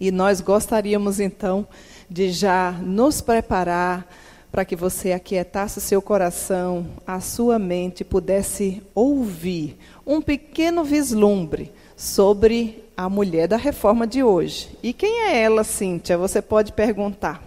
E 0.00 0.12
nós 0.12 0.40
gostaríamos 0.40 1.18
então 1.18 1.66
de 2.08 2.30
já 2.30 2.72
nos 2.72 3.20
preparar 3.20 4.06
para 4.50 4.64
que 4.64 4.74
você 4.74 5.12
aquietasse 5.12 5.80
seu 5.80 6.00
coração, 6.00 6.86
a 7.06 7.20
sua 7.20 7.58
mente, 7.58 8.04
pudesse 8.04 8.82
ouvir 8.94 9.76
um 10.06 10.22
pequeno 10.22 10.84
vislumbre 10.84 11.72
sobre 11.96 12.84
a 12.96 13.08
mulher 13.08 13.46
da 13.46 13.56
reforma 13.56 14.06
de 14.06 14.22
hoje. 14.22 14.70
E 14.82 14.92
quem 14.92 15.26
é 15.26 15.42
ela, 15.42 15.64
Cíntia? 15.64 16.16
Você 16.16 16.40
pode 16.40 16.72
perguntar. 16.72 17.42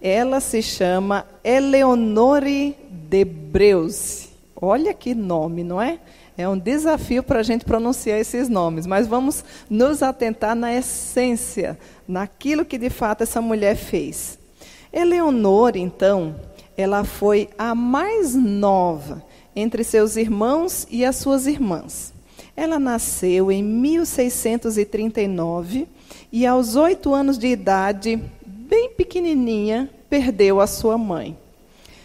Ela 0.00 0.40
se 0.40 0.60
chama 0.60 1.24
Eleonore 1.42 2.76
de 2.90 3.24
Breuze. 3.24 4.28
Olha 4.54 4.92
que 4.92 5.14
nome, 5.14 5.64
não 5.64 5.80
é? 5.80 5.98
É 6.36 6.48
um 6.48 6.56
desafio 6.56 7.22
para 7.22 7.40
a 7.40 7.42
gente 7.42 7.64
pronunciar 7.64 8.18
esses 8.18 8.48
nomes, 8.48 8.86
mas 8.86 9.06
vamos 9.06 9.44
nos 9.68 10.02
atentar 10.02 10.56
na 10.56 10.74
essência, 10.74 11.78
naquilo 12.12 12.64
que 12.64 12.76
de 12.76 12.90
fato 12.90 13.22
essa 13.22 13.40
mulher 13.40 13.74
fez. 13.74 14.38
Eleonora, 14.92 15.78
então, 15.78 16.36
ela 16.76 17.04
foi 17.04 17.48
a 17.56 17.74
mais 17.74 18.34
nova 18.34 19.24
entre 19.56 19.82
seus 19.82 20.16
irmãos 20.16 20.86
e 20.90 21.02
as 21.04 21.16
suas 21.16 21.46
irmãs. 21.46 22.12
Ela 22.54 22.78
nasceu 22.78 23.50
em 23.50 23.62
1639 23.62 25.88
e, 26.30 26.46
aos 26.46 26.76
oito 26.76 27.14
anos 27.14 27.38
de 27.38 27.46
idade, 27.46 28.22
bem 28.44 28.90
pequenininha, 28.90 29.88
perdeu 30.10 30.60
a 30.60 30.66
sua 30.66 30.98
mãe. 30.98 31.38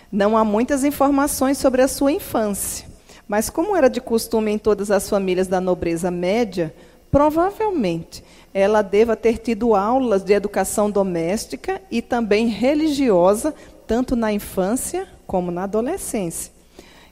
Não 0.10 0.38
há 0.38 0.46
muitas 0.46 0.86
informações 0.86 1.58
sobre 1.58 1.82
a 1.82 1.88
sua 1.88 2.14
infância. 2.14 2.88
Mas, 3.28 3.50
como 3.50 3.76
era 3.76 3.90
de 3.90 4.00
costume 4.00 4.52
em 4.52 4.58
todas 4.58 4.90
as 4.90 5.10
famílias 5.10 5.48
da 5.48 5.60
nobreza 5.60 6.10
média, 6.10 6.74
provavelmente 7.12 8.24
ela 8.58 8.82
deva 8.82 9.16
ter 9.16 9.38
tido 9.38 9.76
aulas 9.76 10.24
de 10.24 10.34
educação 10.34 10.90
doméstica 10.90 11.80
e 11.92 12.02
também 12.02 12.48
religiosa, 12.48 13.54
tanto 13.86 14.16
na 14.16 14.34
infância 14.34 15.08
como 15.28 15.52
na 15.52 15.66
adolescência. 15.66 16.52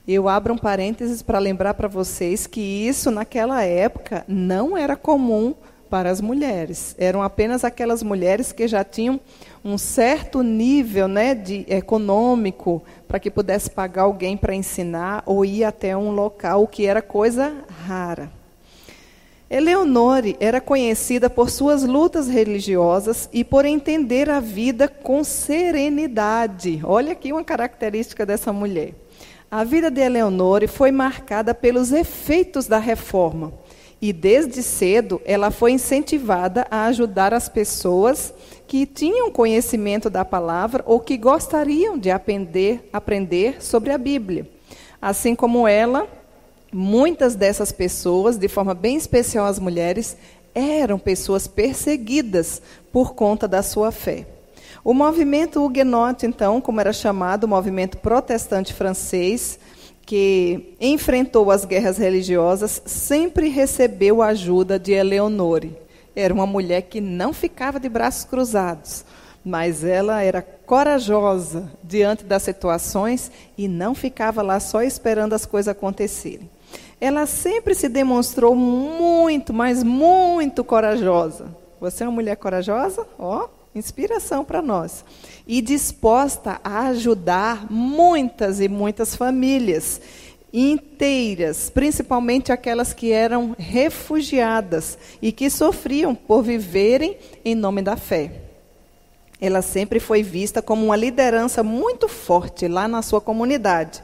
Eu 0.07 0.27
abro 0.27 0.55
um 0.55 0.57
parênteses 0.57 1.21
para 1.21 1.37
lembrar 1.37 1.75
para 1.75 1.87
vocês 1.87 2.47
que 2.47 2.59
isso, 2.59 3.11
naquela 3.11 3.61
época, 3.61 4.25
não 4.27 4.75
era 4.75 4.95
comum 4.95 5.53
para 5.87 6.09
as 6.09 6.19
mulheres. 6.19 6.95
Eram 6.97 7.21
apenas 7.21 7.63
aquelas 7.63 8.01
mulheres 8.01 8.51
que 8.51 8.67
já 8.67 8.83
tinham 8.83 9.19
um 9.63 9.77
certo 9.77 10.41
nível 10.41 11.07
né, 11.07 11.35
de 11.35 11.63
econômico 11.69 12.81
para 13.07 13.19
que 13.19 13.29
pudesse 13.29 13.69
pagar 13.69 14.01
alguém 14.01 14.35
para 14.35 14.55
ensinar 14.55 15.21
ou 15.27 15.45
ir 15.45 15.63
até 15.63 15.95
um 15.95 16.09
local, 16.09 16.63
o 16.63 16.67
que 16.67 16.87
era 16.87 17.03
coisa 17.03 17.53
rara. 17.85 18.31
Eleonore 19.47 20.35
era 20.39 20.59
conhecida 20.59 21.29
por 21.29 21.51
suas 21.51 21.83
lutas 21.83 22.27
religiosas 22.27 23.29
e 23.31 23.43
por 23.43 23.63
entender 23.63 24.27
a 24.27 24.39
vida 24.39 24.87
com 24.87 25.23
serenidade. 25.23 26.81
Olha 26.83 27.11
aqui 27.11 27.31
uma 27.31 27.43
característica 27.43 28.25
dessa 28.25 28.51
mulher. 28.51 28.95
A 29.49 29.63
vida 29.63 29.91
de 29.91 30.01
Eleonore 30.01 30.67
foi 30.67 30.91
marcada 30.91 31.53
pelos 31.53 31.91
efeitos 31.91 32.65
da 32.65 32.79
reforma. 32.79 33.53
E 34.01 34.11
desde 34.11 34.63
cedo 34.63 35.21
ela 35.23 35.51
foi 35.51 35.71
incentivada 35.71 36.65
a 36.71 36.85
ajudar 36.85 37.31
as 37.31 37.47
pessoas 37.47 38.33
que 38.67 38.85
tinham 38.87 39.31
conhecimento 39.31 40.09
da 40.09 40.25
palavra 40.25 40.83
ou 40.87 40.99
que 40.99 41.17
gostariam 41.17 41.99
de 41.99 42.09
aprender, 42.09 42.89
aprender 42.91 43.63
sobre 43.63 43.91
a 43.91 43.97
Bíblia. 43.97 44.49
Assim 44.99 45.35
como 45.35 45.67
ela, 45.67 46.07
muitas 46.75 47.35
dessas 47.35 47.71
pessoas, 47.71 48.37
de 48.37 48.49
forma 48.49 48.73
bem 48.73 48.97
especial 48.97 49.45
as 49.45 49.59
mulheres, 49.59 50.17
eram 50.53 50.99
pessoas 50.99 51.47
perseguidas 51.47 52.61
por 52.91 53.13
conta 53.13 53.47
da 53.47 53.63
sua 53.63 53.93
fé. 53.93 54.27
O 54.83 54.93
movimento 54.93 55.63
huguenote, 55.63 56.25
então, 56.25 56.59
como 56.59 56.81
era 56.81 56.91
chamado, 56.91 57.45
o 57.45 57.47
movimento 57.47 57.97
protestante 57.97 58.73
francês, 58.73 59.57
que 60.05 60.75
enfrentou 60.79 61.49
as 61.49 61.63
guerras 61.63 61.97
religiosas, 61.97 62.81
sempre 62.85 63.47
recebeu 63.47 64.21
a 64.21 64.27
ajuda 64.27 64.77
de 64.77 64.91
Eleonore. 64.91 65.77
Era 66.13 66.33
uma 66.33 66.45
mulher 66.45 66.81
que 66.81 66.99
não 66.99 67.31
ficava 67.31 67.79
de 67.79 67.87
braços 67.87 68.25
cruzados, 68.25 69.05
mas 69.45 69.85
ela 69.85 70.21
era 70.21 70.41
corajosa 70.41 71.71
diante 71.81 72.25
das 72.25 72.43
situações 72.43 73.31
e 73.57 73.65
não 73.65 73.95
ficava 73.95 74.41
lá 74.41 74.59
só 74.59 74.81
esperando 74.81 75.33
as 75.33 75.45
coisas 75.45 75.69
acontecerem. 75.69 76.49
Ela 77.05 77.27
sempre 77.27 77.75
se 77.75 77.87
demonstrou 77.87 78.55
muito, 78.55 79.53
mas 79.53 79.83
muito 79.83 80.63
corajosa. 80.63 81.55
Você 81.79 82.03
é 82.03 82.07
uma 82.07 82.13
mulher 82.15 82.35
corajosa? 82.35 83.05
Ó, 83.19 83.43
oh, 83.45 83.77
inspiração 83.77 84.43
para 84.43 84.59
nós. 84.59 85.05
E 85.45 85.61
disposta 85.61 86.59
a 86.63 86.87
ajudar 86.87 87.71
muitas 87.71 88.59
e 88.59 88.67
muitas 88.67 89.15
famílias 89.15 90.01
inteiras, 90.51 91.69
principalmente 91.69 92.51
aquelas 92.51 92.91
que 92.91 93.11
eram 93.11 93.55
refugiadas 93.55 94.97
e 95.21 95.31
que 95.31 95.47
sofriam 95.47 96.15
por 96.15 96.41
viverem 96.41 97.17
em 97.45 97.53
nome 97.53 97.83
da 97.83 97.95
fé. 97.95 98.31
Ela 99.39 99.61
sempre 99.61 99.99
foi 99.99 100.23
vista 100.23 100.59
como 100.59 100.87
uma 100.87 100.95
liderança 100.95 101.61
muito 101.61 102.07
forte 102.07 102.67
lá 102.67 102.87
na 102.87 103.03
sua 103.03 103.21
comunidade. 103.21 104.01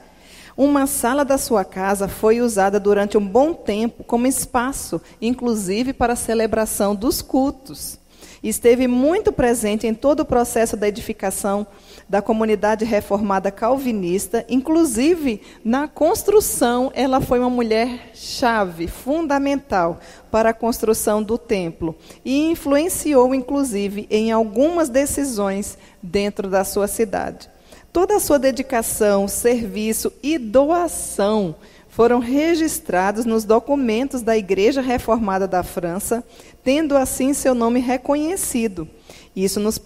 Uma 0.56 0.86
sala 0.86 1.24
da 1.24 1.38
sua 1.38 1.64
casa 1.64 2.08
foi 2.08 2.42
usada 2.42 2.80
durante 2.80 3.18
um 3.18 3.26
bom 3.26 3.54
tempo 3.54 4.04
como 4.04 4.28
espaço, 4.28 5.02
inclusive 5.22 5.94
para 5.94 6.14
a 6.14 6.18
celebração 6.18 6.94
dos 6.94 7.22
cultos. 7.22 8.00
Esteve 8.44 8.88
muito 8.88 9.32
presente 9.32 9.86
em 9.86 9.94
todo 9.94 10.22
o 10.22 10.26
processo 10.26 10.76
da 10.76 10.88
edificação 10.88 11.66
da 12.10 12.22
comunidade 12.22 12.84
reformada 12.84 13.52
calvinista, 13.52 14.44
inclusive 14.50 15.42
na 15.64 15.88
construção, 15.88 16.92
ela 16.96 17.22
foi 17.22 17.40
uma 17.40 17.50
mulher 17.50 18.10
chave, 18.14 18.88
fundamental 18.88 20.00
para 20.32 20.50
a 20.50 20.54
construção 20.54 21.22
do 21.22 21.38
templo 21.38 21.96
e 22.26 22.50
influenciou 22.50 23.34
inclusive 23.34 24.08
em 24.10 24.32
algumas 24.32 24.90
decisões 24.90 25.78
dentro 26.02 26.50
da 26.50 26.64
sua 26.64 26.88
cidade. 26.88 27.48
Toda 27.94 28.16
a 28.16 28.20
sua 28.22 28.40
dedicação, 28.40 29.28
serviço 29.28 30.14
e 30.24 30.38
doação 30.38 31.56
foram 31.90 32.20
registrados 32.20 33.26
nos 33.26 33.44
documentos 33.44 34.22
da 34.22 34.38
Igreja 34.38 34.80
Reformada 34.80 35.46
da 35.46 35.62
França, 35.62 36.24
tendo 36.64 36.96
assim 36.96 37.34
seu 37.34 37.54
nome 37.54 37.82
reconhecido. 37.82 38.88
Isso 39.36 39.60
nos, 39.60 39.80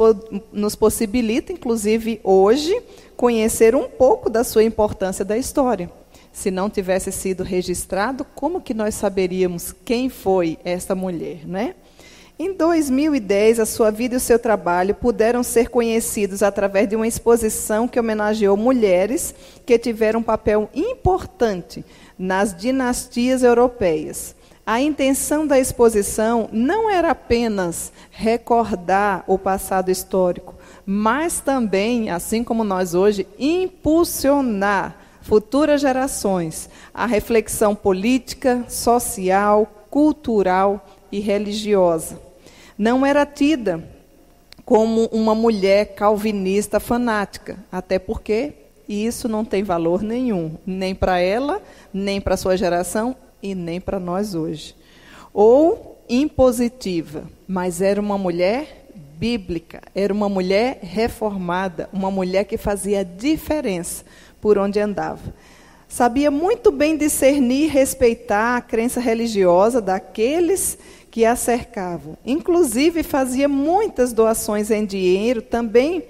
nos 0.54 0.76
possibilita, 0.76 1.52
inclusive 1.52 2.22
hoje, 2.24 2.80
conhecer 3.18 3.76
um 3.76 3.90
pouco 3.90 4.30
da 4.30 4.44
sua 4.44 4.64
importância 4.64 5.26
da 5.26 5.36
história. 5.36 5.90
Se 6.32 6.52
não 6.52 6.70
tivesse 6.70 7.12
sido 7.12 7.44
registrado, 7.44 8.24
como 8.36 8.62
que 8.62 8.74
nós 8.74 8.94
saberíamos 8.94 9.74
quem 9.84 10.10
foi 10.10 10.60
esta 10.64 10.94
mulher, 10.94 11.48
né? 11.48 11.74
Em 12.38 12.52
2010, 12.52 13.62
a 13.62 13.66
sua 13.66 13.90
vida 13.90 14.16
e 14.16 14.18
o 14.18 14.20
seu 14.20 14.38
trabalho 14.38 14.94
puderam 14.94 15.42
ser 15.42 15.70
conhecidos 15.70 16.44
através 16.44 16.86
de 16.90 16.94
uma 16.94 17.08
exposição 17.08 17.88
que 17.88 17.98
homenageou 17.98 18.58
mulheres 18.58 19.34
que 19.66 19.80
tiveram 19.80 20.20
um 20.20 20.24
papel 20.24 20.70
importante 20.76 21.86
nas 22.20 22.54
dinastias 22.54 23.42
europeias. 23.42 24.36
A 24.66 24.82
intenção 24.82 25.48
da 25.48 25.58
exposição 25.58 26.50
não 26.52 26.90
era 26.90 27.12
apenas 27.12 27.94
recordar 28.12 29.24
o 29.28 29.40
passado 29.40 29.90
histórico, 29.90 30.56
mas 30.86 31.40
também, 31.40 32.10
assim 32.10 32.44
como 32.44 32.66
nós 32.66 32.94
hoje, 32.94 33.26
impulsionar 33.40 34.98
futuras 35.22 35.80
gerações 35.80 36.70
à 36.94 37.06
reflexão 37.06 37.74
política, 37.74 38.66
social, 38.68 39.88
cultural 39.90 40.86
e 41.10 41.22
religiosa. 41.22 42.25
Não 42.78 43.06
era 43.06 43.26
tida 43.26 43.84
como 44.66 45.06
uma 45.06 45.36
mulher 45.36 45.94
calvinista 45.96 46.80
fanática, 46.80 47.58
até 47.72 48.00
porque 48.00 48.54
isso 48.88 49.28
não 49.28 49.46
tem 49.46 49.64
valor 49.64 50.02
nenhum, 50.02 50.58
nem 50.66 50.94
para 50.94 51.20
ela, 51.20 51.62
nem 51.94 52.20
para 52.20 52.38
sua 52.38 52.58
geração 52.58 53.16
e 53.42 53.56
nem 53.56 53.80
para 53.80 54.00
nós 54.00 54.36
hoje. 54.36 54.76
Ou 55.34 55.98
impositiva, 56.10 57.24
mas 57.48 57.82
era 57.82 58.02
uma 58.02 58.18
mulher 58.18 58.88
bíblica, 59.18 59.82
era 59.94 60.14
uma 60.14 60.28
mulher 60.28 60.80
reformada, 60.82 61.90
uma 61.94 62.12
mulher 62.12 62.44
que 62.44 62.58
fazia 62.58 63.06
diferença 63.06 64.04
por 64.42 64.58
onde 64.58 64.80
andava. 64.80 65.34
Sabia 65.88 66.30
muito 66.30 66.72
bem 66.72 66.98
discernir 66.98 67.66
e 67.66 67.68
respeitar 67.68 68.58
a 68.58 68.62
crença 68.62 69.00
religiosa 69.00 69.82
daqueles 69.82 70.78
que 71.16 71.24
a 71.24 71.34
cercavam. 71.34 72.18
Inclusive, 72.26 73.02
fazia 73.02 73.48
muitas 73.48 74.12
doações 74.12 74.70
em 74.70 74.86
dinheiro 74.86 75.42
também, 75.42 76.04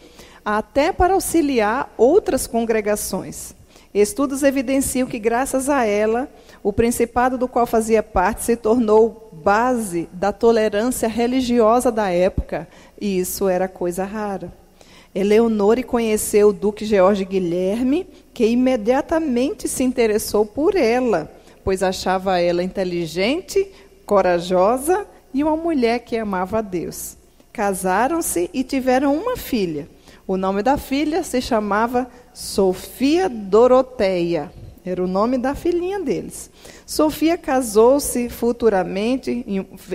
até 0.44 0.92
para 0.92 1.14
auxiliar 1.14 1.94
outras 1.96 2.48
congregações. 2.48 3.54
Estudos 3.94 4.42
evidenciam 4.42 5.08
que, 5.08 5.20
graças 5.20 5.70
a 5.70 5.86
ela, 5.86 6.28
o 6.64 6.74
principado 6.74 7.38
do 7.38 7.48
qual 7.48 7.68
fazia 7.68 8.02
parte 8.02 8.46
se 8.46 8.56
tornou 8.56 9.30
base 9.32 10.10
da 10.12 10.34
tolerância 10.34 11.08
religiosa 11.08 11.92
da 11.92 12.10
época, 12.10 12.68
e 13.00 13.20
isso 13.20 13.48
era 13.48 13.68
coisa 13.68 14.06
rara. 14.06 14.52
Eleonore 15.14 15.84
conheceu 15.84 16.48
o 16.48 16.54
Duque 16.54 16.84
George 16.84 17.26
Guilherme, 17.26 18.08
que 18.34 18.48
imediatamente 18.48 19.68
se 19.68 19.84
interessou 19.84 20.48
por 20.48 20.76
ela, 20.76 21.32
pois 21.64 21.84
achava 21.84 22.40
ela 22.40 22.64
inteligente, 22.64 23.68
corajosa 24.06 25.06
e 25.34 25.44
uma 25.44 25.56
mulher 25.56 26.00
que 26.00 26.18
amava 26.18 26.60
a 26.60 26.62
Deus. 26.62 27.18
Casaram-se 27.52 28.50
e 28.54 28.64
tiveram 28.64 29.16
uma 29.16 29.36
filha. 29.36 29.88
O 30.28 30.38
nome 30.38 30.64
da 30.64 30.78
filha 30.78 31.24
se 31.24 31.42
chamava 31.42 32.10
Sofia 32.34 33.30
Doroteia. 33.30 34.52
Era 34.86 35.04
o 35.04 35.08
nome 35.08 35.38
da 35.38 35.56
filhinha 35.56 36.00
deles. 36.00 36.50
Sofia 36.86 37.38
casou-se 37.38 38.30
futuramente, 38.30 39.44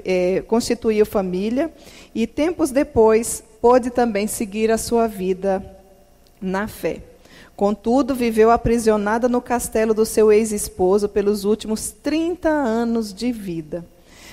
é, 0.04 0.42
constituiu 0.42 1.06
família 1.06 1.72
e 2.14 2.26
tempos 2.26 2.70
depois 2.70 3.44
pôde 3.60 3.90
também 3.90 4.26
seguir 4.26 4.70
a 4.70 4.78
sua 4.78 5.06
vida 5.06 5.64
na 6.40 6.66
fé. 6.66 7.02
Contudo, 7.54 8.14
viveu 8.14 8.50
aprisionada 8.50 9.28
no 9.28 9.40
castelo 9.40 9.92
do 9.92 10.06
seu 10.06 10.32
ex-esposo 10.32 11.08
pelos 11.08 11.44
últimos 11.44 11.90
30 11.90 12.48
anos 12.48 13.12
de 13.12 13.30
vida. 13.30 13.84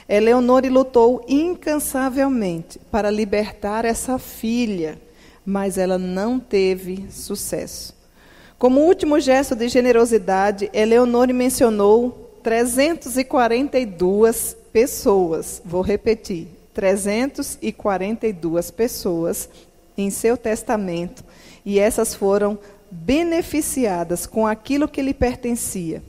Eleonore 0.09 0.69
lutou 0.69 1.21
incansavelmente 1.27 2.79
para 2.89 3.11
libertar 3.11 3.83
essa 3.83 4.17
filha, 4.17 4.97
mas 5.45 5.77
ela 5.77 5.97
não 5.97 6.39
teve 6.39 7.07
sucesso. 7.09 7.93
Como 8.57 8.79
último 8.81 9.19
gesto 9.19 9.53
de 9.55 9.67
generosidade, 9.67 10.69
Eleonore 10.73 11.33
mencionou 11.33 12.39
342 12.41 14.55
pessoas. 14.71 15.61
Vou 15.65 15.81
repetir: 15.81 16.47
342 16.73 18.71
pessoas 18.71 19.49
em 19.97 20.09
seu 20.09 20.37
testamento, 20.37 21.25
e 21.65 21.79
essas 21.79 22.15
foram 22.15 22.57
beneficiadas 22.89 24.25
com 24.25 24.47
aquilo 24.47 24.87
que 24.87 25.01
lhe 25.01 25.13
pertencia. 25.13 26.01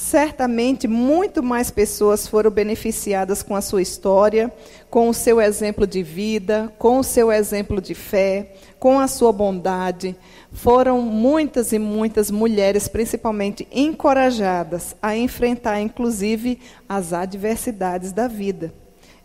Certamente, 0.00 0.88
muito 0.88 1.42
mais 1.42 1.70
pessoas 1.70 2.26
foram 2.26 2.50
beneficiadas 2.50 3.42
com 3.42 3.54
a 3.54 3.60
sua 3.60 3.82
história, 3.82 4.50
com 4.88 5.10
o 5.10 5.14
seu 5.14 5.38
exemplo 5.38 5.86
de 5.86 6.02
vida, 6.02 6.72
com 6.78 6.98
o 6.98 7.04
seu 7.04 7.30
exemplo 7.30 7.82
de 7.82 7.94
fé, 7.94 8.54
com 8.78 8.98
a 8.98 9.06
sua 9.06 9.30
bondade. 9.30 10.16
Foram 10.52 11.02
muitas 11.02 11.70
e 11.72 11.78
muitas 11.78 12.30
mulheres, 12.30 12.88
principalmente, 12.88 13.68
encorajadas 13.70 14.96
a 15.02 15.14
enfrentar, 15.14 15.78
inclusive, 15.82 16.58
as 16.88 17.12
adversidades 17.12 18.10
da 18.10 18.26
vida. 18.26 18.72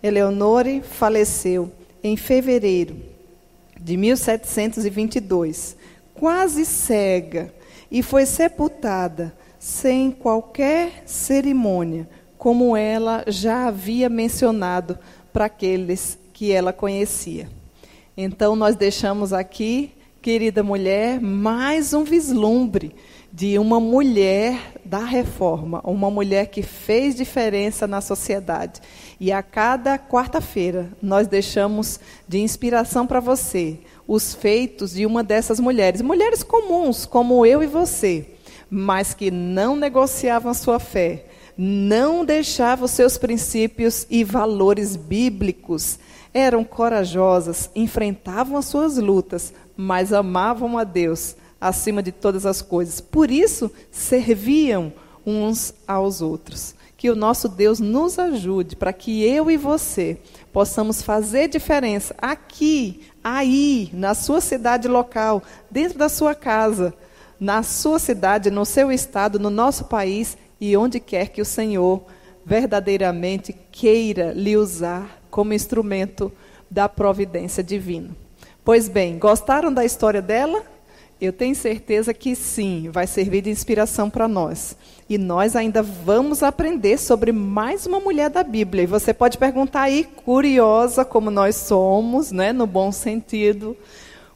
Eleonore 0.03 0.81
faleceu 0.81 1.71
em 2.03 2.17
fevereiro 2.17 2.97
de 3.79 3.95
1722, 3.95 5.77
quase 6.13 6.65
cega, 6.65 7.53
e 7.89 8.03
foi 8.03 8.25
sepultada 8.25 9.33
sem 9.65 10.11
qualquer 10.11 11.01
cerimônia, 11.07 12.07
como 12.37 12.77
ela 12.77 13.23
já 13.25 13.65
havia 13.65 14.07
mencionado 14.07 14.95
para 15.33 15.45
aqueles 15.45 16.19
que 16.31 16.51
ela 16.51 16.71
conhecia. 16.71 17.49
Então, 18.15 18.55
nós 18.55 18.75
deixamos 18.75 19.33
aqui, 19.33 19.91
querida 20.21 20.61
mulher, 20.61 21.19
mais 21.19 21.95
um 21.95 22.03
vislumbre 22.03 22.95
de 23.33 23.57
uma 23.57 23.79
mulher 23.79 24.73
da 24.85 25.03
reforma, 25.03 25.81
uma 25.83 26.11
mulher 26.11 26.45
que 26.45 26.61
fez 26.61 27.15
diferença 27.15 27.87
na 27.87 28.01
sociedade. 28.01 28.79
E 29.19 29.31
a 29.31 29.41
cada 29.41 29.97
quarta-feira 29.97 30.91
nós 31.01 31.27
deixamos 31.27 31.99
de 32.27 32.37
inspiração 32.39 33.07
para 33.07 33.19
você 33.19 33.79
os 34.07 34.35
feitos 34.35 34.93
de 34.93 35.07
uma 35.07 35.23
dessas 35.23 35.59
mulheres, 35.59 36.03
mulheres 36.03 36.43
comuns, 36.43 37.07
como 37.07 37.43
eu 37.47 37.63
e 37.63 37.65
você, 37.65 38.34
mas 38.75 39.13
que 39.13 39.31
não 39.31 39.77
negociavam 39.77 40.51
a 40.51 40.53
sua 40.53 40.79
fé, 40.79 41.27
não 41.57 42.25
deixavam 42.25 42.89
seus 42.89 43.17
princípios 43.17 44.05
e 44.09 44.21
valores 44.21 44.97
bíblicos, 44.97 45.97
eram 46.33 46.61
corajosas, 46.65 47.69
enfrentavam 47.73 48.57
as 48.57 48.65
suas 48.65 48.97
lutas, 48.97 49.53
mas 49.77 50.11
amavam 50.11 50.77
a 50.77 50.83
Deus 50.83 51.37
acima 51.59 52.03
de 52.03 52.11
todas 52.11 52.45
as 52.45 52.61
coisas. 52.61 52.99
Por 52.99 53.31
isso, 53.31 53.71
serviam 53.89 54.91
uns 55.25 55.73
aos 55.87 56.21
outros. 56.21 56.75
Que 56.97 57.09
o 57.09 57.15
nosso 57.15 57.47
Deus 57.47 57.79
nos 57.79 58.19
ajude 58.19 58.75
para 58.75 58.91
que 58.91 59.23
eu 59.23 59.49
e 59.49 59.55
você 59.55 60.17
possamos 60.51 61.01
fazer 61.01 61.47
diferença 61.47 62.13
aqui, 62.17 63.01
aí, 63.23 63.89
na 63.93 64.13
sua 64.13 64.41
cidade 64.41 64.89
local, 64.89 65.41
dentro 65.71 65.97
da 65.97 66.09
sua 66.09 66.35
casa, 66.35 66.93
na 67.39 67.63
sua 67.63 67.99
cidade, 67.99 68.49
no 68.49 68.65
seu 68.65 68.91
estado, 68.91 69.39
no 69.39 69.49
nosso 69.49 69.85
país 69.85 70.37
e 70.59 70.75
onde 70.77 70.99
quer 70.99 71.29
que 71.29 71.41
o 71.41 71.45
Senhor 71.45 72.03
verdadeiramente 72.45 73.53
queira 73.71 74.31
lhe 74.33 74.55
usar 74.55 75.21
como 75.29 75.53
instrumento 75.53 76.31
da 76.69 76.87
providência 76.87 77.63
divina. 77.63 78.09
Pois 78.63 78.87
bem, 78.87 79.17
gostaram 79.17 79.73
da 79.73 79.83
história 79.83 80.21
dela? 80.21 80.63
Eu 81.19 81.31
tenho 81.31 81.55
certeza 81.55 82.13
que 82.13 82.35
sim, 82.35 82.89
vai 82.91 83.07
servir 83.07 83.41
de 83.41 83.49
inspiração 83.49 84.09
para 84.09 84.27
nós. 84.27 84.75
E 85.09 85.17
nós 85.17 85.55
ainda 85.55 85.81
vamos 85.81 86.43
aprender 86.43 86.97
sobre 86.97 87.31
mais 87.31 87.85
uma 87.85 87.99
mulher 87.99 88.29
da 88.29 88.43
Bíblia. 88.43 88.83
E 88.83 88.87
você 88.87 89.13
pode 89.13 89.37
perguntar 89.37 89.83
aí, 89.83 90.03
curiosa 90.03 91.05
como 91.05 91.31
nós 91.31 91.55
somos, 91.55 92.31
né, 92.31 92.51
no 92.51 92.67
bom 92.67 92.91
sentido, 92.91 93.77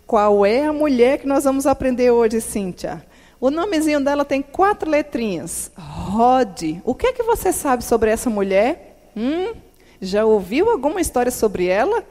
qual 0.10 0.44
é 0.44 0.66
a 0.66 0.74
mulher 0.74 1.20
que 1.20 1.28
nós 1.28 1.44
vamos 1.44 1.68
aprender 1.68 2.10
hoje, 2.10 2.42
Cíntia? 2.42 3.06
O 3.40 3.52
nomezinho 3.52 4.04
dela 4.04 4.26
tem 4.26 4.42
quatro 4.42 4.90
letrinhas. 4.90 5.72
Rod. 5.78 6.80
O 6.84 6.96
que 6.96 7.06
é 7.06 7.14
que 7.14 7.22
você 7.22 7.54
sabe 7.54 7.84
sobre 7.84 8.10
essa 8.10 8.28
mulher? 8.28 9.12
Hum? 9.16 9.54
Já 10.02 10.26
ouviu 10.26 10.72
alguma 10.72 11.00
história 11.00 11.32
sobre 11.32 11.68
ela? 11.68 12.04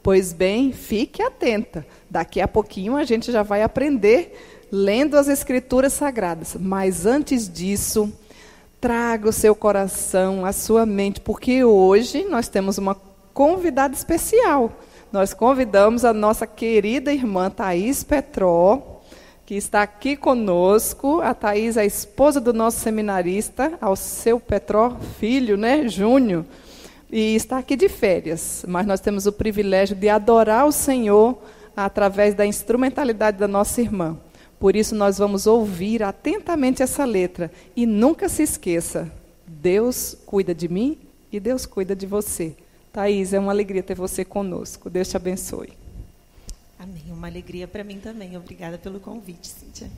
Pois 0.00 0.32
bem, 0.32 0.70
fique 0.70 1.20
atenta. 1.20 1.84
Daqui 2.08 2.40
a 2.40 2.46
pouquinho 2.46 2.96
a 2.96 3.02
gente 3.02 3.32
já 3.32 3.42
vai 3.42 3.64
aprender 3.64 4.68
lendo 4.70 5.16
as 5.16 5.26
Escrituras 5.26 5.92
Sagradas. 5.92 6.56
Mas 6.56 7.04
antes 7.04 7.52
disso, 7.52 8.12
traga 8.80 9.28
o 9.28 9.32
seu 9.32 9.56
coração, 9.56 10.46
a 10.46 10.52
sua 10.52 10.86
mente, 10.86 11.20
porque 11.20 11.64
hoje 11.64 12.22
nós 12.22 12.46
temos 12.46 12.78
uma 12.78 12.96
convidada 13.34 13.92
especial. 13.92 14.70
Nós 15.12 15.34
convidamos 15.34 16.04
a 16.04 16.12
nossa 16.12 16.46
querida 16.46 17.12
irmã 17.12 17.50
Thaís 17.50 18.04
Petró, 18.04 19.00
que 19.44 19.54
está 19.54 19.82
aqui 19.82 20.16
conosco. 20.16 21.20
A 21.20 21.34
Thaís 21.34 21.76
é 21.76 21.80
a 21.80 21.84
esposa 21.84 22.40
do 22.40 22.52
nosso 22.52 22.78
seminarista, 22.78 23.72
ao 23.80 23.96
seu 23.96 24.38
Petró, 24.38 24.96
filho, 25.18 25.56
né, 25.56 25.88
Júnior 25.88 26.44
e 27.12 27.34
está 27.34 27.58
aqui 27.58 27.76
de 27.76 27.88
férias, 27.88 28.64
mas 28.68 28.86
nós 28.86 29.00
temos 29.00 29.26
o 29.26 29.32
privilégio 29.32 29.96
de 29.96 30.08
adorar 30.08 30.66
o 30.66 30.72
Senhor 30.72 31.38
através 31.76 32.34
da 32.34 32.46
instrumentalidade 32.46 33.36
da 33.36 33.48
nossa 33.48 33.80
irmã. 33.80 34.16
Por 34.58 34.76
isso 34.76 34.94
nós 34.94 35.18
vamos 35.18 35.46
ouvir 35.46 36.02
atentamente 36.02 36.82
essa 36.82 37.04
letra 37.04 37.50
e 37.74 37.86
nunca 37.86 38.28
se 38.28 38.42
esqueça, 38.42 39.10
Deus 39.46 40.16
cuida 40.24 40.54
de 40.54 40.68
mim 40.68 40.98
e 41.32 41.40
Deus 41.40 41.66
cuida 41.66 41.96
de 41.96 42.06
você. 42.06 42.54
Thaís, 42.92 43.32
é 43.32 43.38
uma 43.38 43.52
alegria 43.52 43.82
ter 43.82 43.94
você 43.94 44.24
conosco. 44.24 44.90
Deus 44.90 45.08
te 45.08 45.16
abençoe. 45.16 45.72
Amém. 46.78 47.04
Uma 47.10 47.28
alegria 47.28 47.68
para 47.68 47.84
mim 47.84 48.00
também. 48.00 48.36
Obrigada 48.36 48.78
pelo 48.78 48.98
convite, 48.98 49.46
Cíntia. 49.46 49.90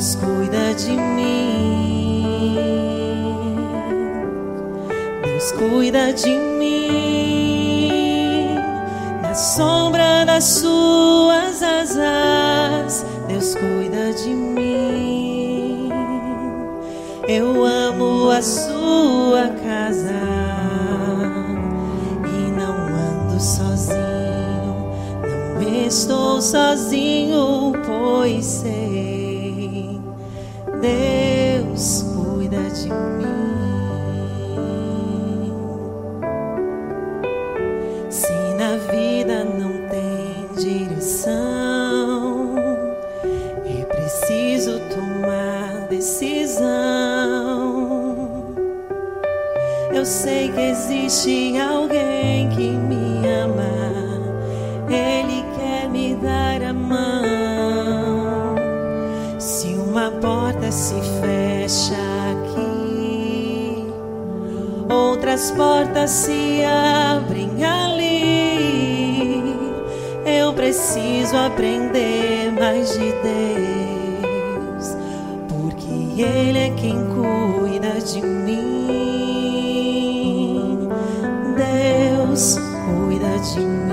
Deus 0.00 0.14
cuida 0.14 0.72
de 0.72 0.92
mim. 0.92 2.56
Deus 5.22 5.52
cuida 5.52 6.10
de 6.14 6.38
mim. 6.58 7.84
Na 9.20 9.34
sombra 9.34 10.24
das 10.24 10.44
suas 10.44 11.62
asas, 11.62 13.04
Deus 13.28 13.54
cuida 13.54 14.14
de 14.14 14.30
mim. 14.30 15.90
Eu 17.28 17.66
amo 17.66 18.30
a 18.30 18.40
sua 18.40 19.50
casa 19.62 20.14
e 22.24 22.50
não 22.52 22.72
ando 22.74 23.38
sozinho. 23.38 24.00
Não 25.22 25.60
estou 25.86 26.40
sozinho, 26.40 27.74
pois 27.84 28.46
sei. 28.46 29.19
Deus 30.80 32.02
cuida 32.14 32.62
de 32.70 32.88
mim. 32.88 33.26
Se 38.08 38.32
na 38.58 38.76
vida 38.90 39.44
não 39.44 39.72
tem 39.88 40.48
direção, 40.56 42.54
é 43.66 43.84
preciso 43.84 44.80
tomar 44.88 45.86
decisão. 45.88 46.70
Eu 49.92 50.04
sei 50.06 50.50
que 50.50 50.60
existe 50.60 51.58
alguém 51.58 51.79
outras 65.50 65.52
portas 65.52 66.10
se 66.10 66.62
abrem 66.64 67.64
ali. 67.64 69.42
Eu 70.24 70.52
preciso 70.52 71.36
aprender 71.36 72.52
mais 72.52 72.92
de 72.92 73.12
Deus, 73.22 74.96
porque 75.48 76.22
Ele 76.22 76.58
é 76.58 76.70
quem 76.70 76.96
cuida 77.06 78.00
de 78.00 78.22
mim. 78.22 78.58
Deus 81.56 82.58
cuida 82.84 83.38
de 83.54 83.60
mim. 83.60 83.90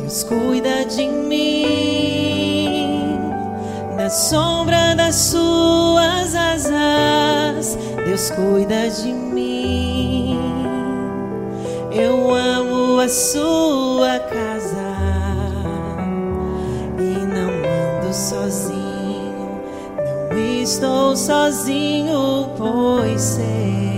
Deus 0.00 0.22
cuida 0.24 0.84
de 0.84 1.08
mim 1.08 1.78
na 3.96 4.08
sombra 4.10 4.78
suas 5.12 5.28
asas. 5.32 5.77
Deus 8.18 8.30
cuida 8.30 8.90
de 8.90 9.12
mim. 9.12 10.36
Eu 11.92 12.34
amo 12.34 12.98
a 12.98 13.08
sua 13.08 14.18
casa 14.18 14.90
e 16.98 17.24
não 17.24 17.52
ando 18.02 18.12
sozinho. 18.12 19.62
Não 20.32 20.36
estou 20.36 21.14
sozinho, 21.14 22.50
pois 22.58 23.20
sei. 23.20 23.94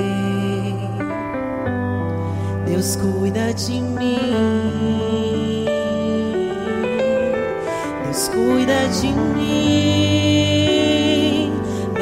Deus 2.66 2.96
cuida 2.96 3.54
de 3.54 3.80
mim. 3.80 5.64
Deus 8.04 8.28
cuida 8.28 8.86
de 9.00 9.12
mim. 9.14 9.89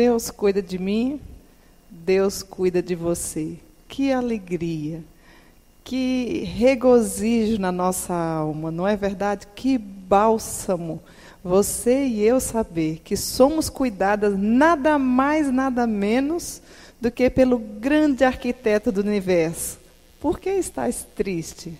Deus 0.00 0.30
cuida 0.30 0.62
de 0.62 0.78
mim, 0.78 1.20
Deus 1.90 2.42
cuida 2.42 2.82
de 2.82 2.94
você. 2.94 3.58
Que 3.86 4.10
alegria, 4.10 5.04
que 5.84 6.42
regozijo 6.56 7.60
na 7.60 7.70
nossa 7.70 8.14
alma, 8.14 8.70
não 8.70 8.88
é 8.88 8.96
verdade? 8.96 9.46
Que 9.54 9.76
bálsamo 9.76 11.02
você 11.44 12.06
e 12.06 12.22
eu 12.22 12.40
saber 12.40 13.02
que 13.04 13.14
somos 13.14 13.68
cuidadas 13.68 14.38
nada 14.38 14.98
mais, 14.98 15.52
nada 15.52 15.86
menos 15.86 16.62
do 16.98 17.10
que 17.10 17.28
pelo 17.28 17.58
grande 17.58 18.24
arquiteto 18.24 18.90
do 18.90 19.02
universo. 19.02 19.78
Por 20.18 20.40
que 20.40 20.48
estás 20.48 21.06
triste? 21.14 21.78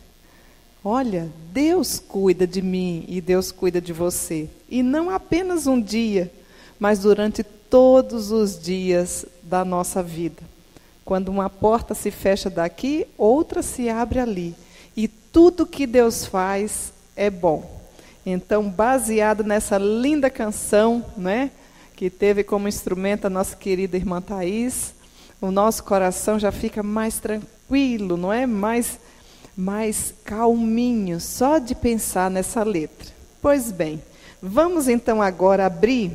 Olha, 0.84 1.30
Deus 1.54 1.98
cuida 1.98 2.46
de 2.46 2.60
mim 2.60 3.02
e 3.08 3.18
Deus 3.22 3.50
cuida 3.50 3.80
de 3.80 3.94
você. 3.94 4.46
E 4.68 4.82
não 4.82 5.08
apenas 5.08 5.66
um 5.66 5.80
dia, 5.80 6.30
mas 6.78 6.98
durante 6.98 7.42
todos 7.70 8.30
os 8.32 8.60
dias 8.60 9.24
da 9.42 9.64
nossa 9.64 10.02
vida. 10.02 10.42
Quando 11.04 11.28
uma 11.28 11.48
porta 11.48 11.94
se 11.94 12.10
fecha 12.10 12.50
daqui, 12.50 13.06
outra 13.16 13.62
se 13.62 13.88
abre 13.88 14.18
ali. 14.18 14.54
E 14.96 15.08
tudo 15.08 15.64
que 15.64 15.86
Deus 15.86 16.26
faz 16.26 16.92
é 17.16 17.30
bom. 17.30 17.80
Então, 18.26 18.68
baseado 18.68 19.42
nessa 19.42 19.78
linda 19.78 20.28
canção, 20.28 21.04
né, 21.16 21.50
que 21.96 22.10
teve 22.10 22.44
como 22.44 22.68
instrumento 22.68 23.26
a 23.26 23.30
nossa 23.30 23.56
querida 23.56 23.96
irmã 23.96 24.20
Thais, 24.20 24.92
o 25.40 25.50
nosso 25.50 25.82
coração 25.84 26.38
já 26.38 26.52
fica 26.52 26.82
mais 26.82 27.18
tranquilo, 27.18 28.16
não 28.16 28.32
é? 28.32 28.46
Mais 28.46 28.98
mais 29.56 30.14
calminho 30.24 31.20
só 31.20 31.58
de 31.58 31.74
pensar 31.74 32.30
nessa 32.30 32.62
letra. 32.62 33.08
Pois 33.42 33.70
bem, 33.70 34.02
vamos 34.40 34.88
então 34.88 35.20
agora 35.20 35.66
abrir 35.66 36.12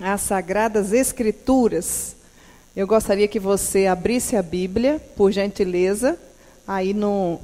as 0.00 0.20
sagradas 0.20 0.92
escrituras. 0.92 2.16
Eu 2.74 2.86
gostaria 2.86 3.28
que 3.28 3.38
você 3.38 3.86
abrisse 3.86 4.36
a 4.36 4.42
Bíblia, 4.42 5.00
por 5.16 5.30
gentileza, 5.30 6.18
aí 6.66 6.94
no 6.94 7.40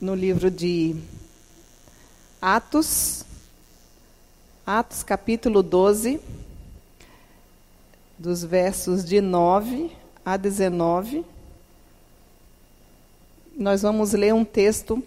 no 0.00 0.14
livro 0.14 0.48
de 0.48 0.94
Atos, 2.40 3.24
Atos 4.64 5.02
capítulo 5.02 5.60
12, 5.60 6.20
dos 8.16 8.44
versos 8.44 9.04
de 9.04 9.20
9 9.20 9.90
a 10.24 10.36
19. 10.36 11.24
Nós 13.56 13.82
vamos 13.82 14.12
ler 14.12 14.32
um 14.32 14.44
texto 14.44 15.02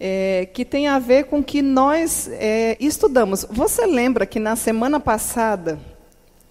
é, 0.00 0.48
que 0.54 0.64
tem 0.64 0.86
a 0.86 0.98
ver 0.98 1.24
com 1.24 1.40
o 1.40 1.44
que 1.44 1.60
nós 1.60 2.28
é, 2.28 2.78
estudamos. 2.80 3.44
Você 3.50 3.84
lembra 3.84 4.24
que 4.24 4.40
na 4.40 4.56
semana 4.56 4.98
passada 4.98 5.78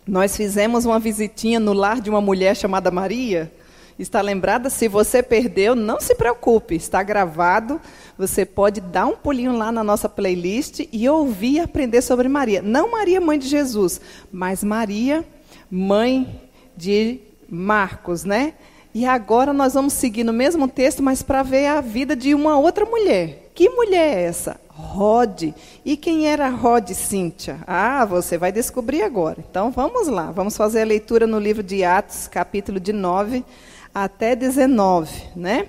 nós 0.08 0.36
fizemos 0.36 0.86
uma 0.86 1.00
visitinha 1.00 1.60
no 1.60 1.74
lar 1.74 2.01
de 2.01 2.10
uma 2.10 2.22
mulher 2.22 2.55
chamada 2.55 2.89
Maria? 2.89 3.51
Está 4.00 4.20
lembrada? 4.20 4.70
Se 4.70 4.88
você 4.88 5.22
perdeu, 5.22 5.75
não 5.75 6.00
se 6.00 6.15
preocupe, 6.15 6.74
está 6.75 7.03
gravado. 7.03 7.79
Você 8.17 8.46
pode 8.46 8.81
dar 8.81 9.05
um 9.05 9.15
pulinho 9.15 9.55
lá 9.55 9.72
na 9.72 9.84
nossa 9.84 10.10
playlist 10.10 10.88
e 10.91 11.08
ouvir 11.08 11.53
e 11.53 11.60
aprender 11.60 12.01
sobre 12.01 12.27
Maria. 12.27 12.62
Não 12.63 12.91
Maria, 12.91 13.22
mãe 13.22 13.38
de 13.38 13.48
Jesus, 13.48 14.01
mas 14.31 14.63
Maria, 14.63 15.24
mãe 15.70 16.41
de 16.75 17.20
Marcos, 17.48 18.24
né? 18.24 18.55
E 18.93 19.05
agora 19.05 19.53
nós 19.53 19.75
vamos 19.75 19.93
seguir 19.93 20.24
no 20.24 20.34
mesmo 20.34 20.67
texto, 20.67 21.03
mas 21.03 21.22
para 21.22 21.43
ver 21.43 21.67
a 21.67 21.79
vida 21.79 22.15
de 22.15 22.34
uma 22.34 22.58
outra 22.58 22.86
mulher. 22.86 23.51
Que 23.53 23.70
mulher 23.70 24.17
é 24.17 24.24
essa? 24.24 24.60
Rod. 24.81 25.53
E 25.85 25.95
quem 25.95 26.27
era 26.27 26.50
Rod, 26.50 26.89
Cíntia? 26.91 27.59
Ah, 27.67 28.03
você 28.05 28.38
vai 28.38 28.51
descobrir 28.51 29.03
agora. 29.03 29.38
Então 29.50 29.71
vamos 29.71 30.07
lá, 30.07 30.31
vamos 30.31 30.57
fazer 30.57 30.81
a 30.81 30.85
leitura 30.85 31.25
no 31.27 31.39
livro 31.39 31.63
de 31.63 31.83
Atos, 31.83 32.27
capítulo 32.27 32.79
de 32.79 32.91
9 32.91 33.45
até 33.93 34.35
19, 34.35 35.11
né? 35.35 35.67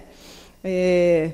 É, 0.64 1.33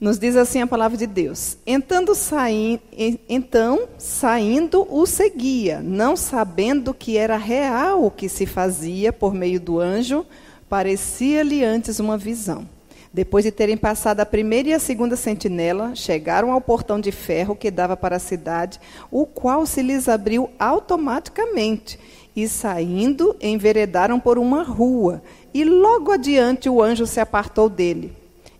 nos 0.00 0.18
diz 0.18 0.36
assim 0.36 0.62
a 0.62 0.66
palavra 0.66 0.96
de 0.96 1.06
Deus. 1.06 1.58
Então, 1.66 2.14
saí, 2.14 2.80
então, 3.28 3.88
saindo, 3.98 4.86
o 4.90 5.06
seguia, 5.06 5.80
não 5.80 6.16
sabendo 6.16 6.94
que 6.94 7.16
era 7.16 7.36
real 7.36 8.04
o 8.04 8.10
que 8.10 8.28
se 8.28 8.46
fazia 8.46 9.12
por 9.12 9.34
meio 9.34 9.60
do 9.60 9.78
anjo, 9.78 10.24
parecia-lhe 10.68 11.62
antes 11.64 12.00
uma 12.00 12.16
visão. 12.16 12.66
Depois 13.12 13.44
de 13.44 13.50
terem 13.50 13.76
passado 13.76 14.20
a 14.20 14.26
primeira 14.26 14.68
e 14.68 14.72
a 14.72 14.78
segunda 14.78 15.16
sentinela, 15.16 15.96
chegaram 15.96 16.52
ao 16.52 16.60
portão 16.60 17.00
de 17.00 17.10
ferro 17.10 17.56
que 17.56 17.68
dava 17.68 17.96
para 17.96 18.16
a 18.16 18.20
cidade, 18.20 18.80
o 19.10 19.26
qual 19.26 19.66
se 19.66 19.82
lhes 19.82 20.08
abriu 20.08 20.48
automaticamente, 20.58 21.98
e 22.36 22.46
saindo, 22.46 23.34
enveredaram 23.40 24.20
por 24.20 24.38
uma 24.38 24.62
rua, 24.62 25.20
e 25.52 25.64
logo 25.64 26.12
adiante 26.12 26.68
o 26.68 26.80
anjo 26.80 27.04
se 27.04 27.18
apartou 27.18 27.68
dele. 27.68 28.12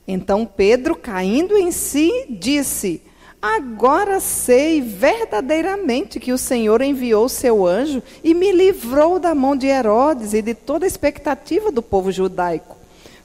Então 0.07 0.45
Pedro, 0.45 0.97
caindo 0.97 1.57
em 1.57 1.71
si, 1.71 2.11
disse: 2.28 3.00
Agora 3.40 4.19
sei 4.19 4.80
verdadeiramente 4.80 6.19
que 6.19 6.33
o 6.33 6.38
Senhor 6.38 6.83
enviou 6.83 7.28
seu 7.28 7.64
anjo 7.64 8.02
e 8.25 8.35
me 8.35 8.50
livrou 8.50 9.21
da 9.21 9.33
mão 9.33 9.54
de 9.54 9.69
Herodes 9.69 10.35
e 10.35 10.42
de 10.42 10.54
toda 10.54 10.85
a 10.85 10.88
expectativa 10.88 11.71
do 11.71 11.80
povo 11.80 12.11
judaico. 12.11 12.80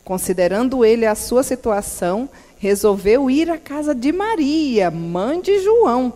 Considerando 0.06 0.86
ele 0.86 1.04
a 1.04 1.16
sua 1.16 1.42
situação, 1.42 2.30
resolveu 2.60 3.28
ir 3.28 3.50
à 3.50 3.58
casa 3.58 3.96
de 3.96 4.12
Maria, 4.12 4.92
mãe 4.92 5.42
de 5.42 5.60
João, 5.64 6.14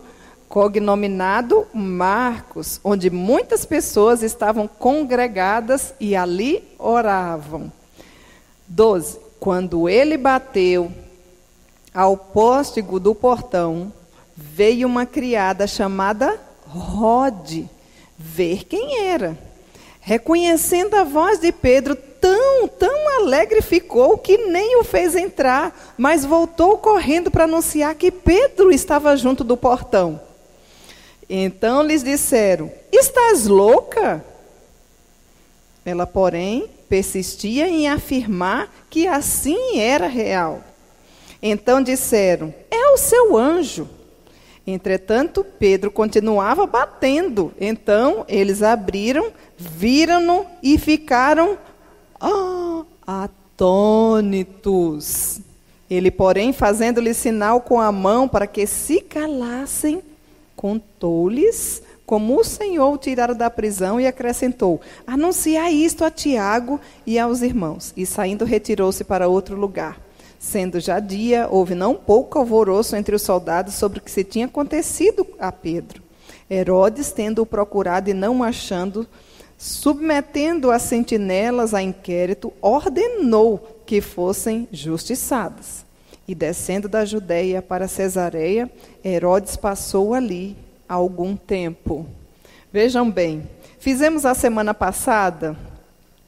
cognominado 0.48 1.66
Marcos, 1.74 2.78
onde 2.84 3.10
muitas 3.10 3.64
pessoas 3.64 4.22
estavam 4.22 4.68
congregadas 4.68 5.92
e 5.98 6.14
ali 6.14 6.62
oravam. 6.78 7.70
12. 8.68 9.18
Quando 9.40 9.88
ele 9.88 10.16
bateu 10.16 10.92
ao 11.92 12.16
póstigo 12.16 13.00
do 13.00 13.12
portão, 13.12 13.92
veio 14.36 14.86
uma 14.86 15.04
criada 15.04 15.66
chamada 15.66 16.40
Rode 16.64 17.68
ver 18.16 18.64
quem 18.66 19.08
era. 19.08 19.36
Reconhecendo 20.00 20.94
a 20.94 21.02
voz 21.02 21.40
de 21.40 21.50
Pedro, 21.50 21.98
tão, 22.60 22.68
tão 22.68 23.20
alegre 23.20 23.62
ficou 23.62 24.18
que 24.18 24.36
nem 24.36 24.78
o 24.80 24.84
fez 24.84 25.14
entrar, 25.14 25.94
mas 25.96 26.24
voltou 26.24 26.76
correndo 26.78 27.30
para 27.30 27.44
anunciar 27.44 27.94
que 27.94 28.10
Pedro 28.10 28.70
estava 28.70 29.16
junto 29.16 29.44
do 29.44 29.56
portão. 29.56 30.20
Então 31.28 31.82
lhes 31.82 32.02
disseram: 32.02 32.70
Estás 32.92 33.46
louca? 33.46 34.24
Ela, 35.84 36.06
porém, 36.06 36.68
persistia 36.88 37.68
em 37.68 37.88
afirmar 37.88 38.70
que 38.90 39.06
assim 39.06 39.78
era 39.78 40.06
real. 40.06 40.62
Então 41.42 41.82
disseram: 41.82 42.52
É 42.70 42.90
o 42.90 42.96
seu 42.96 43.36
anjo. 43.36 43.88
Entretanto, 44.66 45.44
Pedro 45.58 45.90
continuava 45.90 46.66
batendo. 46.66 47.52
Então 47.58 48.24
eles 48.28 48.62
abriram, 48.62 49.32
viram-no 49.56 50.46
e 50.62 50.78
ficaram 50.78 51.56
oh, 52.22 52.84
atônitos. 53.06 54.10
Ele, 55.90 56.10
porém, 56.10 56.52
fazendo-lhe 56.52 57.14
sinal 57.14 57.60
com 57.60 57.80
a 57.80 57.90
mão 57.90 58.28
para 58.28 58.46
que 58.46 58.66
se 58.66 59.00
calassem, 59.00 60.02
contou-lhes 60.54 61.82
como 62.10 62.40
o 62.40 62.44
Senhor 62.44 62.92
o 62.92 62.98
tirara 62.98 63.34
da 63.34 63.48
prisão 63.48 64.00
e 64.00 64.06
acrescentou: 64.06 64.80
Anunciai 65.06 65.72
isto 65.72 66.04
a 66.04 66.10
Tiago 66.10 66.80
e 67.06 67.18
aos 67.18 67.40
irmãos. 67.40 67.92
E 67.96 68.04
saindo, 68.04 68.44
retirou-se 68.44 69.04
para 69.04 69.28
outro 69.28 69.56
lugar. 69.56 70.00
Sendo 70.36 70.80
já 70.80 70.98
dia, 70.98 71.46
houve 71.48 71.74
não 71.74 71.94
pouco 71.94 72.38
alvoroço 72.38 72.96
entre 72.96 73.14
os 73.14 73.22
soldados 73.22 73.74
sobre 73.74 74.00
o 74.00 74.02
que 74.02 74.10
se 74.10 74.24
tinha 74.24 74.46
acontecido 74.46 75.24
a 75.38 75.52
Pedro. 75.52 76.02
Herodes, 76.50 77.12
tendo-o 77.12 77.46
procurado 77.46 78.10
e 78.10 78.14
não 78.14 78.42
achando, 78.42 79.06
submetendo 79.60 80.70
as 80.70 80.80
sentinelas 80.80 81.74
a 81.74 81.82
inquérito, 81.82 82.50
ordenou 82.62 83.82
que 83.84 84.00
fossem 84.00 84.66
justiçadas. 84.72 85.84
E 86.26 86.34
descendo 86.34 86.88
da 86.88 87.04
Judéia 87.04 87.60
para 87.60 87.86
Cesareia, 87.86 88.70
Herodes 89.04 89.56
passou 89.56 90.14
ali 90.14 90.56
algum 90.88 91.36
tempo. 91.36 92.06
Vejam 92.72 93.10
bem, 93.10 93.42
fizemos 93.78 94.24
a 94.24 94.34
semana 94.34 94.72
passada, 94.72 95.54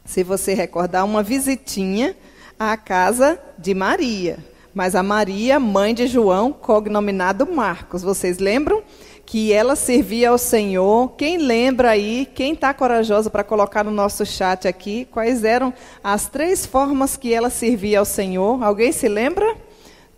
se 0.04 0.22
você 0.22 0.52
recordar, 0.52 1.02
uma 1.06 1.22
visitinha 1.22 2.14
à 2.58 2.76
casa 2.76 3.40
de 3.56 3.72
Maria. 3.72 4.40
Mas 4.74 4.94
a 4.94 5.02
Maria, 5.02 5.58
mãe 5.58 5.94
de 5.94 6.06
João, 6.06 6.52
cognominado 6.52 7.46
Marcos. 7.46 8.02
Vocês 8.02 8.38
lembram? 8.38 8.82
Que 9.24 9.52
ela 9.52 9.76
servia 9.76 10.30
ao 10.30 10.38
Senhor. 10.38 11.12
Quem 11.16 11.38
lembra 11.38 11.90
aí, 11.90 12.26
quem 12.34 12.52
está 12.52 12.74
corajoso 12.74 13.30
para 13.30 13.44
colocar 13.44 13.84
no 13.84 13.90
nosso 13.90 14.26
chat 14.26 14.68
aqui, 14.68 15.06
quais 15.10 15.44
eram 15.44 15.72
as 16.02 16.28
três 16.28 16.66
formas 16.66 17.16
que 17.16 17.32
ela 17.32 17.50
servia 17.50 17.98
ao 18.00 18.04
Senhor? 18.04 18.62
Alguém 18.62 18.92
se 18.92 19.08
lembra? 19.08 19.56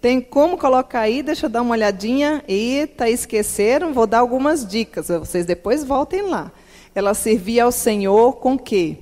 Tem 0.01 0.21
como 0.21 0.59
colocar 0.59 1.01
aí? 1.01 1.23
Deixa 1.23 1.47
eu 1.47 1.51
dar 1.51 1.63
uma 1.63 1.73
olhadinha. 1.73 2.45
Eita, 2.47 3.09
esqueceram? 3.09 3.95
Vou 3.95 4.07
dar 4.07 4.19
algumas 4.19 4.67
dicas. 4.67 5.09
Vocês 5.09 5.47
depois 5.47 5.83
voltem 5.83 6.23
lá. 6.23 6.53
Ela 6.95 7.15
servia 7.15 7.65
ao 7.65 7.73
Senhor 7.73 8.35
com 8.35 8.59
quê? 8.59 8.99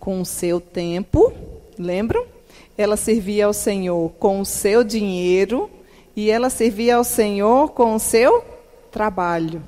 Com 0.00 0.20
o 0.20 0.24
seu 0.24 0.60
tempo, 0.60 1.32
lembram? 1.78 2.24
Ela 2.78 2.96
servia 2.96 3.46
ao 3.46 3.52
Senhor 3.52 4.10
com 4.18 4.40
o 4.40 4.44
seu 4.44 4.82
dinheiro 4.82 5.70
e 6.14 6.30
ela 6.30 6.48
servia 6.48 6.96
ao 6.96 7.04
Senhor 7.04 7.70
com 7.72 7.94
o 7.94 7.98
seu 7.98 8.55
trabalho. 8.96 9.62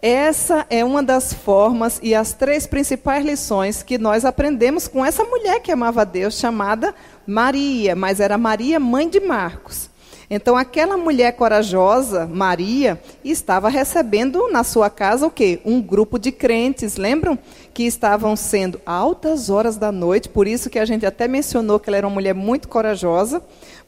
Essa 0.00 0.66
é 0.70 0.82
uma 0.82 1.02
das 1.02 1.30
formas 1.30 2.00
e 2.02 2.14
as 2.14 2.32
três 2.32 2.66
principais 2.66 3.22
lições 3.22 3.82
que 3.82 3.98
nós 3.98 4.24
aprendemos 4.24 4.88
com 4.88 5.04
essa 5.04 5.22
mulher 5.24 5.60
que 5.60 5.70
amava 5.70 6.06
Deus, 6.06 6.38
chamada 6.38 6.94
Maria, 7.26 7.94
mas 7.94 8.18
era 8.18 8.38
Maria, 8.38 8.80
mãe 8.80 9.10
de 9.10 9.20
Marcos. 9.20 9.90
Então, 10.34 10.56
aquela 10.56 10.96
mulher 10.96 11.32
corajosa, 11.32 12.26
Maria, 12.26 12.98
estava 13.22 13.68
recebendo 13.68 14.50
na 14.50 14.64
sua 14.64 14.88
casa 14.88 15.26
o 15.26 15.30
quê? 15.30 15.60
Um 15.62 15.78
grupo 15.78 16.18
de 16.18 16.32
crentes, 16.32 16.96
lembram? 16.96 17.38
Que 17.74 17.82
estavam 17.82 18.34
sendo 18.34 18.80
altas 18.86 19.50
horas 19.50 19.76
da 19.76 19.92
noite, 19.92 20.30
por 20.30 20.48
isso 20.48 20.70
que 20.70 20.78
a 20.78 20.86
gente 20.86 21.04
até 21.04 21.28
mencionou 21.28 21.78
que 21.78 21.90
ela 21.90 21.98
era 21.98 22.06
uma 22.06 22.14
mulher 22.14 22.34
muito 22.34 22.66
corajosa, 22.66 23.42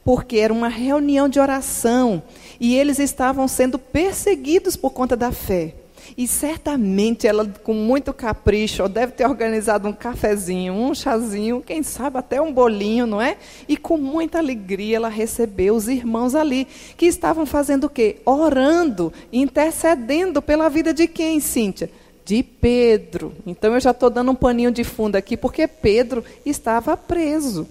porque 0.05 0.37
era 0.37 0.53
uma 0.53 0.69
reunião 0.69 1.31
de 1.31 1.41
oração 1.41 2.23
e 2.61 2.77
eles 2.77 2.99
estavam 2.99 3.49
sendo 3.49 3.79
perseguidos 3.79 4.77
por 4.77 4.91
conta 4.91 5.17
da 5.17 5.33
fé. 5.33 5.73
E 6.17 6.27
certamente 6.29 7.27
ela, 7.27 7.47
com 7.63 7.75
muito 7.75 8.13
capricho, 8.13 8.89
deve 8.89 9.13
ter 9.13 9.27
organizado 9.27 9.89
um 9.89 9.93
cafezinho, 9.93 10.73
um 10.73 10.95
chazinho, 10.95 11.63
quem 11.65 11.83
sabe 11.83 12.19
até 12.19 12.41
um 12.41 12.53
bolinho, 12.53 13.07
não 13.07 13.21
é? 13.21 13.37
E 13.69 13.77
com 13.77 13.97
muita 13.97 14.39
alegria 14.39 14.97
ela 14.97 15.09
recebeu 15.09 15.75
os 15.75 15.89
irmãos 15.89 16.35
ali, 16.35 16.67
que 16.97 17.07
estavam 17.07 17.47
fazendo 17.47 17.85
o 17.85 17.91
quê? 17.91 18.17
Orando, 18.25 19.13
intercedendo 19.33 20.41
pela 20.41 20.69
vida 20.69 20.93
de 20.93 21.07
quem, 21.07 21.41
Cíntia? 21.41 21.91
De 22.25 22.43
Pedro. 22.43 23.35
Então 23.47 23.75
eu 23.75 23.81
já 23.81 23.91
estou 23.91 24.11
dando 24.11 24.31
um 24.31 24.35
paninho 24.35 24.71
de 24.71 24.85
fundo 24.85 25.17
aqui, 25.17 25.37
porque 25.37 25.67
Pedro 25.67 26.25
estava 26.45 26.97
preso. 26.97 27.67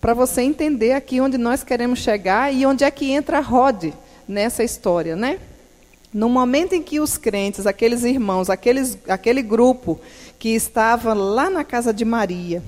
Para 0.00 0.12
você 0.14 0.42
entender 0.42 0.92
aqui 0.92 1.20
onde 1.20 1.38
nós 1.38 1.62
queremos 1.64 1.98
chegar 1.98 2.52
e 2.52 2.66
onde 2.66 2.84
é 2.84 2.90
que 2.90 3.10
entra 3.10 3.40
Rod 3.40 3.86
nessa 4.28 4.62
história, 4.62 5.16
né? 5.16 5.38
No 6.12 6.28
momento 6.28 6.74
em 6.74 6.82
que 6.82 7.00
os 7.00 7.16
crentes, 7.18 7.66
aqueles 7.66 8.04
irmãos, 8.04 8.48
aqueles, 8.48 8.98
aquele 9.08 9.42
grupo 9.42 10.00
que 10.38 10.50
estava 10.50 11.12
lá 11.14 11.50
na 11.50 11.64
casa 11.64 11.92
de 11.92 12.04
Maria, 12.04 12.62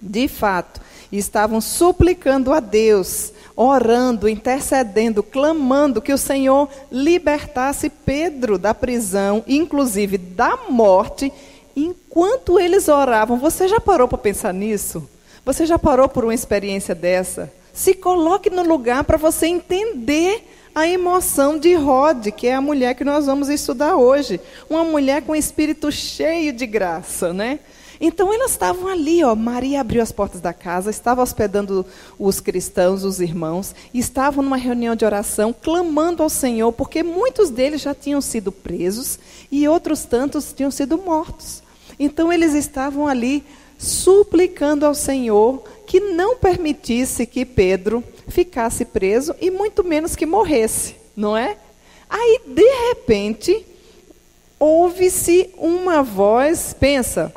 de 0.00 0.28
fato, 0.28 0.80
estavam 1.12 1.60
suplicando 1.60 2.52
a 2.52 2.60
Deus, 2.60 3.32
orando, 3.56 4.28
intercedendo, 4.28 5.22
clamando 5.22 6.00
que 6.00 6.12
o 6.12 6.18
Senhor 6.18 6.68
libertasse 6.90 7.90
Pedro 7.90 8.56
da 8.56 8.72
prisão, 8.72 9.44
inclusive 9.46 10.16
da 10.16 10.56
morte, 10.68 11.32
enquanto 11.76 12.58
eles 12.58 12.88
oravam. 12.88 13.38
Você 13.38 13.68
já 13.68 13.80
parou 13.80 14.08
para 14.08 14.18
pensar 14.18 14.54
nisso? 14.54 15.08
Você 15.44 15.66
já 15.66 15.78
parou 15.78 16.08
por 16.08 16.24
uma 16.24 16.34
experiência 16.34 16.94
dessa? 16.94 17.52
Se 17.72 17.94
coloque 17.94 18.50
no 18.50 18.62
lugar 18.62 19.04
para 19.04 19.16
você 19.16 19.46
entender 19.46 20.44
a 20.74 20.86
emoção 20.86 21.58
de 21.58 21.74
Rod, 21.74 22.28
que 22.28 22.46
é 22.46 22.54
a 22.54 22.60
mulher 22.60 22.94
que 22.94 23.04
nós 23.04 23.26
vamos 23.26 23.48
estudar 23.48 23.96
hoje. 23.96 24.40
Uma 24.68 24.84
mulher 24.84 25.22
com 25.22 25.34
espírito 25.34 25.90
cheio 25.90 26.52
de 26.52 26.66
graça, 26.66 27.32
né? 27.32 27.58
Então 28.00 28.32
elas 28.32 28.52
estavam 28.52 28.88
ali, 28.88 29.22
ó. 29.22 29.34
Maria 29.34 29.82
abriu 29.82 30.02
as 30.02 30.10
portas 30.10 30.40
da 30.40 30.54
casa, 30.54 30.90
estava 30.90 31.22
hospedando 31.22 31.84
os 32.18 32.40
cristãos, 32.40 33.04
os 33.04 33.20
irmãos, 33.20 33.74
estavam 33.92 34.42
numa 34.42 34.56
reunião 34.56 34.96
de 34.96 35.04
oração, 35.04 35.52
clamando 35.52 36.22
ao 36.22 36.30
Senhor, 36.30 36.72
porque 36.72 37.02
muitos 37.02 37.50
deles 37.50 37.82
já 37.82 37.94
tinham 37.94 38.22
sido 38.22 38.50
presos 38.50 39.18
e 39.52 39.68
outros 39.68 40.04
tantos 40.04 40.52
tinham 40.52 40.70
sido 40.70 40.96
mortos. 40.96 41.62
Então 41.98 42.32
eles 42.32 42.54
estavam 42.54 43.06
ali 43.06 43.44
suplicando 43.76 44.86
ao 44.86 44.94
Senhor 44.94 45.62
que 45.86 46.00
não 46.00 46.36
permitisse 46.36 47.26
que 47.26 47.44
Pedro 47.44 48.02
ficasse 48.30 48.84
preso 48.84 49.34
e 49.40 49.50
muito 49.50 49.82
menos 49.84 50.16
que 50.16 50.26
morresse, 50.26 50.96
não 51.16 51.36
é? 51.36 51.56
Aí, 52.08 52.40
de 52.46 52.68
repente, 52.88 53.66
ouve-se 54.58 55.50
uma 55.56 56.02
voz, 56.02 56.74
pensa, 56.78 57.32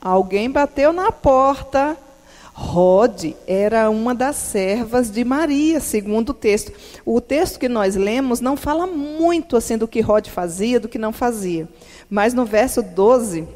alguém 0.00 0.50
bateu 0.50 0.92
na 0.92 1.12
porta. 1.12 1.96
Rode 2.54 3.34
era 3.46 3.88
uma 3.88 4.14
das 4.14 4.36
servas 4.36 5.10
de 5.10 5.24
Maria, 5.24 5.80
segundo 5.80 6.30
o 6.30 6.34
texto. 6.34 6.70
O 7.04 7.18
texto 7.18 7.58
que 7.58 7.68
nós 7.68 7.96
lemos 7.96 8.40
não 8.40 8.58
fala 8.58 8.86
muito 8.86 9.56
assim 9.56 9.78
do 9.78 9.88
que 9.88 10.02
Rode 10.02 10.30
fazia, 10.30 10.78
do 10.78 10.88
que 10.88 10.98
não 10.98 11.12
fazia. 11.12 11.66
Mas 12.10 12.34
no 12.34 12.44
verso 12.44 12.82
12, 12.82 13.48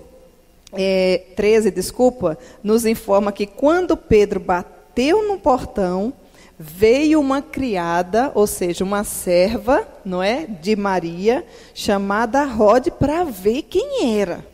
é, 0.72 1.24
13, 1.36 1.70
desculpa, 1.70 2.38
nos 2.62 2.86
informa 2.86 3.32
que 3.32 3.46
quando 3.46 3.98
Pedro 3.98 4.40
bateu 4.40 4.75
no 5.04 5.38
portão, 5.38 6.12
veio 6.58 7.20
uma 7.20 7.42
criada, 7.42 8.32
ou 8.34 8.46
seja, 8.46 8.82
uma 8.82 9.04
serva, 9.04 9.86
não 10.04 10.22
é, 10.22 10.46
de 10.46 10.74
Maria, 10.74 11.44
chamada 11.74 12.44
Rode, 12.44 12.90
para 12.90 13.24
ver 13.24 13.62
quem 13.62 14.18
era. 14.18 14.44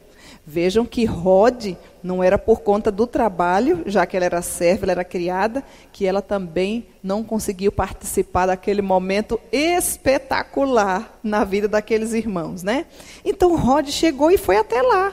Vejam 0.44 0.84
que 0.84 1.04
Rode 1.04 1.76
não 2.02 2.22
era 2.22 2.36
por 2.36 2.60
conta 2.60 2.90
do 2.90 3.06
trabalho, 3.06 3.84
já 3.86 4.04
que 4.04 4.16
ela 4.16 4.26
era 4.26 4.42
serva, 4.42 4.84
ela 4.84 4.92
era 4.92 5.04
criada, 5.04 5.62
que 5.92 6.04
ela 6.04 6.20
também 6.20 6.84
não 7.00 7.22
conseguiu 7.22 7.70
participar 7.70 8.46
daquele 8.46 8.82
momento 8.82 9.38
espetacular 9.52 11.16
na 11.22 11.44
vida 11.44 11.68
daqueles 11.68 12.12
irmãos, 12.12 12.64
né? 12.64 12.86
Então 13.24 13.54
Rode 13.54 13.92
chegou 13.92 14.32
e 14.32 14.36
foi 14.36 14.56
até 14.56 14.82
lá. 14.82 15.12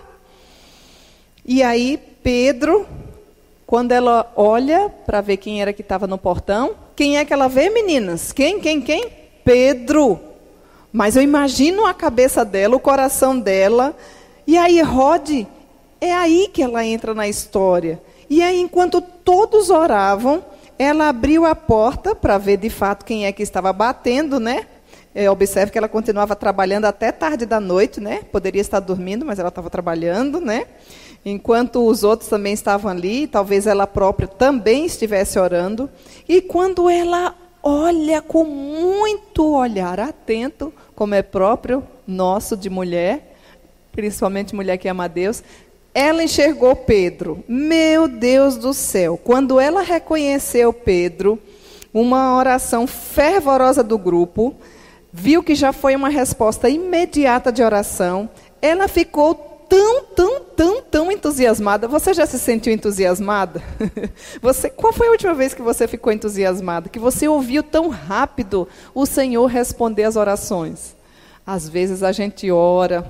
E 1.45 1.61
aí 1.61 2.01
Pedro, 2.23 2.87
quando 3.69 3.91
ela 3.91 4.33
olha 4.35 4.89
para 5.05 5.21
ver 5.21 5.37
quem 5.37 5.61
era 5.61 5.71
que 5.71 5.83
estava 5.83 6.07
no 6.07 6.17
portão, 6.17 6.71
quem 6.95 7.19
é 7.19 7.23
que 7.23 7.31
ela 7.31 7.47
vê, 7.47 7.69
meninas? 7.69 8.31
Quem, 8.31 8.59
quem, 8.59 8.81
quem? 8.81 9.11
Pedro. 9.45 10.19
Mas 10.91 11.15
eu 11.15 11.21
imagino 11.21 11.85
a 11.85 11.93
cabeça 11.93 12.43
dela, 12.43 12.75
o 12.75 12.79
coração 12.79 13.39
dela. 13.39 13.95
E 14.47 14.57
aí 14.57 14.81
Rode 14.81 15.47
é 16.01 16.11
aí 16.11 16.49
que 16.51 16.63
ela 16.63 16.83
entra 16.83 17.13
na 17.13 17.27
história. 17.27 18.01
E 18.27 18.41
aí, 18.41 18.59
enquanto 18.59 19.01
todos 19.01 19.69
oravam, 19.69 20.43
ela 20.79 21.07
abriu 21.07 21.45
a 21.45 21.53
porta 21.53 22.15
para 22.15 22.39
ver 22.39 22.57
de 22.57 22.71
fato 22.71 23.05
quem 23.05 23.27
é 23.27 23.31
que 23.31 23.43
estava 23.43 23.71
batendo, 23.71 24.39
né? 24.39 24.65
É, 25.13 25.29
observe 25.29 25.71
que 25.71 25.77
ela 25.77 25.87
continuava 25.87 26.35
trabalhando 26.35 26.85
até 26.85 27.11
tarde 27.11 27.45
da 27.45 27.59
noite, 27.59 28.01
né? 28.01 28.21
Poderia 28.31 28.61
estar 28.61 28.79
dormindo, 28.79 29.23
mas 29.23 29.37
ela 29.37 29.49
estava 29.49 29.69
trabalhando, 29.69 30.41
né? 30.41 30.65
Enquanto 31.25 31.85
os 31.85 32.03
outros 32.03 32.29
também 32.29 32.53
estavam 32.53 32.89
ali, 32.89 33.27
talvez 33.27 33.67
ela 33.67 33.85
própria 33.85 34.27
também 34.27 34.85
estivesse 34.85 35.37
orando. 35.37 35.89
E 36.27 36.41
quando 36.41 36.89
ela 36.89 37.35
olha 37.61 38.21
com 38.21 38.45
muito 38.45 39.53
olhar 39.53 39.99
atento, 39.99 40.73
como 40.95 41.15
é 41.15 41.21
próprio 41.21 41.83
nosso 42.07 42.55
de 42.55 42.69
mulher, 42.69 43.35
principalmente 43.91 44.55
mulher 44.55 44.77
que 44.77 44.87
ama 44.87 45.05
a 45.05 45.07
Deus, 45.07 45.43
ela 45.93 46.23
enxergou 46.23 46.75
Pedro. 46.75 47.43
Meu 47.47 48.07
Deus 48.07 48.55
do 48.55 48.73
céu. 48.73 49.17
Quando 49.17 49.59
ela 49.59 49.81
reconheceu 49.81 50.71
Pedro, 50.71 51.37
uma 51.93 52.37
oração 52.37 52.87
fervorosa 52.87 53.83
do 53.83 53.97
grupo, 53.97 54.55
viu 55.11 55.43
que 55.43 55.55
já 55.55 55.73
foi 55.73 55.95
uma 55.95 56.09
resposta 56.09 56.69
imediata 56.69 57.51
de 57.51 57.63
oração, 57.63 58.29
ela 58.61 58.87
ficou 58.87 59.48
tão, 59.69 60.03
tão, 60.03 60.41
tão, 60.41 60.81
tão 60.81 61.11
entusiasmada. 61.11 61.87
Você 61.87 62.13
já 62.13 62.25
se 62.25 62.39
sentiu 62.39 62.73
entusiasmada? 62.73 63.61
Você, 64.41 64.69
qual 64.69 64.91
foi 64.91 65.07
a 65.07 65.11
última 65.11 65.33
vez 65.33 65.53
que 65.53 65.61
você 65.61 65.87
ficou 65.87 66.11
entusiasmada? 66.11 66.89
Que 66.89 66.99
você 66.99 67.27
ouviu 67.27 67.61
tão 67.61 67.89
rápido 67.89 68.67
o 68.93 69.05
Senhor 69.05 69.45
responder 69.45 70.03
as 70.03 70.15
orações? 70.15 70.95
Às 71.45 71.69
vezes 71.69 72.03
a 72.03 72.11
gente 72.11 72.51
ora, 72.51 73.05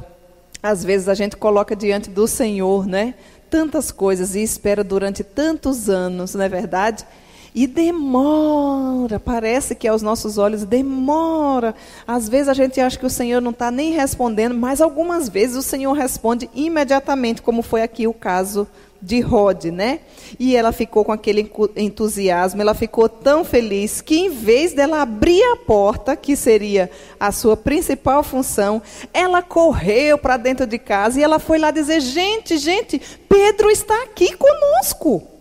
às 0.61 0.83
vezes 0.83 1.07
a 1.07 1.13
gente 1.13 1.37
coloca 1.37 1.75
diante 1.75 2.09
do 2.09 2.27
Senhor, 2.27 2.85
né? 2.85 3.15
Tantas 3.49 3.91
coisas 3.91 4.35
e 4.35 4.43
espera 4.43 4.83
durante 4.83 5.23
tantos 5.23 5.89
anos, 5.89 6.35
não 6.35 6.43
é 6.43 6.49
verdade? 6.49 7.05
E 7.53 7.65
demora, 7.65 9.19
parece 9.19 9.73
que 9.73 9.87
aos 9.87 10.01
nossos 10.01 10.37
olhos 10.37 10.63
demora. 10.63 11.73
Às 12.07 12.29
vezes 12.29 12.47
a 12.47 12.53
gente 12.53 12.79
acha 12.79 12.97
que 12.97 13.05
o 13.05 13.09
Senhor 13.09 13.41
não 13.41 13.51
está 13.51 13.71
nem 13.71 13.91
respondendo, 13.91 14.55
mas 14.55 14.81
algumas 14.81 15.27
vezes 15.27 15.55
o 15.55 15.61
Senhor 15.61 15.93
responde 15.93 16.49
imediatamente, 16.53 17.41
como 17.41 17.61
foi 17.61 17.81
aqui 17.81 18.07
o 18.07 18.13
caso 18.13 18.67
de 19.01 19.21
Rod, 19.21 19.65
né? 19.65 20.01
E 20.37 20.55
ela 20.55 20.71
ficou 20.71 21.05
com 21.05 21.11
aquele 21.11 21.49
entusiasmo, 21.75 22.61
ela 22.61 22.73
ficou 22.73 23.07
tão 23.07 23.45
feliz 23.45 24.01
que 24.01 24.17
em 24.19 24.29
vez 24.29 24.73
dela 24.73 25.01
abrir 25.01 25.41
a 25.43 25.55
porta, 25.55 26.15
que 26.15 26.35
seria 26.35 26.91
a 27.19 27.31
sua 27.31 27.55
principal 27.55 28.23
função, 28.23 28.81
ela 29.13 29.41
correu 29.41 30.17
para 30.17 30.37
dentro 30.37 30.67
de 30.67 30.77
casa 30.77 31.19
e 31.19 31.23
ela 31.23 31.39
foi 31.39 31.57
lá 31.57 31.71
dizer: 31.71 32.01
"Gente, 32.01 32.57
gente, 32.57 33.01
Pedro 33.27 33.69
está 33.69 34.03
aqui 34.03 34.35
conosco". 34.35 35.38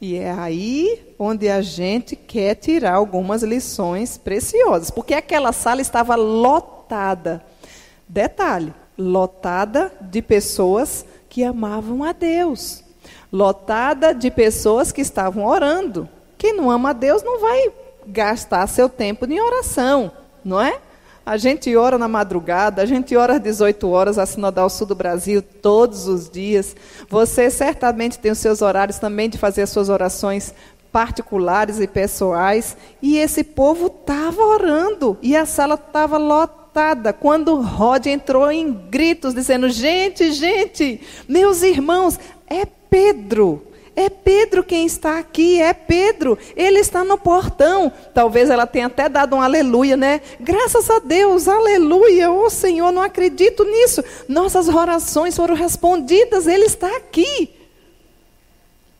E 0.00 0.16
é 0.16 0.30
aí 0.30 1.14
onde 1.18 1.48
a 1.48 1.62
gente 1.62 2.14
quer 2.14 2.54
tirar 2.54 2.94
algumas 2.94 3.42
lições 3.42 4.18
preciosas, 4.18 4.90
porque 4.90 5.14
aquela 5.14 5.52
sala 5.52 5.80
estava 5.80 6.14
lotada. 6.14 7.42
Detalhe, 8.06 8.74
lotada 8.96 9.92
de 10.00 10.20
pessoas 10.20 11.04
que 11.28 11.42
amavam 11.42 12.04
a 12.04 12.12
Deus, 12.12 12.84
lotada 13.32 14.14
de 14.14 14.30
pessoas 14.30 14.92
que 14.92 15.00
estavam 15.00 15.44
orando. 15.44 16.08
Quem 16.38 16.54
não 16.54 16.70
ama 16.70 16.90
a 16.90 16.92
Deus 16.92 17.22
não 17.22 17.40
vai 17.40 17.72
gastar 18.06 18.66
seu 18.68 18.88
tempo 18.88 19.24
em 19.26 19.40
oração, 19.40 20.12
não 20.44 20.60
é? 20.60 20.78
A 21.26 21.36
gente 21.36 21.74
ora 21.74 21.98
na 21.98 22.06
madrugada, 22.06 22.80
a 22.82 22.86
gente 22.86 23.16
ora 23.16 23.34
às 23.34 23.40
18 23.40 23.88
horas, 23.88 24.16
a 24.16 24.24
Sinodal 24.24 24.70
Sul 24.70 24.86
do 24.86 24.94
Brasil, 24.94 25.42
todos 25.42 26.06
os 26.06 26.30
dias. 26.30 26.76
Você 27.08 27.50
certamente 27.50 28.16
tem 28.16 28.30
os 28.30 28.38
seus 28.38 28.62
horários 28.62 29.00
também 29.00 29.28
de 29.28 29.36
fazer 29.36 29.62
as 29.62 29.70
suas 29.70 29.88
orações 29.88 30.54
particulares 30.92 31.80
e 31.80 31.88
pessoais. 31.88 32.76
E 33.02 33.18
esse 33.18 33.42
povo 33.42 33.88
estava 33.88 34.40
orando, 34.40 35.18
e 35.20 35.36
a 35.36 35.44
sala 35.44 35.74
estava 35.74 36.16
lotada 36.16 37.12
quando 37.12 37.60
Rod 37.60 38.06
entrou 38.06 38.48
em 38.48 38.72
gritos, 38.72 39.34
dizendo: 39.34 39.68
Gente, 39.68 40.30
gente, 40.30 41.00
meus 41.28 41.64
irmãos, 41.64 42.20
é 42.46 42.64
Pedro. 42.64 43.65
É 43.96 44.10
Pedro 44.10 44.62
quem 44.62 44.84
está 44.84 45.18
aqui, 45.18 45.60
é 45.60 45.72
Pedro. 45.72 46.38
Ele 46.54 46.78
está 46.78 47.02
no 47.02 47.16
portão. 47.16 47.90
Talvez 48.12 48.50
ela 48.50 48.66
tenha 48.66 48.86
até 48.86 49.08
dado 49.08 49.34
um 49.34 49.40
aleluia, 49.40 49.96
né? 49.96 50.20
Graças 50.38 50.90
a 50.90 50.98
Deus, 50.98 51.48
aleluia. 51.48 52.30
Oh 52.30 52.50
Senhor, 52.50 52.92
não 52.92 53.00
acredito 53.00 53.64
nisso. 53.64 54.04
Nossas 54.28 54.68
orações 54.68 55.34
foram 55.34 55.54
respondidas, 55.54 56.46
ele 56.46 56.66
está 56.66 56.94
aqui. 56.94 57.56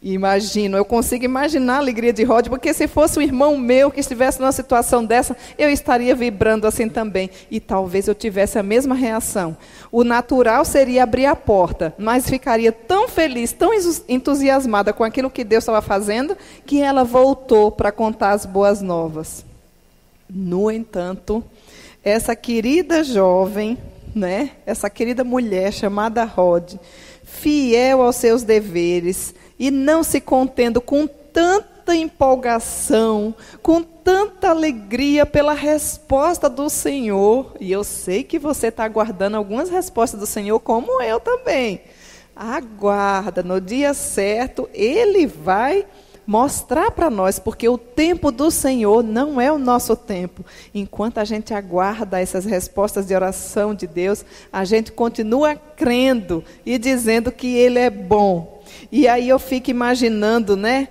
Imagino, 0.08 0.76
eu 0.76 0.84
consigo 0.84 1.24
imaginar 1.24 1.74
a 1.74 1.78
alegria 1.78 2.12
de 2.12 2.22
Rod, 2.22 2.46
porque 2.46 2.72
se 2.72 2.86
fosse 2.86 3.18
um 3.18 3.22
irmão 3.22 3.58
meu 3.58 3.90
que 3.90 3.98
estivesse 3.98 4.38
numa 4.38 4.52
situação 4.52 5.04
dessa, 5.04 5.36
eu 5.58 5.68
estaria 5.68 6.14
vibrando 6.14 6.64
assim 6.64 6.88
também. 6.88 7.28
E 7.50 7.58
talvez 7.58 8.06
eu 8.06 8.14
tivesse 8.14 8.56
a 8.56 8.62
mesma 8.62 8.94
reação. 8.94 9.56
O 9.90 10.04
natural 10.04 10.64
seria 10.64 11.02
abrir 11.02 11.26
a 11.26 11.34
porta, 11.34 11.92
mas 11.98 12.30
ficaria 12.30 12.70
tão 12.70 13.08
feliz, 13.08 13.50
tão 13.50 13.72
entusiasmada 14.08 14.92
com 14.92 15.02
aquilo 15.02 15.28
que 15.28 15.42
Deus 15.42 15.64
estava 15.64 15.82
fazendo, 15.82 16.36
que 16.64 16.80
ela 16.80 17.02
voltou 17.02 17.72
para 17.72 17.90
contar 17.90 18.30
as 18.30 18.46
boas 18.46 18.80
novas. 18.80 19.44
No 20.30 20.70
entanto, 20.70 21.42
essa 22.04 22.36
querida 22.36 23.02
jovem, 23.02 23.76
né, 24.14 24.50
essa 24.64 24.88
querida 24.88 25.24
mulher 25.24 25.72
chamada 25.72 26.22
Rod, 26.22 26.74
fiel 27.24 28.02
aos 28.02 28.14
seus 28.14 28.44
deveres 28.44 29.34
e 29.58 29.70
não 29.70 30.02
se 30.02 30.20
contendo 30.20 30.80
com 30.80 31.06
tanta 31.06 31.94
empolgação, 31.94 33.34
com 33.62 33.82
tanta 33.82 34.50
alegria 34.50 35.26
pela 35.26 35.52
resposta 35.52 36.48
do 36.48 36.68
Senhor, 36.68 37.54
e 37.60 37.70
eu 37.70 37.84
sei 37.84 38.22
que 38.22 38.38
você 38.38 38.68
está 38.68 38.84
aguardando 38.84 39.36
algumas 39.36 39.68
respostas 39.68 40.18
do 40.18 40.26
Senhor, 40.26 40.58
como 40.60 41.02
eu 41.02 41.20
também. 41.20 41.80
Aguarda, 42.34 43.42
no 43.42 43.60
dia 43.60 43.94
certo, 43.94 44.68
Ele 44.72 45.26
vai 45.26 45.86
mostrar 46.26 46.90
para 46.90 47.08
nós, 47.08 47.38
porque 47.38 47.68
o 47.68 47.78
tempo 47.78 48.32
do 48.32 48.50
Senhor 48.50 49.02
não 49.02 49.40
é 49.40 49.52
o 49.52 49.58
nosso 49.58 49.94
tempo. 49.94 50.44
Enquanto 50.74 51.18
a 51.18 51.24
gente 51.24 51.54
aguarda 51.54 52.20
essas 52.20 52.44
respostas 52.44 53.06
de 53.06 53.14
oração 53.14 53.74
de 53.74 53.86
Deus, 53.86 54.24
a 54.52 54.64
gente 54.64 54.90
continua 54.90 55.54
crendo 55.54 56.42
e 56.64 56.78
dizendo 56.78 57.30
que 57.30 57.56
Ele 57.56 57.78
é 57.78 57.90
bom. 57.90 58.55
E 58.90 59.06
aí 59.08 59.28
eu 59.28 59.38
fico 59.38 59.70
imaginando, 59.70 60.56
né, 60.56 60.88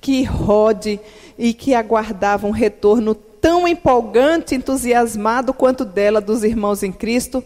que 0.00 0.22
Rode 0.24 1.00
e 1.38 1.52
que 1.52 1.74
aguardava 1.74 2.46
um 2.46 2.50
retorno 2.50 3.14
tão 3.14 3.66
empolgante, 3.66 4.54
entusiasmado 4.54 5.54
quanto 5.54 5.84
dela 5.84 6.20
dos 6.20 6.44
irmãos 6.44 6.82
em 6.82 6.92
Cristo, 6.92 7.42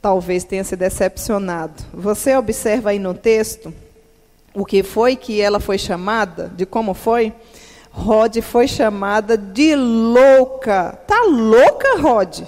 talvez 0.00 0.44
tenha 0.44 0.64
se 0.64 0.76
decepcionado. 0.76 1.82
Você 1.92 2.34
observa 2.36 2.90
aí 2.90 2.98
no 2.98 3.12
texto 3.12 3.72
o 4.54 4.64
que 4.64 4.82
foi 4.82 5.16
que 5.16 5.40
ela 5.40 5.60
foi 5.60 5.76
chamada, 5.76 6.50
de 6.56 6.64
como 6.64 6.94
foi? 6.94 7.32
Rod 7.90 8.38
foi 8.40 8.66
chamada 8.66 9.36
de 9.36 9.74
louca. 9.74 10.98
Tá 11.06 11.22
louca, 11.24 11.98
Rod? 11.98 12.40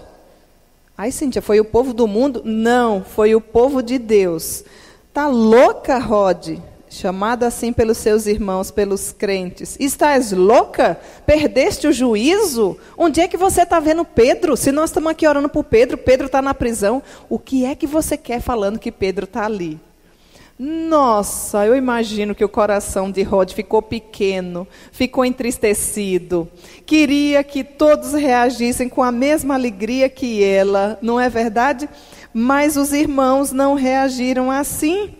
Ai, 0.96 1.10
Cíntia, 1.10 1.42
foi 1.42 1.60
o 1.60 1.64
povo 1.64 1.92
do 1.92 2.06
mundo? 2.06 2.42
Não, 2.44 3.04
foi 3.04 3.34
o 3.34 3.40
povo 3.40 3.82
de 3.82 3.98
Deus. 3.98 4.64
Tá 5.12 5.26
louca, 5.26 5.98
Rod? 5.98 6.58
Chamada 6.90 7.46
assim 7.46 7.72
pelos 7.72 7.98
seus 7.98 8.26
irmãos, 8.26 8.70
pelos 8.70 9.12
crentes. 9.12 9.76
Estás 9.78 10.32
louca? 10.32 10.98
Perdeste 11.26 11.86
o 11.86 11.92
juízo? 11.92 12.78
Onde 12.96 13.20
é 13.20 13.28
que 13.28 13.36
você 13.36 13.62
está 13.62 13.78
vendo 13.78 14.04
Pedro? 14.04 14.56
Se 14.56 14.72
nós 14.72 14.90
estamos 14.90 15.10
aqui 15.10 15.26
orando 15.26 15.48
por 15.48 15.64
Pedro, 15.64 15.98
Pedro 15.98 16.26
está 16.26 16.40
na 16.40 16.54
prisão. 16.54 17.02
O 17.28 17.38
que 17.38 17.64
é 17.64 17.74
que 17.74 17.86
você 17.86 18.16
quer 18.16 18.40
falando 18.40 18.78
que 18.78 18.90
Pedro 18.90 19.24
está 19.24 19.44
ali? 19.44 19.78
Nossa, 20.58 21.64
eu 21.66 21.76
imagino 21.76 22.34
que 22.34 22.44
o 22.44 22.48
coração 22.48 23.12
de 23.12 23.22
Rod 23.22 23.52
ficou 23.52 23.80
pequeno, 23.80 24.66
ficou 24.90 25.24
entristecido. 25.24 26.48
Queria 26.84 27.44
que 27.44 27.62
todos 27.62 28.12
reagissem 28.12 28.88
com 28.88 29.00
a 29.00 29.12
mesma 29.12 29.54
alegria 29.54 30.08
que 30.08 30.42
ela, 30.42 30.98
não 31.00 31.20
é 31.20 31.28
verdade? 31.28 31.88
Mas 32.32 32.76
os 32.76 32.92
irmãos 32.92 33.52
não 33.52 33.74
reagiram 33.74 34.50
assim. 34.50 35.14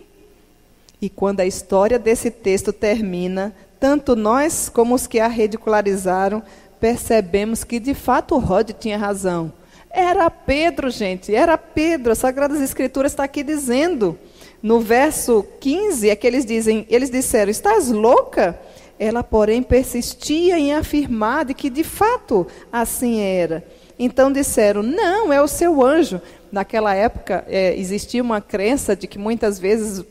E 1.01 1.09
quando 1.09 1.41
a 1.41 1.47
história 1.47 1.99
desse 1.99 2.31
texto 2.31 2.73
termina, 2.73 3.55
tanto 3.79 4.17
nós 4.17 4.69
como 4.69 4.95
os 4.95 5.07
que 5.07 5.21
a 5.21 5.29
ridicularizaram 5.29 6.43
percebemos 6.81 7.65
que 7.65 7.79
de 7.79 7.95
fato 7.95 8.39
Rod 8.39 8.71
tinha 8.79 8.99
razão. 8.99 9.53
Era 9.91 10.31
Pedro, 10.31 10.91
gente, 10.91 11.35
era 11.35 11.57
Pedro. 11.57 12.13
As 12.13 12.19
Sagradas 12.19 12.61
Escrituras 12.61 13.13
está 13.13 13.25
aqui 13.25 13.43
dizendo. 13.43 14.19
No 14.63 14.81
verso 14.81 15.45
15 15.61 16.11
é 16.11 16.17
que 16.17 16.27
eles 16.27 16.45
dizem, 16.45 16.87
eles 16.91 17.11
disseram: 17.11 17.51
"Estás 17.51 17.89
louca?" 17.91 18.59
Ela, 18.99 19.23
porém, 19.23 19.63
persistia 19.63 20.59
em 20.59 20.75
afirmar 20.75 21.45
de 21.45 21.55
que 21.55 21.71
de 21.71 21.85
fato 21.85 22.47
assim 22.73 23.21
era. 23.21 23.65
Então 23.99 24.33
disseram: 24.33 24.83
"Não, 24.83 25.33
é 25.33 25.41
o 25.41 25.49
seu 25.49 25.85
anjo." 25.85 26.21
Naquela 26.51 26.95
época 26.95 27.45
é, 27.49 27.77
existia 27.79 28.23
uma 28.23 28.41
crença 28.41 28.97
de 28.97 29.07
que 29.07 29.19
muitas 29.19 29.59
vezes 29.59 30.05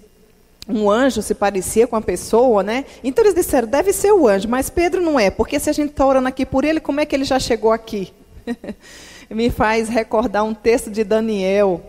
um 0.67 0.89
anjo 0.89 1.21
se 1.21 1.33
parecia 1.33 1.87
com 1.87 1.95
a 1.95 2.01
pessoa, 2.01 2.61
né? 2.61 2.85
Então 3.03 3.23
eles 3.23 3.33
disseram, 3.33 3.67
deve 3.67 3.93
ser 3.93 4.11
o 4.11 4.27
anjo, 4.27 4.49
mas 4.49 4.69
Pedro 4.69 5.01
não 5.01 5.19
é, 5.19 5.29
porque 5.29 5.59
se 5.59 5.69
a 5.69 5.73
gente 5.73 5.91
está 5.91 6.05
orando 6.05 6.27
aqui 6.27 6.45
por 6.45 6.65
ele, 6.65 6.79
como 6.79 6.99
é 6.99 7.05
que 7.05 7.15
ele 7.15 7.23
já 7.23 7.39
chegou 7.39 7.71
aqui? 7.71 8.13
Me 9.29 9.49
faz 9.49 9.89
recordar 9.89 10.43
um 10.43 10.53
texto 10.53 10.89
de 10.89 11.03
Daniel, 11.03 11.81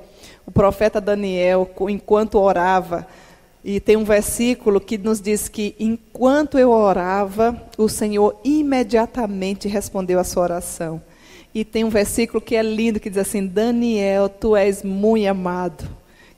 o 0.46 0.50
profeta 0.50 1.00
Daniel, 1.00 1.68
enquanto 1.88 2.38
orava. 2.38 3.06
E 3.64 3.80
tem 3.80 3.96
um 3.96 4.04
versículo 4.04 4.80
que 4.80 4.96
nos 4.96 5.20
diz 5.20 5.48
que 5.48 5.74
enquanto 5.78 6.58
eu 6.58 6.70
orava, 6.70 7.60
o 7.76 7.88
Senhor 7.88 8.40
imediatamente 8.44 9.68
respondeu 9.68 10.18
a 10.18 10.24
sua 10.24 10.44
oração. 10.44 11.02
E 11.54 11.64
tem 11.64 11.84
um 11.84 11.88
versículo 11.88 12.40
que 12.40 12.54
é 12.54 12.62
lindo 12.62 13.00
que 13.00 13.10
diz 13.10 13.18
assim: 13.18 13.46
Daniel, 13.46 14.28
tu 14.28 14.54
és 14.54 14.82
muito 14.82 15.26
amado. 15.26 15.88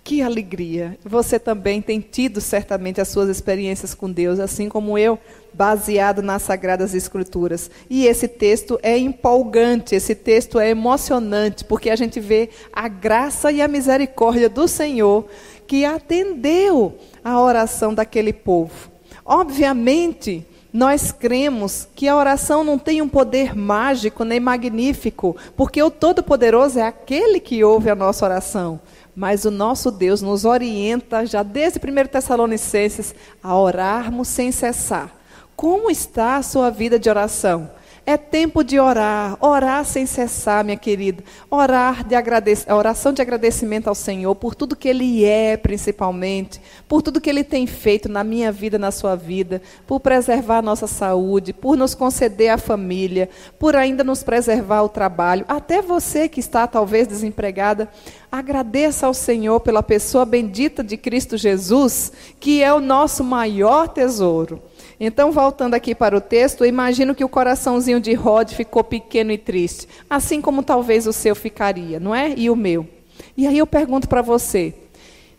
Que 0.02 0.22
alegria! 0.22 0.98
Você 1.04 1.38
também 1.38 1.80
tem 1.82 2.00
tido 2.00 2.40
certamente 2.40 3.00
as 3.00 3.08
suas 3.08 3.28
experiências 3.28 3.94
com 3.94 4.10
Deus, 4.10 4.40
assim 4.40 4.68
como 4.68 4.96
eu, 4.96 5.18
baseado 5.52 6.22
nas 6.22 6.42
Sagradas 6.42 6.94
Escrituras. 6.94 7.70
E 7.88 8.06
esse 8.06 8.26
texto 8.26 8.78
é 8.82 8.96
empolgante, 8.96 9.94
esse 9.94 10.14
texto 10.14 10.58
é 10.58 10.70
emocionante, 10.70 11.64
porque 11.64 11.90
a 11.90 11.96
gente 11.96 12.18
vê 12.18 12.48
a 12.72 12.88
graça 12.88 13.52
e 13.52 13.60
a 13.60 13.68
misericórdia 13.68 14.48
do 14.48 14.66
Senhor 14.66 15.26
que 15.66 15.84
atendeu 15.84 16.96
a 17.22 17.40
oração 17.40 17.94
daquele 17.94 18.32
povo. 18.32 18.90
Obviamente, 19.24 20.44
nós 20.72 21.10
cremos 21.10 21.88
que 21.94 22.06
a 22.06 22.16
oração 22.16 22.62
não 22.62 22.78
tem 22.78 23.02
um 23.02 23.08
poder 23.08 23.56
mágico 23.56 24.24
nem 24.24 24.38
magnífico, 24.38 25.36
porque 25.56 25.82
o 25.82 25.90
Todo-Poderoso 25.90 26.78
é 26.78 26.82
aquele 26.82 27.40
que 27.40 27.64
ouve 27.64 27.90
a 27.90 27.94
nossa 27.94 28.24
oração. 28.24 28.80
Mas 29.14 29.44
o 29.44 29.50
nosso 29.50 29.90
Deus 29.90 30.22
nos 30.22 30.44
orienta, 30.44 31.26
já 31.26 31.42
desde 31.42 31.78
1 31.78 32.06
Tessalonicenses, 32.06 33.14
a 33.42 33.56
orarmos 33.56 34.28
sem 34.28 34.52
cessar. 34.52 35.10
Como 35.56 35.90
está 35.90 36.36
a 36.36 36.42
sua 36.42 36.70
vida 36.70 36.98
de 36.98 37.10
oração? 37.10 37.70
É 38.06 38.16
tempo 38.16 38.64
de 38.64 38.78
orar, 38.78 39.36
orar 39.40 39.84
sem 39.84 40.06
cessar, 40.06 40.64
minha 40.64 40.76
querida. 40.76 41.22
Orar 41.50 42.02
de 42.02 42.14
agradecer, 42.14 42.72
oração 42.72 43.12
de 43.12 43.20
agradecimento 43.20 43.88
ao 43.88 43.94
Senhor 43.94 44.34
por 44.34 44.54
tudo 44.54 44.74
que 44.74 44.88
Ele 44.88 45.24
é, 45.24 45.56
principalmente, 45.56 46.60
por 46.88 47.02
tudo 47.02 47.20
que 47.20 47.28
Ele 47.28 47.44
tem 47.44 47.66
feito 47.66 48.08
na 48.08 48.24
minha 48.24 48.50
vida, 48.50 48.78
na 48.78 48.90
sua 48.90 49.14
vida, 49.14 49.60
por 49.86 50.00
preservar 50.00 50.58
a 50.58 50.62
nossa 50.62 50.86
saúde, 50.86 51.52
por 51.52 51.76
nos 51.76 51.94
conceder 51.94 52.50
a 52.50 52.58
família, 52.58 53.28
por 53.58 53.76
ainda 53.76 54.02
nos 54.02 54.22
preservar 54.22 54.82
o 54.82 54.88
trabalho. 54.88 55.44
Até 55.46 55.82
você 55.82 56.28
que 56.28 56.40
está 56.40 56.66
talvez 56.66 57.06
desempregada, 57.06 57.88
agradeça 58.32 59.06
ao 59.06 59.14
Senhor 59.14 59.60
pela 59.60 59.82
pessoa 59.82 60.24
bendita 60.24 60.82
de 60.82 60.96
Cristo 60.96 61.36
Jesus, 61.36 62.12
que 62.40 62.62
é 62.62 62.72
o 62.72 62.80
nosso 62.80 63.22
maior 63.22 63.88
tesouro. 63.88 64.62
Então, 65.02 65.32
voltando 65.32 65.72
aqui 65.72 65.94
para 65.94 66.14
o 66.14 66.20
texto, 66.20 66.66
imagino 66.66 67.14
que 67.14 67.24
o 67.24 67.28
coraçãozinho 67.28 67.98
de 67.98 68.12
Rod 68.12 68.52
ficou 68.52 68.84
pequeno 68.84 69.32
e 69.32 69.38
triste, 69.38 69.88
assim 70.10 70.42
como 70.42 70.62
talvez 70.62 71.06
o 71.06 71.12
seu 71.12 71.34
ficaria, 71.34 71.98
não 71.98 72.14
é? 72.14 72.34
E 72.36 72.50
o 72.50 72.54
meu. 72.54 72.86
E 73.34 73.46
aí 73.46 73.56
eu 73.56 73.66
pergunto 73.66 74.06
para 74.06 74.20
você: 74.20 74.74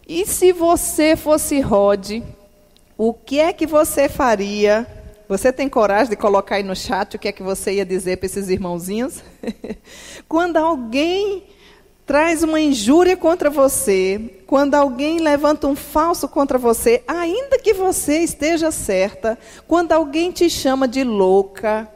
e 0.08 0.26
se 0.26 0.52
você 0.52 1.15
fosse 1.15 1.60
Rod, 1.60 2.21
o 2.97 3.13
que 3.13 3.39
é 3.39 3.54
que 3.54 3.67
você 3.67 4.10
faria? 4.10 4.88
Você 5.30 5.54
tem 5.54 5.69
coragem 5.69 6.10
de 6.10 6.15
colocar 6.15 6.56
aí 6.56 6.63
no 6.63 6.76
chat 6.76 7.15
o 7.15 7.19
que 7.19 7.28
é 7.28 7.32
que 7.32 7.43
você 7.43 7.74
ia 7.74 7.86
dizer 7.86 8.17
para 8.17 8.26
esses 8.26 8.50
irmãozinhos? 8.50 9.24
Quando 10.28 10.58
alguém 10.58 11.43
traz 12.06 12.44
uma 12.44 12.60
injúria 12.60 13.16
contra 13.16 13.50
você, 13.50 14.42
quando 14.48 14.76
alguém 14.76 15.20
levanta 15.20 15.68
um 15.68 15.76
falso 15.76 16.28
contra 16.28 16.58
você, 16.58 17.04
ainda 17.08 17.58
que 17.58 17.74
você 17.74 18.20
esteja 18.20 18.72
certa, 18.72 19.38
quando 19.68 19.92
alguém 19.92 20.32
te 20.32 20.50
chama 20.50 20.88
de 20.88 21.04
louca, 21.04 21.90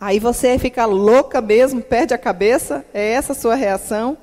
aí 0.00 0.18
você 0.18 0.58
fica 0.58 0.84
louca 0.84 1.40
mesmo, 1.40 1.80
perde 1.80 2.14
a 2.14 2.18
cabeça, 2.18 2.84
é 2.92 3.12
essa 3.12 3.32
a 3.32 3.36
sua 3.36 3.54
reação? 3.54 4.18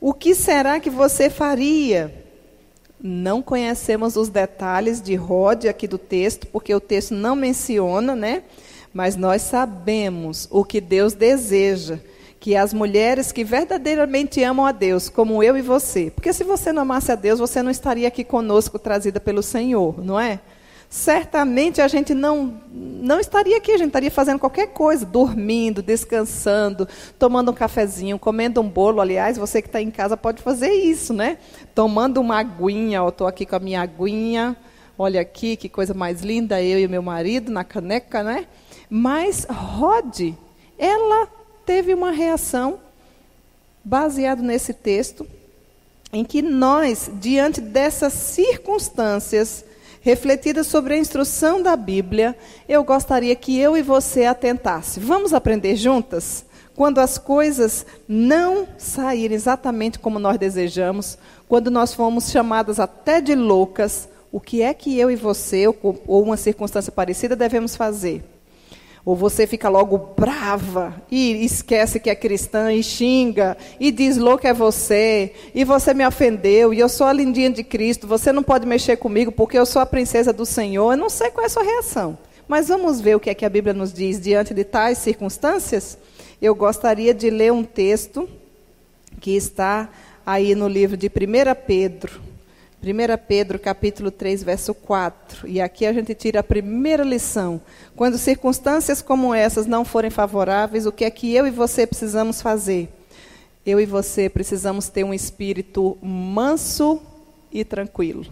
O 0.00 0.12
que 0.12 0.34
será 0.34 0.78
que 0.78 0.90
você 0.90 1.30
faria? 1.30 2.14
Não 3.00 3.42
conhecemos 3.42 4.16
os 4.16 4.28
detalhes 4.28 5.00
de 5.00 5.14
Rod 5.14 5.66
aqui 5.66 5.86
do 5.86 5.98
texto, 5.98 6.46
porque 6.46 6.74
o 6.74 6.80
texto 6.80 7.14
não 7.14 7.34
menciona, 7.34 8.14
né? 8.14 8.42
Mas 8.92 9.16
nós 9.16 9.42
sabemos 9.42 10.48
o 10.50 10.64
que 10.64 10.80
Deus 10.80 11.14
deseja 11.14 11.98
que 12.38 12.54
as 12.54 12.72
mulheres 12.72 13.32
que 13.32 13.42
verdadeiramente 13.42 14.42
amam 14.42 14.66
a 14.66 14.72
Deus, 14.72 15.08
como 15.08 15.42
eu 15.42 15.56
e 15.56 15.62
você, 15.62 16.10
porque 16.10 16.32
se 16.32 16.44
você 16.44 16.72
não 16.72 16.82
amasse 16.82 17.10
a 17.10 17.14
Deus, 17.14 17.38
você 17.38 17.62
não 17.62 17.70
estaria 17.70 18.06
aqui 18.08 18.22
conosco 18.22 18.78
trazida 18.78 19.18
pelo 19.18 19.42
Senhor, 19.42 20.04
não 20.04 20.18
é? 20.18 20.40
Certamente 20.88 21.80
a 21.80 21.88
gente 21.88 22.14
não, 22.14 22.60
não 22.72 23.18
estaria 23.18 23.56
aqui, 23.56 23.72
a 23.72 23.76
gente 23.76 23.88
estaria 23.88 24.10
fazendo 24.10 24.38
qualquer 24.38 24.68
coisa, 24.68 25.04
dormindo, 25.04 25.82
descansando, 25.82 26.86
tomando 27.18 27.50
um 27.50 27.54
cafezinho, 27.54 28.18
comendo 28.18 28.60
um 28.60 28.68
bolo. 28.68 29.00
Aliás, 29.00 29.36
você 29.36 29.60
que 29.60 29.68
está 29.68 29.82
em 29.82 29.90
casa 29.90 30.16
pode 30.16 30.40
fazer 30.42 30.70
isso, 30.70 31.12
né? 31.12 31.38
Tomando 31.74 32.20
uma 32.20 32.38
aguinha, 32.38 32.98
eu 32.98 33.08
estou 33.08 33.26
aqui 33.26 33.44
com 33.44 33.56
a 33.56 33.60
minha 33.60 33.82
aguinha, 33.82 34.56
olha 34.96 35.20
aqui 35.20 35.56
que 35.56 35.68
coisa 35.68 35.92
mais 35.92 36.22
linda, 36.22 36.62
eu 36.62 36.78
e 36.78 36.86
meu 36.86 37.02
marido 37.02 37.50
na 37.50 37.64
caneca, 37.64 38.22
né? 38.22 38.46
Mas 38.88 39.44
Rod, 39.50 40.34
ela 40.78 41.28
teve 41.66 41.92
uma 41.92 42.12
reação 42.12 42.78
baseado 43.84 44.42
nesse 44.42 44.72
texto, 44.72 45.26
em 46.12 46.24
que 46.24 46.40
nós, 46.40 47.10
diante 47.14 47.60
dessas 47.60 48.12
circunstâncias 48.12 49.64
refletidas 50.00 50.68
sobre 50.68 50.94
a 50.94 50.98
instrução 50.98 51.60
da 51.60 51.74
Bíblia, 51.74 52.36
eu 52.68 52.84
gostaria 52.84 53.34
que 53.34 53.58
eu 53.58 53.76
e 53.76 53.82
você 53.82 54.24
atentasse. 54.24 55.00
Vamos 55.00 55.34
aprender 55.34 55.74
juntas? 55.74 56.44
Quando 56.76 56.98
as 56.98 57.18
coisas 57.18 57.84
não 58.06 58.68
saírem 58.78 59.34
exatamente 59.34 59.98
como 59.98 60.18
nós 60.18 60.38
desejamos, 60.38 61.18
quando 61.48 61.70
nós 61.70 61.92
fomos 61.92 62.30
chamadas 62.30 62.78
até 62.78 63.20
de 63.20 63.34
loucas, 63.34 64.08
o 64.30 64.38
que 64.38 64.62
é 64.62 64.72
que 64.72 64.96
eu 64.96 65.10
e 65.10 65.16
você, 65.16 65.66
ou 65.66 66.22
uma 66.22 66.36
circunstância 66.36 66.92
parecida, 66.92 67.34
devemos 67.34 67.74
fazer? 67.74 68.35
Ou 69.06 69.14
você 69.14 69.46
fica 69.46 69.68
logo 69.68 69.96
brava 70.16 71.00
e 71.08 71.44
esquece 71.44 72.00
que 72.00 72.10
é 72.10 72.14
cristã 72.16 72.72
e 72.72 72.82
xinga 72.82 73.56
e 73.78 73.92
diz 73.92 74.16
louco 74.16 74.48
é 74.48 74.52
você 74.52 75.32
e 75.54 75.62
você 75.62 75.94
me 75.94 76.04
ofendeu 76.04 76.74
e 76.74 76.80
eu 76.80 76.88
sou 76.88 77.06
a 77.06 77.12
lindinha 77.12 77.48
de 77.48 77.62
Cristo, 77.62 78.04
você 78.08 78.32
não 78.32 78.42
pode 78.42 78.66
mexer 78.66 78.96
comigo 78.96 79.30
porque 79.30 79.56
eu 79.56 79.64
sou 79.64 79.80
a 79.80 79.86
princesa 79.86 80.32
do 80.32 80.44
Senhor. 80.44 80.92
Eu 80.92 80.96
não 80.96 81.08
sei 81.08 81.30
qual 81.30 81.44
é 81.44 81.46
a 81.46 81.48
sua 81.48 81.62
reação. 81.62 82.18
Mas 82.48 82.66
vamos 82.66 83.00
ver 83.00 83.14
o 83.14 83.20
que 83.20 83.30
é 83.30 83.34
que 83.34 83.44
a 83.44 83.48
Bíblia 83.48 83.72
nos 83.72 83.92
diz 83.92 84.20
diante 84.20 84.52
de 84.52 84.64
tais 84.64 84.98
circunstâncias? 84.98 85.96
Eu 86.42 86.56
gostaria 86.56 87.14
de 87.14 87.30
ler 87.30 87.52
um 87.52 87.62
texto 87.62 88.28
que 89.20 89.36
está 89.36 89.88
aí 90.26 90.56
no 90.56 90.66
livro 90.66 90.96
de 90.96 91.06
1 91.06 91.10
Pedro, 91.64 92.20
1 92.86 93.18
Pedro 93.26 93.58
capítulo 93.58 94.12
3, 94.12 94.44
verso 94.44 94.72
4. 94.72 95.48
E 95.48 95.60
aqui 95.60 95.84
a 95.84 95.92
gente 95.92 96.14
tira 96.14 96.38
a 96.40 96.44
primeira 96.44 97.02
lição. 97.02 97.60
Quando 97.96 98.16
circunstâncias 98.16 99.02
como 99.02 99.34
essas 99.34 99.66
não 99.66 99.84
forem 99.84 100.10
favoráveis, 100.10 100.86
o 100.86 100.92
que 100.92 101.04
é 101.04 101.10
que 101.10 101.34
eu 101.34 101.46
e 101.46 101.50
você 101.50 101.86
precisamos 101.86 102.40
fazer? 102.40 102.88
Eu 103.64 103.80
e 103.80 103.86
você 103.86 104.28
precisamos 104.28 104.88
ter 104.88 105.02
um 105.02 105.12
espírito 105.12 105.98
manso 106.00 107.02
e 107.50 107.64
tranquilo. 107.64 108.24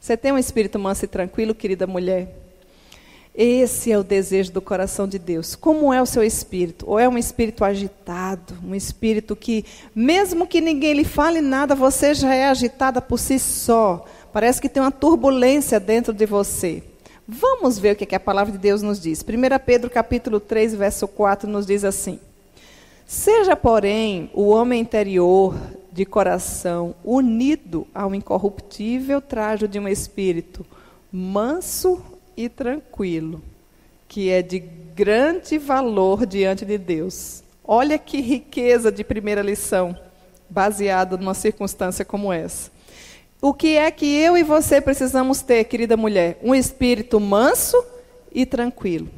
Você 0.00 0.16
tem 0.16 0.32
um 0.32 0.38
espírito 0.38 0.78
manso 0.78 1.04
e 1.04 1.08
tranquilo, 1.08 1.54
querida 1.54 1.86
mulher? 1.86 2.37
Esse 3.40 3.92
é 3.92 3.96
o 3.96 4.02
desejo 4.02 4.50
do 4.50 4.60
coração 4.60 5.06
de 5.06 5.16
Deus. 5.16 5.54
Como 5.54 5.94
é 5.94 6.02
o 6.02 6.06
seu 6.06 6.24
espírito? 6.24 6.84
Ou 6.88 6.98
é 6.98 7.08
um 7.08 7.16
espírito 7.16 7.64
agitado, 7.64 8.52
um 8.64 8.74
espírito 8.74 9.36
que, 9.36 9.64
mesmo 9.94 10.44
que 10.44 10.60
ninguém 10.60 10.92
lhe 10.92 11.04
fale 11.04 11.40
nada, 11.40 11.72
você 11.72 12.14
já 12.14 12.34
é 12.34 12.48
agitada 12.48 13.00
por 13.00 13.16
si 13.16 13.38
só. 13.38 14.04
Parece 14.32 14.60
que 14.60 14.68
tem 14.68 14.82
uma 14.82 14.90
turbulência 14.90 15.78
dentro 15.78 16.12
de 16.12 16.26
você. 16.26 16.82
Vamos 17.28 17.78
ver 17.78 17.92
o 17.92 17.96
que 17.96 18.12
a 18.12 18.18
palavra 18.18 18.50
de 18.50 18.58
Deus 18.58 18.82
nos 18.82 19.00
diz. 19.00 19.22
1 19.22 19.24
Pedro 19.64 19.88
capítulo 19.88 20.40
3, 20.40 20.74
verso 20.74 21.06
4 21.06 21.48
nos 21.48 21.64
diz 21.64 21.84
assim: 21.84 22.18
Seja, 23.06 23.54
porém, 23.54 24.32
o 24.34 24.48
homem 24.48 24.80
interior 24.80 25.54
de 25.92 26.04
coração 26.04 26.92
unido 27.04 27.86
ao 27.94 28.12
incorruptível 28.16 29.20
trajo 29.20 29.68
de 29.68 29.78
um 29.78 29.86
espírito 29.86 30.66
manso 31.12 32.02
e 32.38 32.48
tranquilo, 32.48 33.42
que 34.06 34.30
é 34.30 34.42
de 34.42 34.60
grande 34.60 35.58
valor 35.58 36.24
diante 36.24 36.64
de 36.64 36.78
Deus. 36.78 37.42
Olha 37.64 37.98
que 37.98 38.20
riqueza 38.20 38.92
de 38.92 39.02
primeira 39.02 39.42
lição, 39.42 39.98
baseada 40.48 41.16
numa 41.16 41.34
circunstância 41.34 42.04
como 42.04 42.32
essa. 42.32 42.70
O 43.42 43.52
que 43.52 43.76
é 43.76 43.90
que 43.90 44.06
eu 44.06 44.38
e 44.38 44.44
você 44.44 44.80
precisamos 44.80 45.42
ter, 45.42 45.64
querida 45.64 45.96
mulher? 45.96 46.38
Um 46.40 46.54
espírito 46.54 47.18
manso 47.18 47.84
e 48.32 48.46
tranquilo. 48.46 49.08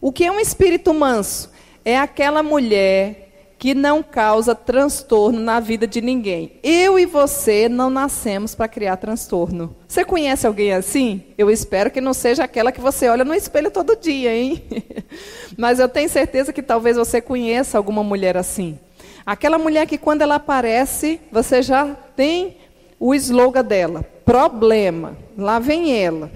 O 0.00 0.10
que 0.10 0.24
é 0.24 0.32
um 0.32 0.40
espírito 0.40 0.92
manso? 0.92 1.52
É 1.84 1.96
aquela 1.96 2.42
mulher 2.42 3.23
que 3.58 3.74
não 3.74 4.02
causa 4.02 4.54
transtorno 4.54 5.40
na 5.40 5.60
vida 5.60 5.86
de 5.86 6.00
ninguém. 6.00 6.52
Eu 6.62 6.98
e 6.98 7.06
você 7.06 7.68
não 7.68 7.88
nascemos 7.88 8.54
para 8.54 8.68
criar 8.68 8.96
transtorno. 8.96 9.74
Você 9.88 10.04
conhece 10.04 10.46
alguém 10.46 10.72
assim? 10.72 11.22
Eu 11.38 11.50
espero 11.50 11.90
que 11.90 12.00
não 12.00 12.12
seja 12.12 12.44
aquela 12.44 12.72
que 12.72 12.80
você 12.80 13.08
olha 13.08 13.24
no 13.24 13.34
espelho 13.34 13.70
todo 13.70 13.96
dia, 13.96 14.34
hein? 14.36 14.62
Mas 15.56 15.78
eu 15.78 15.88
tenho 15.88 16.08
certeza 16.08 16.52
que 16.52 16.62
talvez 16.62 16.96
você 16.96 17.20
conheça 17.20 17.78
alguma 17.78 18.02
mulher 18.02 18.36
assim. 18.36 18.78
Aquela 19.24 19.58
mulher 19.58 19.86
que 19.86 19.96
quando 19.96 20.22
ela 20.22 20.34
aparece, 20.34 21.20
você 21.32 21.62
já 21.62 21.94
tem 22.16 22.56
o 23.00 23.14
slogan 23.14 23.64
dela: 23.64 24.04
problema. 24.24 25.16
Lá 25.36 25.58
vem 25.58 25.96
ela. 25.96 26.30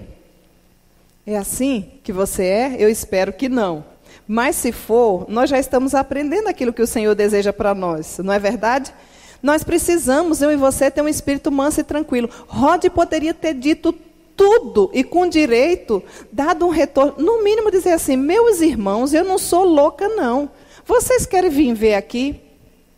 É 1.25 1.37
assim 1.37 1.91
que 2.03 2.11
você 2.11 2.43
é? 2.43 2.75
Eu 2.79 2.89
espero 2.89 3.31
que 3.31 3.47
não. 3.47 3.85
Mas 4.27 4.55
se 4.55 4.71
for, 4.71 5.25
nós 5.27 5.49
já 5.49 5.59
estamos 5.59 5.95
aprendendo 5.95 6.47
aquilo 6.47 6.73
que 6.73 6.81
o 6.81 6.87
Senhor 6.87 7.15
deseja 7.15 7.51
para 7.51 7.73
nós, 7.73 8.19
não 8.19 8.33
é 8.33 8.39
verdade? 8.39 8.93
Nós 9.41 9.63
precisamos, 9.63 10.41
eu 10.41 10.51
e 10.51 10.55
você, 10.55 10.91
ter 10.91 11.01
um 11.01 11.07
espírito 11.07 11.51
manso 11.51 11.79
e 11.79 11.83
tranquilo. 11.83 12.29
Rod 12.47 12.85
poderia 12.87 13.33
ter 13.33 13.53
dito 13.53 13.93
tudo 14.35 14.89
e 14.93 15.03
com 15.03 15.27
direito, 15.27 16.01
dado 16.31 16.65
um 16.65 16.69
retorno, 16.69 17.15
no 17.17 17.43
mínimo 17.43 17.71
dizer 17.71 17.91
assim: 17.91 18.15
meus 18.15 18.61
irmãos, 18.61 19.13
eu 19.13 19.25
não 19.25 19.37
sou 19.37 19.63
louca, 19.63 20.07
não. 20.07 20.49
Vocês 20.85 21.25
querem 21.25 21.49
vir 21.49 21.73
ver 21.73 21.95
aqui? 21.95 22.39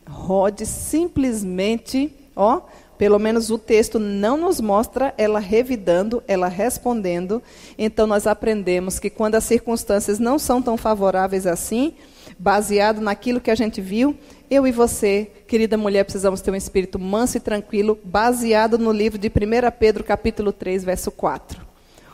Rod 0.07 0.61
simplesmente, 0.61 2.13
ó, 2.35 2.61
pelo 3.01 3.17
menos 3.17 3.49
o 3.49 3.57
texto 3.57 3.97
não 3.97 4.37
nos 4.37 4.61
mostra 4.61 5.11
ela 5.17 5.39
revidando, 5.39 6.21
ela 6.27 6.47
respondendo. 6.47 7.41
Então 7.75 8.05
nós 8.05 8.27
aprendemos 8.27 8.99
que 8.99 9.09
quando 9.09 9.33
as 9.33 9.43
circunstâncias 9.43 10.19
não 10.19 10.37
são 10.37 10.61
tão 10.61 10.77
favoráveis 10.77 11.47
assim, 11.47 11.95
baseado 12.37 13.01
naquilo 13.01 13.41
que 13.41 13.49
a 13.49 13.55
gente 13.55 13.81
viu, 13.81 14.15
eu 14.51 14.67
e 14.67 14.71
você, 14.71 15.31
querida 15.47 15.77
mulher, 15.77 16.03
precisamos 16.03 16.41
ter 16.41 16.51
um 16.51 16.55
espírito 16.55 16.99
manso 16.99 17.37
e 17.37 17.39
tranquilo, 17.39 17.97
baseado 18.03 18.77
no 18.77 18.91
livro 18.91 19.17
de 19.17 19.29
1 19.29 19.31
Pedro, 19.79 20.03
capítulo 20.03 20.53
3, 20.53 20.83
verso 20.83 21.09
4. 21.09 21.70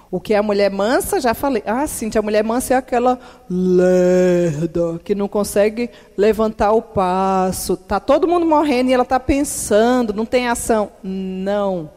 O 0.09 0.19
que 0.21 0.33
é 0.33 0.37
a 0.37 0.43
mulher 0.43 0.71
mansa, 0.71 1.19
já 1.19 1.33
falei. 1.33 1.61
Ah, 1.65 1.85
sim, 1.85 2.09
a 2.17 2.21
mulher 2.21 2.43
mansa 2.43 2.73
é 2.73 2.77
aquela 2.77 3.19
lerda 3.49 4.99
que 5.03 5.13
não 5.13 5.27
consegue 5.27 5.89
levantar 6.15 6.71
o 6.71 6.81
passo. 6.81 7.75
Tá 7.75 7.99
todo 7.99 8.27
mundo 8.27 8.45
morrendo 8.45 8.89
e 8.89 8.93
ela 8.93 9.03
está 9.03 9.19
pensando, 9.19 10.13
não 10.13 10.25
tem 10.25 10.47
ação. 10.47 10.91
Não. 11.03 11.89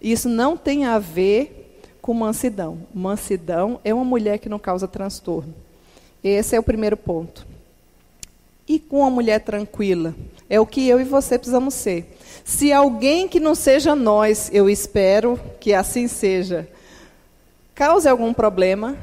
Isso 0.00 0.28
não 0.28 0.56
tem 0.56 0.86
a 0.86 0.98
ver 0.98 1.80
com 2.00 2.14
mansidão. 2.14 2.78
Mansidão 2.92 3.78
é 3.84 3.92
uma 3.92 4.04
mulher 4.04 4.38
que 4.38 4.48
não 4.48 4.58
causa 4.58 4.88
transtorno. 4.88 5.54
Esse 6.24 6.56
é 6.56 6.58
o 6.58 6.62
primeiro 6.62 6.96
ponto. 6.96 7.46
E 8.66 8.78
com 8.78 9.00
uma 9.00 9.10
mulher 9.10 9.40
tranquila? 9.40 10.14
É 10.48 10.58
o 10.58 10.66
que 10.66 10.88
eu 10.88 11.00
e 11.00 11.04
você 11.04 11.38
precisamos 11.38 11.74
ser. 11.74 12.16
Se 12.44 12.72
alguém 12.72 13.28
que 13.28 13.38
não 13.38 13.54
seja 13.54 13.94
nós, 13.94 14.50
eu 14.52 14.70
espero 14.70 15.38
que 15.60 15.74
assim 15.74 16.08
seja, 16.08 16.68
cause 17.74 18.08
algum 18.08 18.32
problema, 18.32 18.96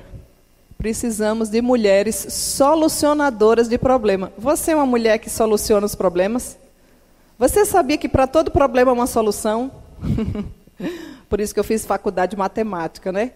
precisamos 0.77 1.49
de 1.49 1.61
mulheres 1.61 2.15
solucionadoras 2.15 3.67
de 3.67 3.77
problema. 3.77 4.31
Você 4.37 4.71
é 4.71 4.75
uma 4.75 4.85
mulher 4.85 5.17
que 5.19 5.29
soluciona 5.29 5.85
os 5.85 5.93
problemas? 5.93 6.57
Você 7.37 7.65
sabia 7.65 7.97
que 7.97 8.07
para 8.07 8.27
todo 8.27 8.49
problema 8.49 8.91
há 8.91 8.93
uma 8.93 9.07
solução? 9.07 9.71
Por 11.29 11.39
isso 11.39 11.53
que 11.53 11.59
eu 11.59 11.63
fiz 11.63 11.85
faculdade 11.85 12.31
de 12.31 12.37
matemática, 12.37 13.11
né? 13.11 13.31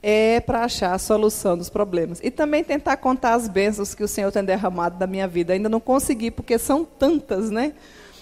É 0.00 0.40
para 0.40 0.64
achar 0.64 0.94
a 0.94 0.98
solução 0.98 1.58
dos 1.58 1.68
problemas. 1.68 2.20
E 2.22 2.30
também 2.30 2.62
tentar 2.62 2.96
contar 2.96 3.34
as 3.34 3.48
bênçãos 3.48 3.94
que 3.94 4.04
o 4.04 4.08
Senhor 4.08 4.30
tem 4.30 4.44
derramado 4.44 4.96
da 4.98 5.06
minha 5.06 5.26
vida. 5.26 5.52
Ainda 5.52 5.68
não 5.68 5.80
consegui, 5.80 6.30
porque 6.30 6.58
são 6.58 6.84
tantas, 6.84 7.50
né? 7.50 7.72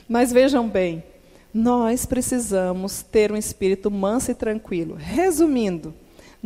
Mas 0.08 0.32
vejam 0.32 0.66
bem, 0.66 1.04
nós 1.52 2.06
precisamos 2.06 3.02
ter 3.02 3.30
um 3.30 3.36
espírito 3.36 3.90
manso 3.90 4.30
e 4.30 4.34
tranquilo. 4.34 4.96
Resumindo, 4.98 5.92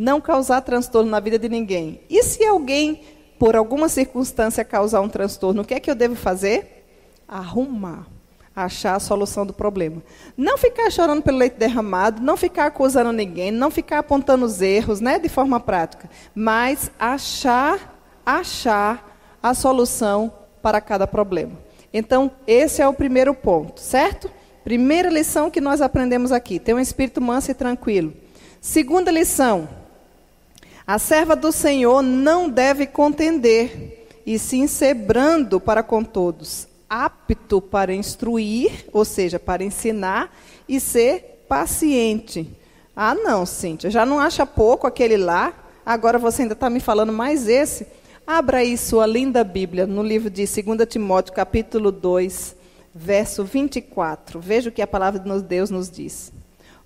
não 0.01 0.19
causar 0.19 0.61
transtorno 0.61 1.11
na 1.11 1.19
vida 1.19 1.37
de 1.37 1.47
ninguém. 1.47 2.01
E 2.09 2.23
se 2.23 2.43
alguém, 2.43 3.01
por 3.37 3.55
alguma 3.55 3.87
circunstância, 3.87 4.65
causar 4.65 4.99
um 4.99 5.07
transtorno, 5.07 5.61
o 5.61 5.65
que 5.65 5.75
é 5.75 5.79
que 5.79 5.91
eu 5.91 5.95
devo 5.95 6.15
fazer? 6.15 6.87
Arrumar. 7.27 8.07
Achar 8.55 8.95
a 8.95 8.99
solução 8.99 9.45
do 9.45 9.53
problema. 9.53 10.01
Não 10.35 10.57
ficar 10.57 10.89
chorando 10.89 11.21
pelo 11.21 11.37
leite 11.37 11.55
derramado, 11.55 12.19
não 12.19 12.35
ficar 12.35 12.65
acusando 12.65 13.11
ninguém, 13.11 13.51
não 13.51 13.69
ficar 13.69 13.99
apontando 13.99 14.43
os 14.43 14.59
erros, 14.59 14.99
né, 14.99 15.19
de 15.19 15.29
forma 15.29 15.59
prática, 15.59 16.09
mas 16.33 16.91
achar, 16.97 18.03
achar 18.25 19.37
a 19.41 19.53
solução 19.53 20.33
para 20.63 20.81
cada 20.81 21.05
problema. 21.05 21.53
Então, 21.93 22.31
esse 22.47 22.81
é 22.81 22.87
o 22.87 22.93
primeiro 22.93 23.35
ponto, 23.35 23.79
certo? 23.79 24.31
Primeira 24.63 25.09
lição 25.09 25.51
que 25.51 25.61
nós 25.61 25.79
aprendemos 25.79 26.31
aqui: 26.31 26.59
ter 26.59 26.73
um 26.73 26.79
espírito 26.79 27.21
manso 27.21 27.51
e 27.51 27.53
tranquilo. 27.53 28.13
Segunda 28.59 29.11
lição: 29.11 29.69
a 30.85 30.97
serva 30.99 31.35
do 31.35 31.51
Senhor 31.51 32.01
não 32.01 32.49
deve 32.49 32.85
contender, 32.85 34.07
e 34.25 34.37
sim 34.37 34.67
ser 34.67 34.93
brando 34.93 35.59
para 35.59 35.81
com 35.83 36.03
todos, 36.03 36.67
apto 36.89 37.61
para 37.61 37.93
instruir, 37.93 38.85
ou 38.91 39.05
seja, 39.05 39.39
para 39.39 39.63
ensinar, 39.63 40.35
e 40.67 40.79
ser 40.79 41.45
paciente. 41.47 42.49
Ah, 42.95 43.15
não, 43.15 43.45
Cíntia, 43.45 43.89
já 43.89 44.05
não 44.05 44.19
acha 44.19 44.45
pouco 44.45 44.85
aquele 44.85 45.17
lá? 45.17 45.53
Agora 45.85 46.19
você 46.19 46.43
ainda 46.43 46.53
está 46.53 46.69
me 46.69 46.79
falando 46.79 47.11
mais 47.11 47.47
esse? 47.47 47.87
Abra 48.25 48.59
aí 48.59 48.77
sua 48.77 49.05
linda 49.05 49.43
Bíblia 49.43 49.87
no 49.87 50.03
livro 50.03 50.29
de 50.29 50.45
2 50.45 50.87
Timóteo, 50.87 51.33
capítulo 51.33 51.91
2, 51.91 52.55
verso 52.93 53.43
24. 53.43 54.39
Veja 54.39 54.69
o 54.69 54.71
que 54.71 54.81
a 54.81 54.87
palavra 54.87 55.19
de 55.19 55.41
Deus 55.41 55.69
nos 55.69 55.89
diz. 55.89 56.31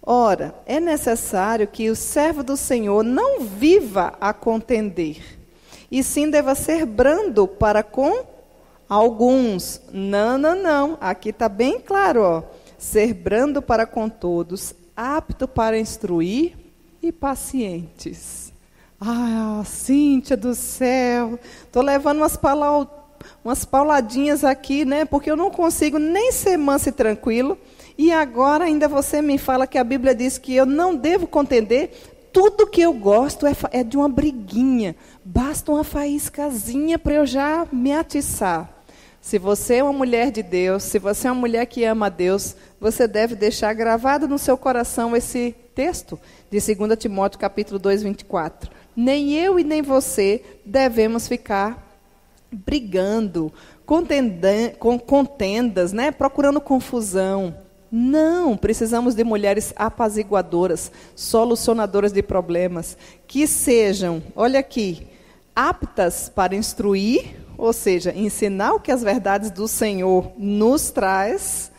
Ora, 0.06 0.54
é 0.68 0.80
necessário 0.80 1.68
que 1.68 1.90
o 1.90 1.96
servo 1.96 2.44
do 2.44 2.56
Senhor 2.56 3.04
não 3.04 3.42
viva 3.42 4.14
a 4.22 4.32
contender, 4.34 5.18
e 5.90 6.04
sim 6.04 6.30
deva 6.30 6.54
ser 6.54 6.86
brando 6.86 7.48
para 7.48 7.82
com 7.82 8.24
alguns. 8.88 9.82
Não, 9.92 10.38
não, 10.38 10.56
não. 10.56 10.98
Aqui 11.02 11.30
está 11.30 11.50
bem 11.50 11.80
claro, 11.80 12.22
ó. 12.22 12.44
Ser 12.78 13.14
brando 13.14 13.62
para 13.62 13.88
com 13.88 14.08
todos, 14.08 14.76
apto 14.96 15.48
para 15.48 15.80
instruir 15.80 16.54
e 17.02 17.12
pacientes. 17.12 18.54
Ah, 19.02 19.64
Cíntia 19.66 20.38
do 20.38 20.54
céu, 20.54 21.40
estou 21.64 21.82
levando 21.82 22.18
umas, 22.18 22.40
umas 23.44 23.66
pauladinhas 23.66 24.44
aqui, 24.44 24.86
né? 24.86 25.04
Porque 25.04 25.32
eu 25.32 25.36
não 25.36 25.50
consigo 25.50 25.98
nem 25.98 26.32
ser 26.32 26.58
manso 26.58 26.90
e 26.90 26.92
tranquilo 26.92 27.58
e 27.98 28.12
agora 28.12 28.66
ainda 28.66 28.88
você 28.88 29.22
me 29.22 29.38
fala 29.38 29.68
que 29.68 29.78
a 29.78 29.84
Bíblia 29.84 30.14
diz 30.14 30.38
que 30.38 30.54
eu 30.56 30.66
não 30.66 30.96
devo 30.96 31.28
contender. 31.28 31.92
Tudo 32.34 32.68
que 32.68 32.82
eu 32.82 32.94
gosto 32.94 33.48
é, 33.48 33.54
é 33.72 33.84
de 33.84 33.96
uma 33.96 34.10
briguinha. 34.10 34.96
Basta 35.24 35.72
uma 35.72 35.84
faíscazinha 35.84 37.00
para 37.00 37.14
eu 37.14 37.26
já 37.26 37.66
me 37.72 37.94
atiçar. 37.94 38.70
Se 39.22 39.40
você 39.40 39.76
é 39.76 39.84
uma 39.84 39.94
mulher 39.94 40.30
de 40.30 40.44
Deus, 40.44 40.84
se 40.84 41.00
você 41.00 41.28
é 41.28 41.32
uma 41.32 41.40
mulher 41.40 41.66
que 41.66 41.84
ama 41.84 42.08
a 42.08 42.10
Deus, 42.10 42.56
você 42.80 43.08
deve 43.08 43.36
deixar 43.36 43.74
gravado 43.74 44.28
no 44.28 44.38
seu 44.38 44.58
coração 44.58 45.16
esse 45.16 45.56
texto 45.74 46.20
de 46.52 46.60
2 46.76 47.00
Timóteo 47.00 47.40
capítulo 47.40 47.80
2, 47.80 48.04
24. 48.04 48.70
Nem 48.96 49.34
eu 49.34 49.58
e 49.58 49.64
nem 49.64 49.82
você 49.82 50.44
devemos 50.64 51.28
ficar 51.28 51.98
brigando, 52.52 53.52
contendas, 55.06 55.92
né? 55.92 56.12
procurando 56.12 56.62
confusão. 56.62 57.65
Não, 57.98 58.58
precisamos 58.58 59.16
de 59.16 59.24
mulheres 59.24 59.72
apaziguadoras, 59.74 60.92
solucionadoras 61.16 62.12
de 62.12 62.22
problemas, 62.22 62.98
que 63.26 63.48
sejam, 63.48 64.22
olha 64.36 64.60
aqui, 64.60 65.08
aptas 65.56 66.28
para 66.28 66.58
instruir, 66.58 67.38
ou 67.58 67.72
seja, 67.72 68.14
ensinar 68.14 68.74
o 68.74 68.82
que 68.82 68.92
as 68.92 69.02
verdades 69.02 69.50
do 69.50 69.66
Senhor 69.66 70.34
nos 70.38 70.90
traz. 70.92 71.72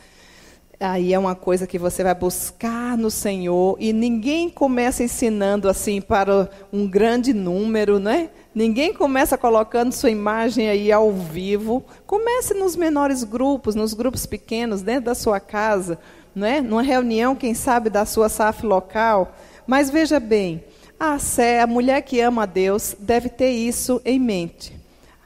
Aí 0.81 1.13
é 1.13 1.19
uma 1.19 1.35
coisa 1.35 1.67
que 1.67 1.79
você 1.79 2.03
vai 2.03 2.15
buscar 2.15 2.97
no 2.97 3.11
Senhor 3.11 3.77
e 3.79 3.93
ninguém 3.93 4.49
começa 4.49 5.05
ensinando 5.05 5.69
assim 5.69 6.01
para 6.01 6.49
um 6.73 6.89
grande 6.89 7.35
número, 7.35 7.99
né? 7.99 8.31
Ninguém 8.57 8.95
começa 8.95 9.37
colocando 9.37 9.93
sua 9.93 10.11
imagem 10.11 10.71
aí 10.71 10.91
ao 10.91 11.13
vivo. 11.13 11.85
Comece 12.07 12.55
nos 12.55 12.75
menores 12.75 13.23
grupos, 13.23 13.75
nos 13.75 13.93
grupos 13.93 14.25
pequenos, 14.25 14.81
dentro 14.81 15.05
da 15.05 15.15
sua 15.15 15.39
casa, 15.39 15.99
né? 16.35 16.63
numa 16.63 16.81
reunião, 16.81 17.37
quem 17.37 17.53
sabe, 17.53 17.91
da 17.91 18.07
sua 18.07 18.31
SAF 18.31 18.65
local. 18.65 19.37
Mas 19.67 19.91
veja 19.91 20.19
bem, 20.19 20.65
a 20.99 21.19
Sé, 21.19 21.61
a 21.61 21.67
mulher 21.67 22.01
que 22.01 22.19
ama 22.19 22.45
a 22.45 22.47
Deus, 22.47 22.97
deve 22.99 23.29
ter 23.29 23.51
isso 23.51 24.01
em 24.07 24.19
mente. 24.19 24.75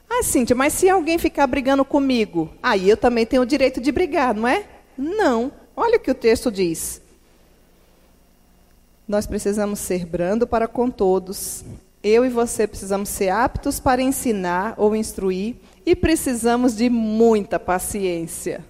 Ah, 0.09 0.23
Cíntia, 0.23 0.53
mas 0.53 0.73
se 0.73 0.89
alguém 0.89 1.17
ficar 1.17 1.47
brigando 1.47 1.85
comigo, 1.85 2.49
aí 2.61 2.89
eu 2.89 2.97
também 2.97 3.25
tenho 3.25 3.43
o 3.43 3.45
direito 3.45 3.79
de 3.79 3.93
brigar, 3.93 4.35
não 4.35 4.45
é? 4.45 4.65
Não. 4.97 5.53
Olha 5.73 5.95
o 5.95 6.01
que 6.01 6.11
o 6.11 6.15
texto 6.15 6.51
diz. 6.51 7.01
Nós 9.07 9.25
precisamos 9.25 9.79
ser 9.79 10.05
brando 10.05 10.45
para 10.45 10.67
com 10.67 10.91
todos, 10.91 11.63
eu 12.03 12.25
e 12.25 12.29
você 12.29 12.65
precisamos 12.65 13.09
ser 13.09 13.29
aptos 13.29 13.79
para 13.79 14.01
ensinar 14.01 14.73
ou 14.77 14.95
instruir 14.95 15.55
e 15.85 15.95
precisamos 15.95 16.75
de 16.75 16.89
muita 16.89 17.59
paciência. 17.59 18.65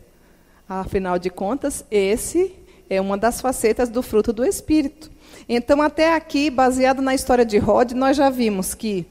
Afinal 0.68 1.18
de 1.20 1.30
contas, 1.30 1.86
esse 1.90 2.54
é 2.90 3.00
uma 3.00 3.18
das 3.18 3.40
facetas 3.40 3.90
do 3.90 4.02
fruto 4.02 4.34
do 4.34 4.46
Espírito. 4.46 5.12
Então, 5.48 5.82
até 5.82 6.14
aqui, 6.14 6.50
baseado 6.50 7.02
na 7.02 7.16
história 7.16 7.46
de 7.46 7.58
Rod, 7.58 7.92
nós 7.94 8.18
já 8.18 8.30
vimos 8.30 8.74
que 8.74 9.06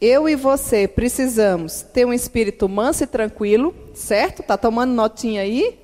eu 0.00 0.28
e 0.28 0.36
você 0.36 0.86
precisamos 0.86 1.80
ter 1.80 2.06
um 2.06 2.12
espírito 2.12 2.68
manso 2.68 3.04
e 3.04 3.06
tranquilo, 3.06 3.74
certo? 3.94 4.42
Tá 4.42 4.56
tomando 4.56 4.92
notinha 4.92 5.40
aí? 5.40 5.78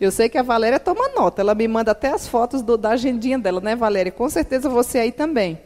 Eu 0.00 0.10
sei 0.10 0.28
que 0.28 0.36
a 0.36 0.42
Valéria 0.42 0.80
toma 0.80 1.10
nota, 1.10 1.40
ela 1.42 1.54
me 1.54 1.68
manda 1.68 1.92
até 1.92 2.08
as 2.08 2.26
fotos 2.26 2.62
do, 2.62 2.76
da 2.76 2.90
agendinha 2.90 3.38
dela, 3.38 3.60
né, 3.60 3.76
Valéria? 3.76 4.10
Com 4.10 4.28
certeza 4.28 4.68
você 4.68 4.98
aí 4.98 5.12
também. 5.12 5.60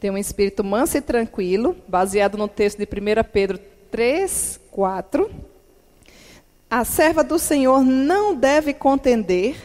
Tem 0.00 0.10
um 0.10 0.16
espírito 0.16 0.64
manso 0.64 0.96
e 0.96 1.02
tranquilo, 1.02 1.76
baseado 1.86 2.38
no 2.38 2.48
texto 2.48 2.78
de 2.78 2.84
1 2.84 3.22
Pedro 3.30 3.60
3, 3.90 4.58
4. 4.70 5.30
A 6.70 6.84
serva 6.86 7.22
do 7.22 7.38
Senhor 7.38 7.82
não 7.84 8.34
deve 8.34 8.72
contender, 8.72 9.56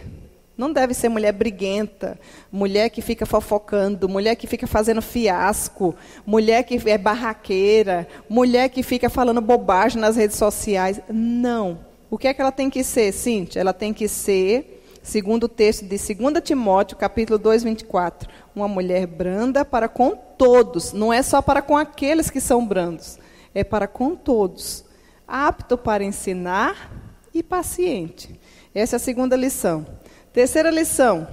não 0.57 0.73
deve 0.73 0.93
ser 0.93 1.07
mulher 1.07 1.31
briguenta, 1.31 2.19
mulher 2.51 2.89
que 2.89 3.01
fica 3.01 3.25
fofocando, 3.25 4.09
mulher 4.09 4.36
que 4.36 4.45
fica 4.45 4.67
fazendo 4.67 5.01
fiasco, 5.01 5.95
mulher 6.25 6.63
que 6.63 6.81
é 6.89 6.97
barraqueira, 6.97 8.05
mulher 8.27 8.67
que 8.67 8.83
fica 8.83 9.09
falando 9.09 9.39
bobagem 9.39 10.01
nas 10.01 10.17
redes 10.17 10.36
sociais. 10.36 10.99
Não. 11.07 11.79
O 12.09 12.17
que 12.17 12.27
é 12.27 12.33
que 12.33 12.41
ela 12.41 12.51
tem 12.51 12.69
que 12.69 12.83
ser, 12.83 13.13
Cíntia? 13.13 13.61
Ela 13.61 13.73
tem 13.73 13.93
que 13.93 14.09
ser 14.09 14.74
segundo 15.06 15.43
o 15.43 15.47
texto 15.47 15.86
de 15.86 15.97
2 15.97 16.43
Timóteo, 16.43 16.97
capítulo 16.97 17.38
2, 17.38 17.64
24. 17.64 18.28
Uma 18.56 18.68
mulher 18.68 19.06
branda 19.06 19.64
para 19.64 19.88
com 19.88 20.16
todos, 20.16 20.93
não 20.93 21.14
é 21.14 21.22
só 21.22 21.43
para 21.43 21.62
com 21.62 21.78
aqueles 21.78 22.32
que 22.32 22.41
são 22.41 22.66
brandos, 22.66 23.20
é 23.53 23.64
para 23.64 23.88
com 23.88 24.16
todos. 24.16 24.84
Apto 25.28 25.78
para 25.78 26.03
ensinar 26.03 26.91
e 27.34 27.43
paciente. 27.43 28.39
Essa 28.74 28.95
é 28.95 28.97
a 28.97 28.99
segunda 28.99 29.36
lição. 29.36 29.86
Terceira 30.34 30.72
lição 30.72 31.28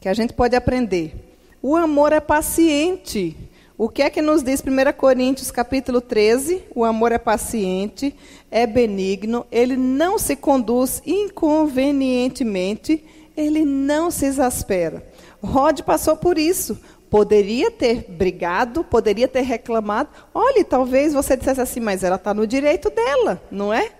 que 0.00 0.08
a 0.08 0.14
gente 0.14 0.32
pode 0.32 0.54
aprender. 0.54 1.36
O 1.60 1.76
amor 1.76 2.12
é 2.12 2.20
paciente. 2.20 3.36
O 3.82 3.88
que 3.88 4.00
é 4.00 4.08
que 4.08 4.22
nos 4.22 4.44
diz 4.44 4.62
1 4.62 4.92
Coríntios 4.96 5.50
capítulo 5.50 6.00
13? 6.00 6.62
O 6.72 6.84
amor 6.84 7.10
é 7.10 7.18
paciente, 7.18 8.14
é 8.48 8.64
benigno, 8.64 9.44
ele 9.50 9.76
não 9.76 10.20
se 10.20 10.36
conduz 10.36 11.02
inconvenientemente, 11.04 13.04
ele 13.36 13.64
não 13.64 14.08
se 14.08 14.26
exaspera. 14.26 15.04
Rod 15.42 15.80
passou 15.80 16.16
por 16.16 16.38
isso. 16.38 16.78
Poderia 17.10 17.72
ter 17.72 18.06
brigado, 18.08 18.84
poderia 18.84 19.26
ter 19.26 19.40
reclamado. 19.40 20.10
Olha, 20.32 20.64
talvez 20.64 21.12
você 21.12 21.36
dissesse 21.36 21.60
assim, 21.60 21.80
mas 21.80 22.04
ela 22.04 22.14
está 22.14 22.32
no 22.32 22.46
direito 22.46 22.88
dela, 22.88 23.42
não 23.50 23.72
é? 23.72 23.90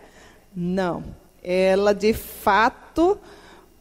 Não. 0.55 1.03
Ela, 1.43 1.93
de 1.93 2.15
fato, 2.15 3.19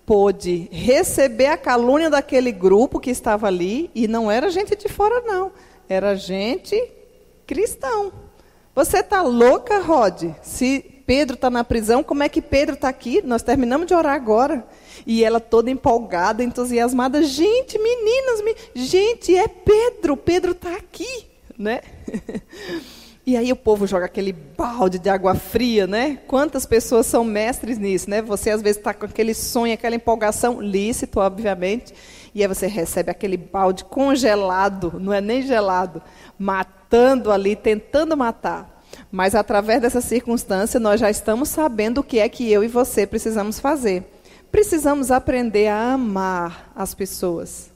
pôde 0.04 0.68
receber 0.72 1.46
a 1.46 1.58
calúnia 1.58 2.10
daquele 2.10 2.52
grupo 2.52 3.00
que 3.00 3.12
estava 3.12 3.46
ali, 3.46 3.92
e 3.94 4.08
não 4.08 4.32
era 4.32 4.50
gente 4.50 4.76
de 4.76 4.90
fora, 4.90 5.22
não 5.28 5.52
era 5.92 6.16
gente 6.16 6.82
cristão. 7.46 8.14
Você 8.74 9.00
está 9.00 9.22
louca, 9.22 9.80
Rod? 9.80 10.34
Se 10.42 10.80
Pedro 11.06 11.36
está 11.36 11.50
na 11.50 11.66
prisão, 11.66 12.02
como 12.02 12.24
é 12.24 12.30
que 12.30 12.42
Pedro 12.42 12.76
está 12.76 12.88
aqui? 12.88 13.22
Nós 13.22 13.44
terminamos 13.44 13.88
de 13.88 13.94
orar 13.94 14.14
agora. 14.14 14.66
E 15.06 15.26
ela 15.26 15.42
toda 15.42 15.70
empolgada, 15.70 16.44
entusiasmada. 16.44 17.22
Gente, 17.24 17.78
meninas, 17.78 18.42
me... 18.42 18.56
gente, 18.74 19.36
é 19.36 19.50
Pedro. 19.50 20.16
Pedro 20.16 20.52
está 20.52 20.76
aqui, 20.76 21.26
né? 21.58 21.82
E 23.24 23.38
aí 23.38 23.52
o 23.52 23.56
povo 23.56 23.86
joga 23.86 24.08
aquele 24.08 24.34
balde 24.34 24.98
de 24.98 25.08
água 25.08 25.36
fria, 25.36 25.86
né? 25.86 26.18
Quantas 26.26 26.66
pessoas 26.66 27.06
são 27.06 27.24
mestres 27.24 27.78
nisso, 27.78 28.10
né? 28.10 28.20
Você 28.20 28.50
às 28.50 28.64
vezes 28.64 28.78
está 28.78 28.96
com 28.96 29.06
aquele 29.06 29.36
sonho, 29.36 29.76
aquela 29.76 29.96
empolgação, 29.96 30.60
lícito, 30.60 31.20
obviamente, 31.20 31.94
e 32.34 32.42
aí 32.42 32.48
você 32.48 32.68
recebe 32.68 33.12
aquele 33.12 33.38
balde 33.38 33.84
congelado, 33.84 34.94
não 35.00 35.12
é 35.12 35.20
nem 35.20 35.42
gelado, 35.42 36.02
matando 36.38 37.32
ali, 37.32 37.56
tentando 37.56 38.16
matar. 38.16 38.82
Mas 39.12 39.36
através 39.36 39.82
dessa 39.82 40.02
circunstância, 40.02 40.80
nós 40.80 41.00
já 41.00 41.10
estamos 41.10 41.50
sabendo 41.50 42.00
o 42.00 42.04
que 42.04 42.20
é 42.20 42.30
que 42.30 42.50
eu 42.52 42.64
e 42.64 42.68
você 42.68 43.06
precisamos 43.06 43.60
fazer. 43.60 44.04
Precisamos 44.52 45.12
aprender 45.12 45.68
a 45.68 45.94
amar 45.94 46.72
as 46.76 46.94
pessoas. 46.94 47.72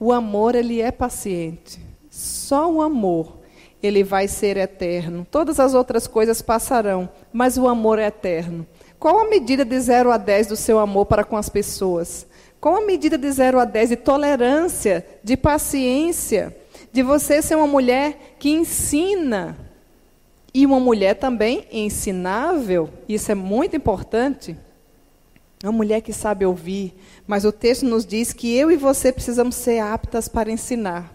O 0.00 0.12
amor, 0.12 0.54
ele 0.54 0.80
é 0.80 0.90
paciente. 0.90 1.80
Só 2.10 2.70
o 2.70 2.82
amor 2.82 3.42
ele 3.82 4.04
vai 4.04 4.28
ser 4.28 4.56
eterno. 4.56 5.26
Todas 5.30 5.58
as 5.58 5.74
outras 5.74 6.06
coisas 6.06 6.40
passarão, 6.40 7.08
mas 7.32 7.58
o 7.58 7.66
amor 7.66 7.98
é 7.98 8.06
eterno. 8.06 8.66
Qual 8.98 9.18
a 9.18 9.28
medida 9.28 9.64
de 9.64 9.78
0 9.80 10.12
a 10.12 10.16
10 10.16 10.46
do 10.46 10.56
seu 10.56 10.78
amor 10.78 11.06
para 11.06 11.24
com 11.24 11.36
as 11.36 11.48
pessoas? 11.48 12.26
Qual 12.62 12.76
a 12.76 12.86
medida 12.86 13.18
de 13.18 13.28
0 13.28 13.58
a 13.58 13.64
10 13.64 13.88
de 13.88 13.96
tolerância, 13.96 15.04
de 15.20 15.36
paciência, 15.36 16.56
de 16.92 17.02
você 17.02 17.42
ser 17.42 17.56
uma 17.56 17.66
mulher 17.66 18.36
que 18.38 18.50
ensina? 18.50 19.58
E 20.54 20.64
uma 20.64 20.78
mulher 20.78 21.14
também 21.14 21.66
ensinável, 21.72 22.88
isso 23.08 23.32
é 23.32 23.34
muito 23.34 23.74
importante. 23.74 24.56
Uma 25.60 25.72
mulher 25.72 26.02
que 26.02 26.12
sabe 26.12 26.46
ouvir, 26.46 26.94
mas 27.26 27.44
o 27.44 27.50
texto 27.50 27.84
nos 27.84 28.06
diz 28.06 28.32
que 28.32 28.56
eu 28.56 28.70
e 28.70 28.76
você 28.76 29.10
precisamos 29.10 29.56
ser 29.56 29.80
aptas 29.80 30.28
para 30.28 30.48
ensinar. 30.48 31.12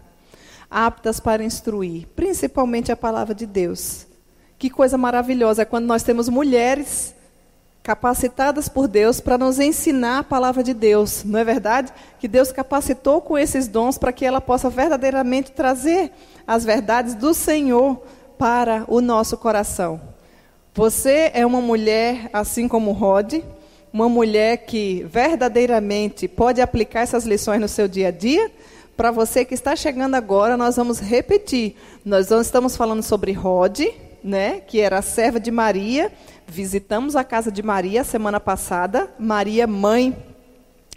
aptas 0.69 1.17
para 1.17 1.45
instruir, 1.45 2.07
principalmente 2.13 2.91
a 2.91 2.97
palavra 2.97 3.33
de 3.33 3.45
Deus. 3.45 4.05
Que 4.59 4.69
coisa 4.69 4.97
maravilhosa 4.97 5.61
é 5.61 5.65
quando 5.65 5.85
nós 5.85 6.03
temos 6.03 6.27
mulheres 6.27 7.15
capacitadas 7.87 8.67
por 8.67 8.85
Deus 8.85 9.21
para 9.21 9.37
nos 9.37 9.61
ensinar 9.61 10.19
a 10.19 10.23
palavra 10.23 10.61
de 10.61 10.73
Deus, 10.73 11.23
não 11.23 11.39
é 11.39 11.43
verdade? 11.45 11.89
Que 12.19 12.27
Deus 12.27 12.51
capacitou 12.51 13.21
com 13.21 13.37
esses 13.37 13.65
dons 13.65 13.97
para 13.97 14.11
que 14.11 14.25
ela 14.25 14.41
possa 14.41 14.69
verdadeiramente 14.69 15.53
trazer 15.53 16.11
as 16.45 16.65
verdades 16.65 17.15
do 17.15 17.33
Senhor 17.33 18.03
para 18.37 18.83
o 18.89 18.99
nosso 18.99 19.37
coração. 19.37 20.01
Você 20.75 21.31
é 21.33 21.45
uma 21.45 21.61
mulher 21.61 22.29
assim 22.33 22.67
como 22.67 22.91
Rod, 22.91 23.35
uma 23.93 24.09
mulher 24.09 24.65
que 24.65 25.07
verdadeiramente 25.09 26.27
pode 26.27 26.59
aplicar 26.59 27.03
essas 27.03 27.23
lições 27.23 27.61
no 27.61 27.69
seu 27.69 27.87
dia 27.87 28.09
a 28.09 28.11
dia. 28.11 28.51
Para 28.97 29.11
você 29.11 29.45
que 29.45 29.53
está 29.53 29.77
chegando 29.77 30.15
agora, 30.15 30.57
nós 30.57 30.75
vamos 30.75 30.99
repetir. 30.99 31.77
Nós 32.03 32.29
estamos 32.29 32.75
falando 32.75 33.01
sobre 33.01 33.31
Rod, 33.31 33.79
né, 34.27 34.59
que 34.59 34.81
era 34.81 34.99
a 34.99 35.01
serva 35.01 35.39
de 35.39 35.49
Maria. 35.49 36.11
Visitamos 36.45 37.15
a 37.15 37.23
casa 37.23 37.49
de 37.49 37.63
Maria 37.63 38.03
semana 38.03 38.41
passada, 38.41 39.09
Maria 39.17 39.65
mãe, 39.65 40.15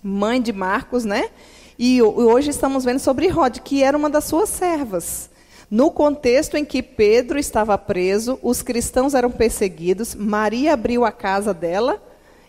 mãe 0.02 0.42
de 0.42 0.52
Marcos, 0.52 1.04
né? 1.04 1.30
E 1.78 2.02
hoje 2.02 2.50
estamos 2.50 2.84
vendo 2.84 2.98
sobre 2.98 3.28
Rod, 3.28 3.58
que 3.60 3.84
era 3.84 3.96
uma 3.96 4.10
das 4.10 4.24
suas 4.24 4.48
servas. 4.48 5.30
No 5.70 5.92
contexto 5.92 6.56
em 6.56 6.64
que 6.64 6.82
Pedro 6.82 7.38
estava 7.38 7.78
preso, 7.78 8.36
os 8.42 8.62
cristãos 8.62 9.14
eram 9.14 9.30
perseguidos, 9.30 10.16
Maria 10.16 10.74
abriu 10.74 11.04
a 11.04 11.12
casa 11.12 11.54
dela 11.54 12.02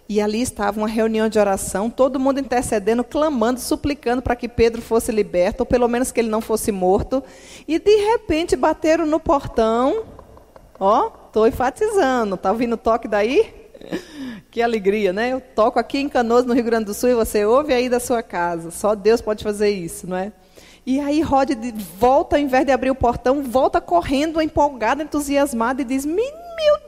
e 0.09 0.19
ali 0.19 0.41
estava 0.41 0.79
uma 0.79 0.87
reunião 0.87 1.29
de 1.29 1.37
oração, 1.37 1.91
todo 1.91 2.19
mundo 2.19 2.39
intercedendo, 2.39 3.03
clamando, 3.03 3.59
suplicando 3.59 4.23
para 4.23 4.35
que 4.35 4.49
Pedro 4.49 4.81
fosse 4.81 5.11
liberto, 5.11 5.61
ou 5.61 5.65
pelo 5.65 5.87
menos 5.87 6.11
que 6.11 6.19
ele 6.19 6.29
não 6.29 6.41
fosse 6.41 6.71
morto. 6.71 7.23
E 7.67 7.77
de 7.77 7.95
repente 8.11 8.55
bateram 8.55 9.05
no 9.05 9.19
portão 9.19 10.19
Ó, 10.83 11.11
estou 11.27 11.47
enfatizando. 11.47 12.35
Tá 12.35 12.51
ouvindo 12.51 12.73
o 12.73 12.77
toque 12.77 13.07
daí? 13.07 13.53
Que 14.49 14.63
alegria, 14.63 15.13
né? 15.13 15.31
Eu 15.31 15.39
toco 15.39 15.79
aqui 15.79 15.99
em 15.99 16.09
Canoas, 16.09 16.43
no 16.43 16.53
Rio 16.53 16.63
Grande 16.63 16.85
do 16.85 16.93
Sul, 16.93 17.09
e 17.09 17.13
você 17.13 17.45
ouve 17.45 17.71
aí 17.71 17.87
da 17.87 17.99
sua 17.99 18.21
casa. 18.21 18.69
Só 18.69 18.95
Deus 18.95 19.21
pode 19.21 19.43
fazer 19.43 19.69
isso, 19.69 20.05
não 20.05 20.17
é? 20.17 20.33
E 20.85 20.99
aí 20.99 21.21
Rod 21.21 21.51
volta, 21.97 22.35
ao 22.35 22.41
invés 22.41 22.65
de 22.65 22.71
abrir 22.71 22.89
o 22.91 22.95
portão, 22.95 23.43
volta 23.43 23.79
correndo, 23.79 24.41
empolgado, 24.41 25.03
entusiasmado, 25.03 25.81
e 25.81 25.85
diz: 25.85 26.03
Meu 26.05 26.25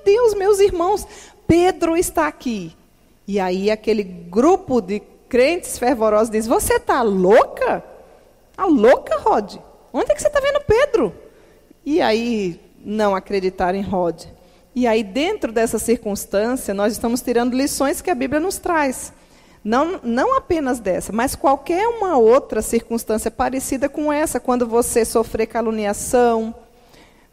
Deus, 0.03 0.33
meus 0.33 0.59
irmãos, 0.59 1.07
Pedro 1.47 1.95
está 1.95 2.27
aqui. 2.27 2.75
E 3.27 3.39
aí 3.39 3.71
aquele 3.71 4.03
grupo 4.03 4.81
de 4.81 4.99
crentes 5.29 5.77
fervorosos 5.77 6.31
diz: 6.31 6.47
Você 6.47 6.73
está 6.73 7.01
louca? 7.01 7.83
Está 8.51 8.65
louca, 8.65 9.19
Rod? 9.19 9.55
Onde 9.93 10.11
é 10.11 10.15
que 10.15 10.21
você 10.21 10.27
está 10.27 10.39
vendo 10.39 10.59
Pedro? 10.65 11.13
E 11.85 12.01
aí 12.01 12.59
não 12.83 13.15
acreditar 13.15 13.73
em 13.75 13.81
Rod. 13.81 14.25
E 14.75 14.87
aí, 14.87 15.03
dentro 15.03 15.51
dessa 15.51 15.77
circunstância, 15.77 16.73
nós 16.73 16.93
estamos 16.93 17.21
tirando 17.21 17.55
lições 17.55 18.01
que 18.01 18.09
a 18.09 18.15
Bíblia 18.15 18.39
nos 18.39 18.57
traz. 18.57 19.13
Não, 19.63 19.99
não 20.03 20.35
apenas 20.35 20.79
dessa, 20.79 21.13
mas 21.13 21.35
qualquer 21.35 21.87
uma 21.87 22.17
outra 22.17 22.61
circunstância 22.61 23.31
parecida 23.31 23.87
com 23.87 24.11
essa, 24.11 24.39
quando 24.39 24.67
você 24.67 25.05
sofrer 25.05 25.47
caluniação, 25.47 26.53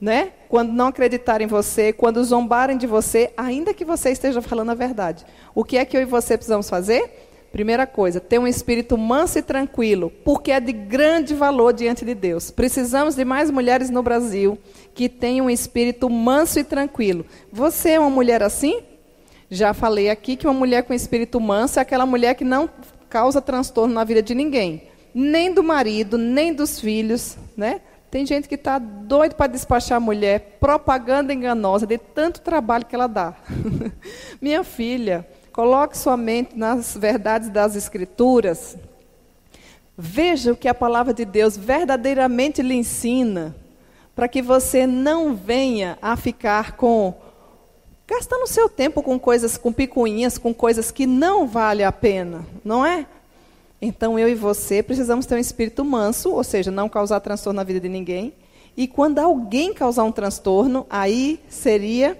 né? 0.01 0.33
quando 0.49 0.73
não 0.73 0.89
acreditarem 0.89 1.47
em 1.47 1.49
você, 1.49 1.93
quando 1.93 2.23
zombarem 2.23 2.77
de 2.77 2.87
você, 2.87 3.33
ainda 3.37 3.75
que 3.75 3.85
você 3.85 4.11
esteja 4.11 4.41
falando 4.41 4.71
a 4.71 4.75
verdade. 4.75 5.27
O 5.55 5.65
que 5.65 5.77
é 5.77 5.85
que 5.85 5.97
eu 5.97 6.03
e 6.03 6.05
você 6.05 6.37
precisamos 6.37 6.71
fazer? 6.71 7.30
Primeira 7.53 7.85
coisa, 7.85 8.21
ter 8.21 8.39
um 8.39 8.47
espírito 8.47 8.97
manso 8.97 9.39
e 9.39 9.43
tranquilo, 9.43 10.13
porque 10.25 10.53
é 10.53 10.61
de 10.61 10.73
grande 10.73 11.35
valor 11.35 11.73
diante 11.73 12.05
de 12.05 12.15
Deus. 12.15 12.51
Precisamos 12.51 13.17
de 13.17 13.25
mais 13.25 13.51
mulheres 13.51 13.91
no 13.91 14.03
Brasil 14.03 14.57
que 14.95 15.09
tenham 15.09 15.47
um 15.47 15.51
espírito 15.51 16.09
manso 16.09 16.61
e 16.61 16.65
tranquilo. 16.65 17.27
Você 17.53 17.91
é 17.91 18.01
uma 18.01 18.11
mulher 18.11 18.41
assim? 18.43 18.83
Já 19.51 19.75
falei 19.75 20.11
aqui 20.11 20.37
que 20.37 20.47
uma 20.47 20.55
mulher 20.55 20.85
com 20.85 20.95
espírito 20.95 21.41
manso 21.41 21.81
é 21.81 21.83
aquela 21.83 22.07
mulher 22.07 22.35
que 22.35 22.45
não 22.45 22.71
causa 23.09 23.43
transtorno 23.43 23.93
na 23.93 24.05
vida 24.05 24.23
de 24.23 24.33
ninguém, 24.33 24.85
nem 25.13 25.53
do 25.53 25.63
marido, 25.63 26.17
nem 26.17 26.55
dos 26.55 26.79
filhos, 26.79 27.37
né? 27.57 27.81
Tem 28.13 28.25
gente 28.25 28.49
que 28.49 28.55
está 28.55 28.79
doido 28.79 29.35
para 29.35 29.49
despachar 29.49 29.97
a 29.97 30.01
mulher, 30.01 30.59
propaganda 30.61 31.33
enganosa 31.33 31.87
de 31.87 31.99
tanto 31.99 32.41
trabalho 32.41 32.85
que 32.85 32.95
ela 32.95 33.09
dá. 33.09 33.35
Minha 34.41 34.63
filha, 34.63 35.27
Coloque 35.53 35.99
sua 35.99 36.17
mente 36.17 36.57
nas 36.57 36.97
verdades 36.97 37.49
das 37.49 37.75
Escrituras. 37.75 38.77
Veja 39.97 40.53
o 40.53 40.57
que 40.57 40.69
a 40.69 40.75
palavra 40.75 41.13
de 41.13 41.25
Deus 41.25 41.57
verdadeiramente 41.57 42.63
lhe 42.63 42.75
ensina, 42.75 43.55
para 44.15 44.29
que 44.29 44.41
você 44.41 44.87
não 44.87 45.35
venha 45.35 45.99
a 46.01 46.17
ficar 46.17 46.77
com 46.77 47.15
gastando 48.07 48.47
seu 48.49 48.69
tempo 48.69 49.03
com 49.03 49.21
coisas, 49.21 49.57
com 49.57 49.73
picuinhas, 49.73 50.37
com 50.37 50.53
coisas 50.53 50.91
que 50.91 51.07
não 51.07 51.47
vale 51.47 51.85
a 51.85 51.93
pena, 51.93 52.45
não 52.65 52.85
é? 52.85 53.07
Então 53.81 54.19
eu 54.19 54.29
e 54.29 54.35
você 54.35 54.83
precisamos 54.83 55.27
ter 55.27 55.37
um 55.37 55.39
espírito 55.39 55.85
manso, 55.85 56.33
ou 56.33 56.43
seja, 56.43 56.71
não 56.71 56.89
causar 56.89 57.21
transtorno 57.21 57.59
na 57.59 57.65
vida 57.65 57.79
de 57.79 57.89
ninguém. 57.89 58.35
E 58.77 58.89
quando 58.89 59.19
alguém 59.19 59.73
causar 59.73 60.05
um 60.05 60.13
transtorno, 60.13 60.87
aí 60.91 61.41
seria 61.49 62.19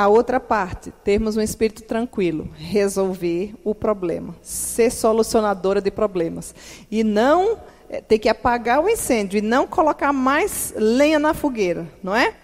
a 0.00 0.08
outra 0.08 0.40
parte, 0.40 0.90
termos 1.04 1.36
um 1.36 1.40
espírito 1.40 1.82
tranquilo, 1.82 2.48
resolver 2.56 3.54
o 3.62 3.74
problema, 3.74 4.34
ser 4.40 4.90
solucionadora 4.90 5.80
de 5.80 5.90
problemas. 5.90 6.54
E 6.90 7.04
não 7.04 7.58
é, 7.88 8.00
ter 8.00 8.18
que 8.18 8.28
apagar 8.28 8.82
o 8.82 8.88
incêndio 8.88 9.36
e 9.36 9.42
não 9.42 9.66
colocar 9.66 10.12
mais 10.12 10.72
lenha 10.76 11.18
na 11.18 11.34
fogueira, 11.34 11.86
não 12.02 12.16
é? 12.16 12.34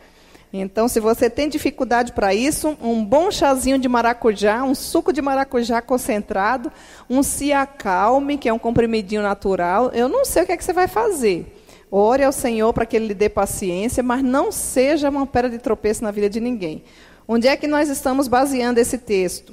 Então, 0.52 0.86
se 0.86 1.00
você 1.00 1.28
tem 1.28 1.48
dificuldade 1.48 2.12
para 2.12 2.34
isso, 2.34 2.76
um 2.80 3.04
bom 3.04 3.30
chazinho 3.30 3.78
de 3.78 3.88
maracujá, 3.88 4.62
um 4.62 4.74
suco 4.74 5.12
de 5.12 5.22
maracujá 5.22 5.80
concentrado, 5.80 6.70
um 7.08 7.22
Ciacalme, 7.22 8.38
que 8.38 8.48
é 8.48 8.52
um 8.52 8.58
comprimidinho 8.58 9.22
natural, 9.22 9.90
eu 9.92 10.08
não 10.08 10.24
sei 10.24 10.42
o 10.42 10.46
que, 10.46 10.52
é 10.52 10.56
que 10.56 10.64
você 10.64 10.72
vai 10.72 10.88
fazer. 10.88 11.52
Ore 11.90 12.22
ao 12.22 12.32
Senhor 12.32 12.72
para 12.72 12.84
que 12.84 12.96
Ele 12.96 13.08
lhe 13.08 13.14
dê 13.14 13.28
paciência, 13.28 14.02
mas 14.02 14.22
não 14.22 14.52
seja 14.52 15.08
uma 15.08 15.26
pedra 15.26 15.50
de 15.50 15.58
tropeço 15.58 16.02
na 16.02 16.10
vida 16.10 16.28
de 16.28 16.40
ninguém. 16.40 16.82
Onde 17.28 17.48
é 17.48 17.56
que 17.56 17.66
nós 17.66 17.88
estamos 17.88 18.28
baseando 18.28 18.78
esse 18.78 18.98
texto? 18.98 19.52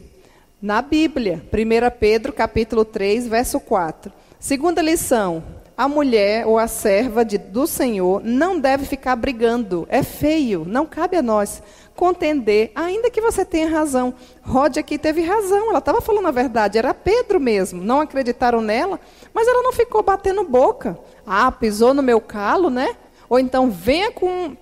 Na 0.61 0.79
Bíblia, 0.79 1.43
1 1.51 1.97
Pedro, 1.99 2.31
capítulo 2.31 2.85
3, 2.85 3.27
verso 3.27 3.59
4. 3.59 4.13
Segunda 4.39 4.79
lição: 4.79 5.43
a 5.75 5.87
mulher 5.87 6.45
ou 6.45 6.59
a 6.59 6.67
serva 6.67 7.25
de, 7.25 7.39
do 7.39 7.65
Senhor 7.65 8.21
não 8.23 8.59
deve 8.59 8.85
ficar 8.85 9.15
brigando. 9.15 9.87
É 9.89 10.03
feio, 10.03 10.63
não 10.67 10.85
cabe 10.85 11.17
a 11.17 11.23
nós 11.23 11.63
contender, 11.95 12.71
ainda 12.75 13.09
que 13.09 13.19
você 13.19 13.43
tenha 13.43 13.67
razão. 13.67 14.13
Rod 14.43 14.77
aqui 14.77 14.99
teve 14.99 15.23
razão, 15.23 15.71
ela 15.71 15.79
estava 15.79 15.99
falando 15.99 16.27
a 16.27 16.31
verdade, 16.31 16.77
era 16.77 16.93
Pedro 16.93 17.39
mesmo. 17.39 17.83
Não 17.83 18.01
acreditaram 18.01 18.61
nela, 18.61 18.99
mas 19.33 19.47
ela 19.47 19.63
não 19.63 19.73
ficou 19.73 20.03
batendo 20.03 20.43
boca. 20.43 20.95
Ah, 21.25 21.51
pisou 21.51 21.91
no 21.91 22.03
meu 22.03 22.21
calo, 22.21 22.69
né? 22.69 22.95
Ou 23.27 23.39
então 23.39 23.71
venha 23.71 24.11
com 24.11 24.55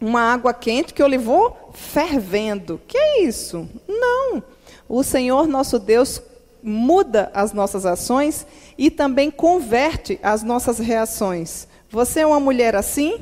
uma 0.00 0.32
água 0.32 0.54
quente 0.54 0.94
que 0.94 1.02
eu 1.02 1.08
lhe 1.08 1.18
vou 1.18 1.70
fervendo. 1.72 2.80
Que 2.86 2.96
é 2.96 3.22
isso? 3.22 3.68
Não. 3.86 4.42
O 4.88 5.02
Senhor 5.02 5.46
nosso 5.46 5.78
Deus 5.78 6.22
muda 6.62 7.30
as 7.34 7.52
nossas 7.52 7.86
ações 7.86 8.46
e 8.76 8.90
também 8.90 9.30
converte 9.30 10.18
as 10.22 10.42
nossas 10.42 10.78
reações. 10.78 11.68
Você 11.90 12.20
é 12.20 12.26
uma 12.26 12.40
mulher 12.40 12.74
assim, 12.74 13.20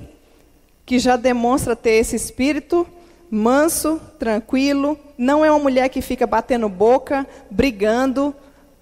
que 0.84 0.98
já 0.98 1.16
demonstra 1.16 1.76
ter 1.76 1.92
esse 1.92 2.16
espírito 2.16 2.86
manso, 3.30 4.00
tranquilo, 4.18 4.98
não 5.18 5.44
é 5.44 5.50
uma 5.50 5.58
mulher 5.58 5.88
que 5.88 6.00
fica 6.00 6.26
batendo 6.26 6.68
boca, 6.68 7.26
brigando. 7.50 8.34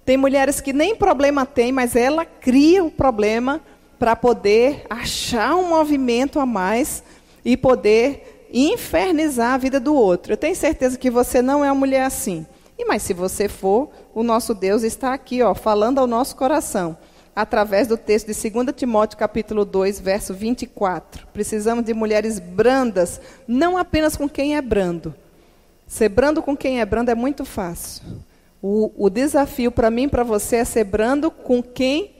Tem 0.05 0.17
mulheres 0.17 0.61
que 0.61 0.71
nem 0.71 0.95
problema 0.95 1.45
tem, 1.45 1.71
mas 1.71 1.95
ela 1.95 2.25
cria 2.25 2.83
o 2.83 2.91
problema 2.91 3.61
para 3.97 4.15
poder 4.15 4.85
achar 4.89 5.55
um 5.55 5.69
movimento 5.69 6.39
a 6.39 6.45
mais 6.45 7.03
e 7.45 7.55
poder 7.55 8.47
infernizar 8.51 9.53
a 9.53 9.57
vida 9.57 9.79
do 9.79 9.93
outro. 9.93 10.33
Eu 10.33 10.37
tenho 10.37 10.55
certeza 10.55 10.97
que 10.97 11.11
você 11.11 11.41
não 11.41 11.63
é 11.63 11.71
uma 11.71 11.79
mulher 11.79 12.03
assim. 12.03 12.45
E 12.77 12.83
mas 12.85 13.03
se 13.03 13.13
você 13.13 13.47
for, 13.47 13.89
o 14.13 14.23
nosso 14.23 14.53
Deus 14.53 14.83
está 14.83 15.13
aqui, 15.13 15.41
ó, 15.41 15.53
falando 15.53 15.99
ao 15.99 16.07
nosso 16.07 16.35
coração, 16.35 16.97
através 17.35 17.87
do 17.87 17.97
texto 17.97 18.27
de 18.27 18.49
2 18.49 18.67
Timóteo 18.75 19.17
capítulo 19.17 19.63
2, 19.63 19.99
verso 19.99 20.33
24. 20.33 21.27
Precisamos 21.27 21.85
de 21.85 21.93
mulheres 21.93 22.39
brandas, 22.39 23.21
não 23.47 23.77
apenas 23.77 24.17
com 24.17 24.27
quem 24.27 24.57
é 24.57 24.61
brando. 24.61 25.13
Ser 25.87 26.09
brando 26.09 26.41
com 26.41 26.57
quem 26.57 26.81
é 26.81 26.85
brando 26.85 27.11
é 27.11 27.15
muito 27.15 27.45
fácil. 27.45 28.03
O, 28.61 28.91
o 28.97 29.09
desafio 29.09 29.71
para 29.71 29.91
mim 29.91 30.03
e 30.03 30.07
para 30.07 30.23
você 30.23 30.57
é 30.57 30.65
ser 30.65 30.85
brando 30.85 31.29
com 31.29 31.61
quem 31.61 32.11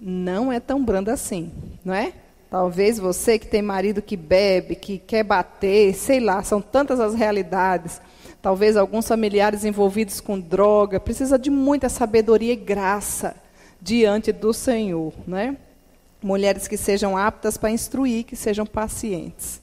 não 0.00 0.50
é 0.50 0.58
tão 0.58 0.82
brando 0.82 1.10
assim, 1.10 1.52
não 1.84 1.92
é? 1.92 2.12
Talvez 2.52 2.98
você 2.98 3.38
que 3.38 3.46
tem 3.46 3.62
marido 3.62 4.02
que 4.02 4.14
bebe, 4.14 4.74
que 4.74 4.98
quer 4.98 5.24
bater, 5.24 5.94
sei 5.94 6.20
lá, 6.20 6.42
são 6.42 6.60
tantas 6.60 7.00
as 7.00 7.14
realidades. 7.14 7.98
Talvez 8.42 8.76
alguns 8.76 9.08
familiares 9.08 9.64
envolvidos 9.64 10.20
com 10.20 10.38
droga, 10.38 11.00
precisa 11.00 11.38
de 11.38 11.48
muita 11.48 11.88
sabedoria 11.88 12.52
e 12.52 12.56
graça 12.56 13.34
diante 13.80 14.32
do 14.32 14.52
Senhor, 14.52 15.14
né? 15.26 15.56
mulheres 16.22 16.68
que 16.68 16.76
sejam 16.76 17.16
aptas 17.16 17.56
para 17.56 17.70
instruir, 17.70 18.24
que 18.24 18.36
sejam 18.36 18.66
pacientes. 18.66 19.58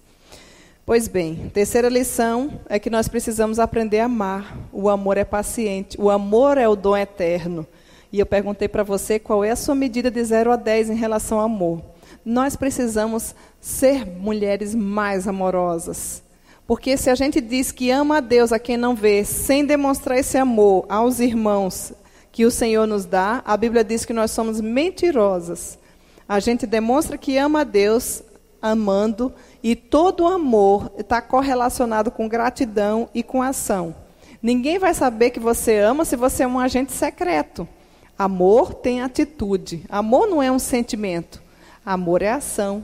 Pois 0.84 1.08
bem, 1.08 1.52
terceira 1.54 1.90
lição 1.90 2.60
é 2.68 2.80
que 2.80 2.90
nós 2.90 3.08
precisamos 3.08 3.60
aprender 3.60 4.00
a 4.00 4.06
amar. 4.06 4.58
O 4.74 4.90
amor 4.90 5.16
é 5.16 5.24
paciente, 5.24 5.96
o 6.02 6.10
amor 6.10 6.58
é 6.58 6.68
o 6.68 6.76
dom 6.76 6.98
eterno. 6.98 7.68
E 8.12 8.20
eu 8.20 8.26
perguntei 8.26 8.68
para 8.68 8.82
você 8.82 9.20
qual 9.20 9.44
é 9.44 9.52
a 9.52 9.56
sua 9.56 9.76
medida 9.76 10.10
de 10.10 10.24
0 10.24 10.52
a 10.52 10.56
10 10.56 10.90
em 10.90 10.96
relação 10.96 11.38
ao 11.38 11.46
amor. 11.46 11.99
Nós 12.30 12.56
precisamos 12.56 13.34
ser 13.60 14.06
mulheres 14.06 14.76
mais 14.76 15.28
amorosas. 15.28 16.22
Porque 16.68 16.96
se 16.96 17.10
a 17.10 17.16
gente 17.16 17.42
diz 17.42 17.72
que 17.72 17.90
ama 17.90 18.18
a 18.18 18.20
Deus 18.20 18.52
a 18.52 18.60
quem 18.60 18.78
não 18.78 18.94
vê, 18.94 19.26
sem 19.26 19.66
demonstrar 19.66 20.20
esse 20.20 20.38
amor 20.38 20.86
aos 20.88 21.20
irmãos 21.20 21.92
que 22.32 22.46
o 22.46 22.52
Senhor 22.52 22.86
nos 22.86 23.04
dá, 23.04 23.42
a 23.44 23.58
Bíblia 23.58 23.84
diz 23.84 24.06
que 24.06 24.14
nós 24.14 24.30
somos 24.30 24.62
mentirosas. 24.62 25.80
A 26.28 26.40
gente 26.40 26.68
demonstra 26.68 27.18
que 27.18 27.36
ama 27.36 27.62
a 27.62 27.64
Deus 27.64 28.22
amando 28.62 29.34
e 29.64 29.76
todo 29.76 30.28
amor 30.28 30.92
está 31.00 31.24
correlacionado 31.24 32.12
com 32.12 32.30
gratidão 32.30 33.10
e 33.12 33.24
com 33.24 33.42
ação. 33.42 33.96
Ninguém 34.40 34.78
vai 34.78 34.94
saber 34.94 35.32
que 35.32 35.40
você 35.40 35.80
ama 35.80 36.06
se 36.06 36.16
você 36.16 36.44
é 36.44 36.48
um 36.48 36.60
agente 36.60 36.92
secreto. 36.92 37.68
Amor 38.16 38.76
tem 38.76 39.02
atitude. 39.02 39.84
Amor 39.90 40.28
não 40.28 40.44
é 40.44 40.52
um 40.52 40.60
sentimento. 40.60 41.49
Amor 41.90 42.22
é 42.22 42.30
ação. 42.30 42.84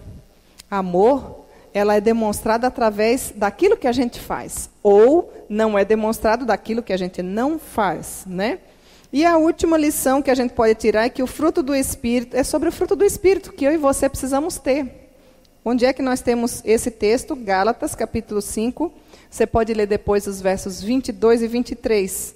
Amor, 0.70 1.46
ela 1.72 1.94
é 1.94 2.02
demonstrada 2.02 2.66
através 2.66 3.32
daquilo 3.36 3.78
que 3.78 3.86
a 3.86 3.92
gente 3.92 4.20
faz, 4.20 4.68
ou 4.82 5.32
não 5.48 5.78
é 5.78 5.86
demonstrado 5.86 6.44
daquilo 6.44 6.82
que 6.82 6.92
a 6.92 6.98
gente 6.98 7.22
não 7.22 7.60
faz, 7.60 8.24
né? 8.26 8.58
E 9.14 9.24
a 9.24 9.38
última 9.38 9.78
lição 9.78 10.24
que 10.24 10.32
a 10.32 10.34
gente 10.34 10.56
pode 10.56 10.74
tirar 10.74 11.06
é 11.06 11.10
que 11.10 11.22
o 11.22 11.28
fruto 11.28 11.62
do 11.62 11.76
Espírito 11.76 12.36
é 12.36 12.44
sobre 12.44 12.68
o 12.68 12.72
fruto 12.72 12.96
do 12.96 13.06
Espírito 13.06 13.54
que 13.54 13.64
eu 13.64 13.72
e 13.72 13.78
você 13.78 14.10
precisamos 14.10 14.58
ter. 14.58 15.12
Onde 15.64 15.86
é 15.86 15.94
que 15.94 16.02
nós 16.02 16.22
temos 16.22 16.64
esse 16.66 16.90
texto? 16.90 17.36
Gálatas, 17.36 17.94
capítulo 17.94 18.42
5. 18.42 18.92
Você 19.30 19.46
pode 19.46 19.72
ler 19.72 19.86
depois 19.86 20.26
os 20.26 20.42
versos 20.42 20.82
22 20.82 21.44
e 21.44 21.48
23. 21.48 22.34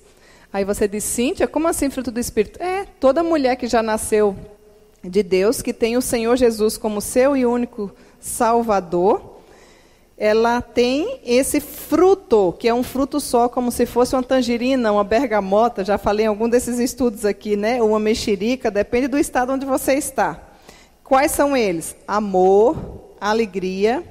Aí 0.53 0.63
você 0.63 0.87
diz, 0.87 1.03
Cíntia, 1.03 1.47
como 1.47 1.67
assim 1.67 1.89
fruto 1.89 2.11
do 2.11 2.19
Espírito? 2.19 2.61
É, 2.61 2.85
toda 2.99 3.23
mulher 3.23 3.55
que 3.55 3.65
já 3.65 3.81
nasceu 3.81 4.37
de 5.03 5.23
Deus, 5.23 5.61
que 5.61 5.73
tem 5.73 5.97
o 5.97 6.01
Senhor 6.01 6.35
Jesus 6.35 6.77
como 6.77 7.01
seu 7.01 7.35
e 7.35 7.45
único 7.45 7.91
Salvador, 8.19 9.39
ela 10.17 10.61
tem 10.61 11.21
esse 11.23 11.61
fruto, 11.61 12.53
que 12.59 12.67
é 12.67 12.73
um 12.73 12.83
fruto 12.83 13.21
só, 13.21 13.47
como 13.47 13.71
se 13.71 13.85
fosse 13.85 14.13
uma 14.13 14.21
tangerina, 14.21 14.91
uma 14.91 15.03
bergamota, 15.03 15.85
já 15.85 15.97
falei 15.97 16.25
em 16.25 16.27
algum 16.27 16.49
desses 16.49 16.77
estudos 16.77 17.23
aqui, 17.23 17.55
né? 17.55 17.81
Uma 17.81 17.99
mexerica, 17.99 18.69
depende 18.69 19.07
do 19.07 19.17
estado 19.17 19.53
onde 19.53 19.65
você 19.65 19.93
está. 19.93 20.41
Quais 21.05 21.31
são 21.31 21.55
eles? 21.55 21.95
Amor, 22.05 22.75
alegria, 23.21 24.03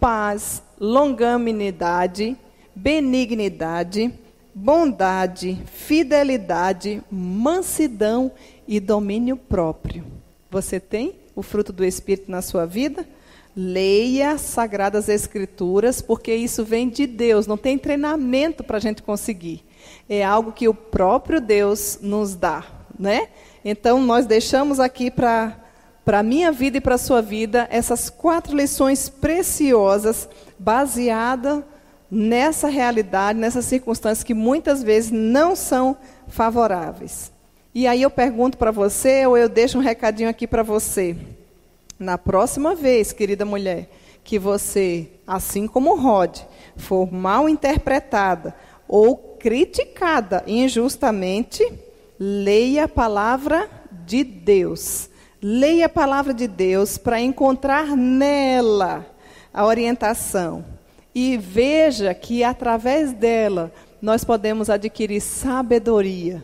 paz, 0.00 0.60
longanimidade, 0.80 2.36
benignidade, 2.74 4.12
bondade, 4.52 5.56
fidelidade, 5.66 7.02
mansidão 7.08 8.32
e 8.66 8.80
domínio 8.80 9.36
próprio. 9.36 10.15
Você 10.56 10.80
tem 10.80 11.16
o 11.34 11.42
fruto 11.42 11.70
do 11.70 11.84
Espírito 11.84 12.30
na 12.30 12.40
sua 12.40 12.64
vida? 12.64 13.06
Leia 13.54 14.30
as 14.30 14.40
Sagradas 14.40 15.06
Escrituras, 15.06 16.00
porque 16.00 16.34
isso 16.34 16.64
vem 16.64 16.88
de 16.88 17.06
Deus, 17.06 17.46
não 17.46 17.58
tem 17.58 17.76
treinamento 17.76 18.64
para 18.64 18.78
a 18.78 18.80
gente 18.80 19.02
conseguir. 19.02 19.62
É 20.08 20.24
algo 20.24 20.52
que 20.52 20.66
o 20.66 20.72
próprio 20.72 21.42
Deus 21.42 21.98
nos 22.00 22.34
dá, 22.34 22.64
né? 22.98 23.28
Então, 23.62 24.00
nós 24.00 24.24
deixamos 24.24 24.80
aqui 24.80 25.10
para 25.10 25.62
para 26.02 26.20
a 26.20 26.22
minha 26.22 26.50
vida 26.50 26.78
e 26.78 26.80
para 26.80 26.94
a 26.94 26.98
sua 26.98 27.20
vida 27.20 27.66
essas 27.70 28.08
quatro 28.08 28.56
lições 28.56 29.10
preciosas, 29.10 30.26
baseadas 30.58 31.64
nessa 32.10 32.68
realidade, 32.68 33.38
nessas 33.38 33.66
circunstâncias 33.66 34.22
que 34.24 34.32
muitas 34.32 34.82
vezes 34.82 35.10
não 35.10 35.54
são 35.54 35.98
favoráveis. 36.28 37.35
E 37.78 37.86
aí 37.86 38.00
eu 38.00 38.10
pergunto 38.10 38.56
para 38.56 38.70
você, 38.70 39.26
ou 39.26 39.36
eu 39.36 39.50
deixo 39.50 39.76
um 39.76 39.82
recadinho 39.82 40.30
aqui 40.30 40.46
para 40.46 40.62
você. 40.62 41.14
Na 41.98 42.16
próxima 42.16 42.74
vez, 42.74 43.12
querida 43.12 43.44
mulher, 43.44 43.90
que 44.24 44.38
você, 44.38 45.10
assim 45.26 45.66
como 45.66 45.94
Rod, 45.94 46.38
for 46.74 47.12
mal 47.12 47.50
interpretada 47.50 48.56
ou 48.88 49.14
criticada 49.38 50.42
injustamente, 50.46 51.70
leia 52.18 52.84
a 52.84 52.88
palavra 52.88 53.68
de 54.06 54.24
Deus. 54.24 55.10
Leia 55.42 55.84
a 55.84 55.90
palavra 55.90 56.32
de 56.32 56.48
Deus 56.48 56.96
para 56.96 57.20
encontrar 57.20 57.94
nela 57.94 59.04
a 59.52 59.66
orientação. 59.66 60.64
E 61.14 61.36
veja 61.36 62.14
que 62.14 62.42
através 62.42 63.12
dela 63.12 63.70
nós 64.00 64.24
podemos 64.24 64.70
adquirir 64.70 65.20
sabedoria. 65.20 66.42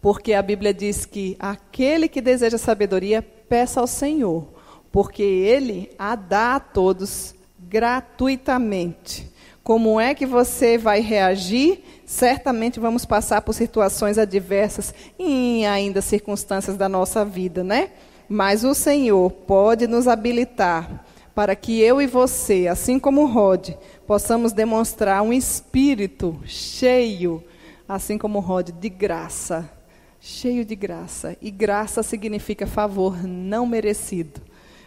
Porque 0.00 0.32
a 0.32 0.42
Bíblia 0.42 0.72
diz 0.72 1.04
que 1.04 1.36
aquele 1.38 2.08
que 2.08 2.20
deseja 2.20 2.56
sabedoria, 2.58 3.20
peça 3.20 3.80
ao 3.80 3.86
Senhor, 3.86 4.46
porque 4.92 5.22
Ele 5.22 5.90
a 5.98 6.14
dá 6.14 6.56
a 6.56 6.60
todos 6.60 7.34
gratuitamente. 7.58 9.30
Como 9.62 10.00
é 10.00 10.14
que 10.14 10.24
você 10.24 10.78
vai 10.78 11.00
reagir? 11.00 11.84
Certamente 12.06 12.80
vamos 12.80 13.04
passar 13.04 13.42
por 13.42 13.52
situações 13.52 14.16
adversas 14.16 14.94
e 15.18 15.64
ainda 15.66 16.00
circunstâncias 16.00 16.76
da 16.76 16.88
nossa 16.88 17.22
vida, 17.24 17.62
né? 17.62 17.90
Mas 18.28 18.64
o 18.64 18.74
Senhor 18.74 19.30
pode 19.30 19.86
nos 19.86 20.08
habilitar 20.08 21.04
para 21.34 21.54
que 21.54 21.80
eu 21.80 22.00
e 22.00 22.06
você, 22.06 22.66
assim 22.66 22.98
como 22.98 23.26
Rod, 23.26 23.70
possamos 24.06 24.52
demonstrar 24.52 25.22
um 25.22 25.32
espírito 25.32 26.40
cheio, 26.44 27.44
assim 27.86 28.16
como 28.16 28.40
Rod, 28.40 28.70
de 28.70 28.88
graça. 28.88 29.77
Cheio 30.20 30.64
de 30.64 30.74
graça. 30.74 31.36
E 31.40 31.50
graça 31.50 32.02
significa 32.02 32.66
favor 32.66 33.22
não 33.26 33.66
merecido. 33.66 34.40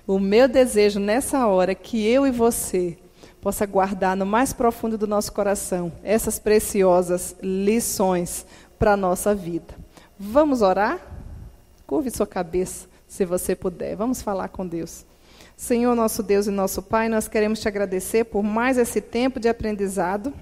O 0.06 0.20
meu 0.20 0.48
desejo 0.48 1.00
nessa 1.00 1.48
hora 1.48 1.72
é 1.72 1.76
que 1.76 2.06
eu 2.06 2.26
e 2.28 2.32
você 2.32 2.98
possa 3.40 3.66
guardar 3.66 4.16
no 4.16 4.26
mais 4.26 4.54
profundo 4.54 4.98
do 4.98 5.08
nosso 5.08 5.32
coração 5.32 5.92
essas 6.04 6.38
preciosas 6.38 7.36
lições 7.42 8.46
para 8.78 8.94
a 8.94 8.98
nossa 8.98 9.34
vida. 9.34 9.74
Vamos 10.20 10.62
orar? 10.62 11.00
Curve 11.88 12.12
sua 12.12 12.28
cabeça 12.28 12.88
se 13.08 13.26
você 13.26 13.56
puder. 13.56 13.96
Vamos 13.96 14.22
falar 14.22 14.50
com 14.50 14.66
Deus. 14.66 15.06
Senhor, 15.56 15.96
nosso 15.96 16.24
Deus 16.24 16.48
e 16.48 16.52
nosso 16.52 16.82
Pai, 16.82 17.08
nós 17.08 17.28
queremos 17.28 17.60
te 17.60 17.68
agradecer 17.68 18.26
por 18.26 18.44
mais 18.44 18.78
esse 18.78 19.00
tempo 19.00 19.40
de 19.40 19.48
aprendizado. 19.48 20.34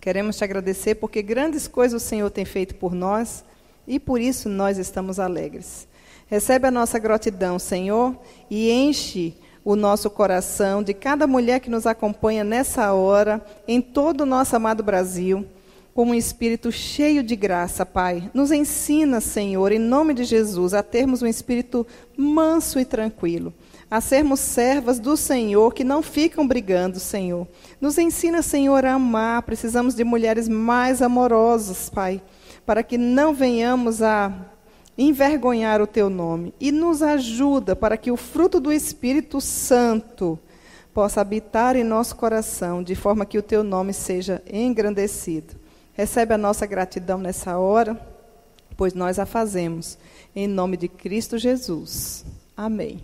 Queremos 0.00 0.36
te 0.36 0.44
agradecer 0.44 0.94
porque 0.94 1.22
grandes 1.22 1.68
coisas 1.68 2.02
o 2.02 2.04
Senhor 2.04 2.30
tem 2.30 2.44
feito 2.44 2.74
por 2.74 2.94
nós 2.94 3.44
e 3.90 3.98
por 3.98 4.20
isso 4.20 4.48
nós 4.48 4.78
estamos 4.78 5.18
alegres. 5.18 5.88
Recebe 6.28 6.68
a 6.68 6.70
nossa 6.70 6.96
gratidão, 6.96 7.58
Senhor, 7.58 8.16
e 8.48 8.70
enche 8.70 9.34
o 9.64 9.74
nosso 9.74 10.08
coração 10.08 10.80
de 10.80 10.94
cada 10.94 11.26
mulher 11.26 11.58
que 11.58 11.68
nos 11.68 11.88
acompanha 11.88 12.44
nessa 12.44 12.92
hora, 12.92 13.44
em 13.66 13.80
todo 13.80 14.20
o 14.20 14.26
nosso 14.26 14.54
amado 14.54 14.84
Brasil 14.84 15.44
com 15.92 16.06
um 16.06 16.14
espírito 16.14 16.70
cheio 16.70 17.20
de 17.20 17.34
graça, 17.34 17.84
Pai. 17.84 18.30
Nos 18.32 18.52
ensina, 18.52 19.20
Senhor, 19.20 19.72
em 19.72 19.78
nome 19.78 20.14
de 20.14 20.22
Jesus, 20.24 20.72
a 20.72 20.82
termos 20.84 21.20
um 21.20 21.26
espírito 21.26 21.84
manso 22.16 22.78
e 22.78 22.84
tranquilo, 22.84 23.52
a 23.90 24.00
sermos 24.00 24.38
servas 24.38 25.00
do 25.00 25.16
Senhor 25.16 25.74
que 25.74 25.82
não 25.82 26.00
ficam 26.00 26.46
brigando, 26.46 27.00
Senhor. 27.00 27.46
Nos 27.80 27.98
ensina, 27.98 28.40
Senhor, 28.40 28.84
a 28.84 28.94
amar. 28.94 29.42
Precisamos 29.42 29.94
de 29.96 30.04
mulheres 30.04 30.48
mais 30.48 31.02
amorosas, 31.02 31.90
Pai, 31.90 32.22
para 32.70 32.84
que 32.84 32.96
não 32.96 33.34
venhamos 33.34 34.00
a 34.00 34.32
envergonhar 34.96 35.82
o 35.82 35.88
teu 35.88 36.08
nome. 36.08 36.54
E 36.60 36.70
nos 36.70 37.02
ajuda 37.02 37.74
para 37.74 37.96
que 37.96 38.12
o 38.12 38.16
fruto 38.16 38.60
do 38.60 38.72
Espírito 38.72 39.40
Santo 39.40 40.38
possa 40.94 41.20
habitar 41.20 41.74
em 41.74 41.82
nosso 41.82 42.14
coração, 42.14 42.80
de 42.80 42.94
forma 42.94 43.26
que 43.26 43.36
o 43.36 43.42
teu 43.42 43.64
nome 43.64 43.92
seja 43.92 44.40
engrandecido. 44.48 45.56
Recebe 45.94 46.32
a 46.32 46.38
nossa 46.38 46.64
gratidão 46.64 47.18
nessa 47.18 47.58
hora, 47.58 48.00
pois 48.76 48.94
nós 48.94 49.18
a 49.18 49.26
fazemos. 49.26 49.98
Em 50.32 50.46
nome 50.46 50.76
de 50.76 50.86
Cristo 50.86 51.38
Jesus. 51.38 52.24
Amém. 52.56 53.00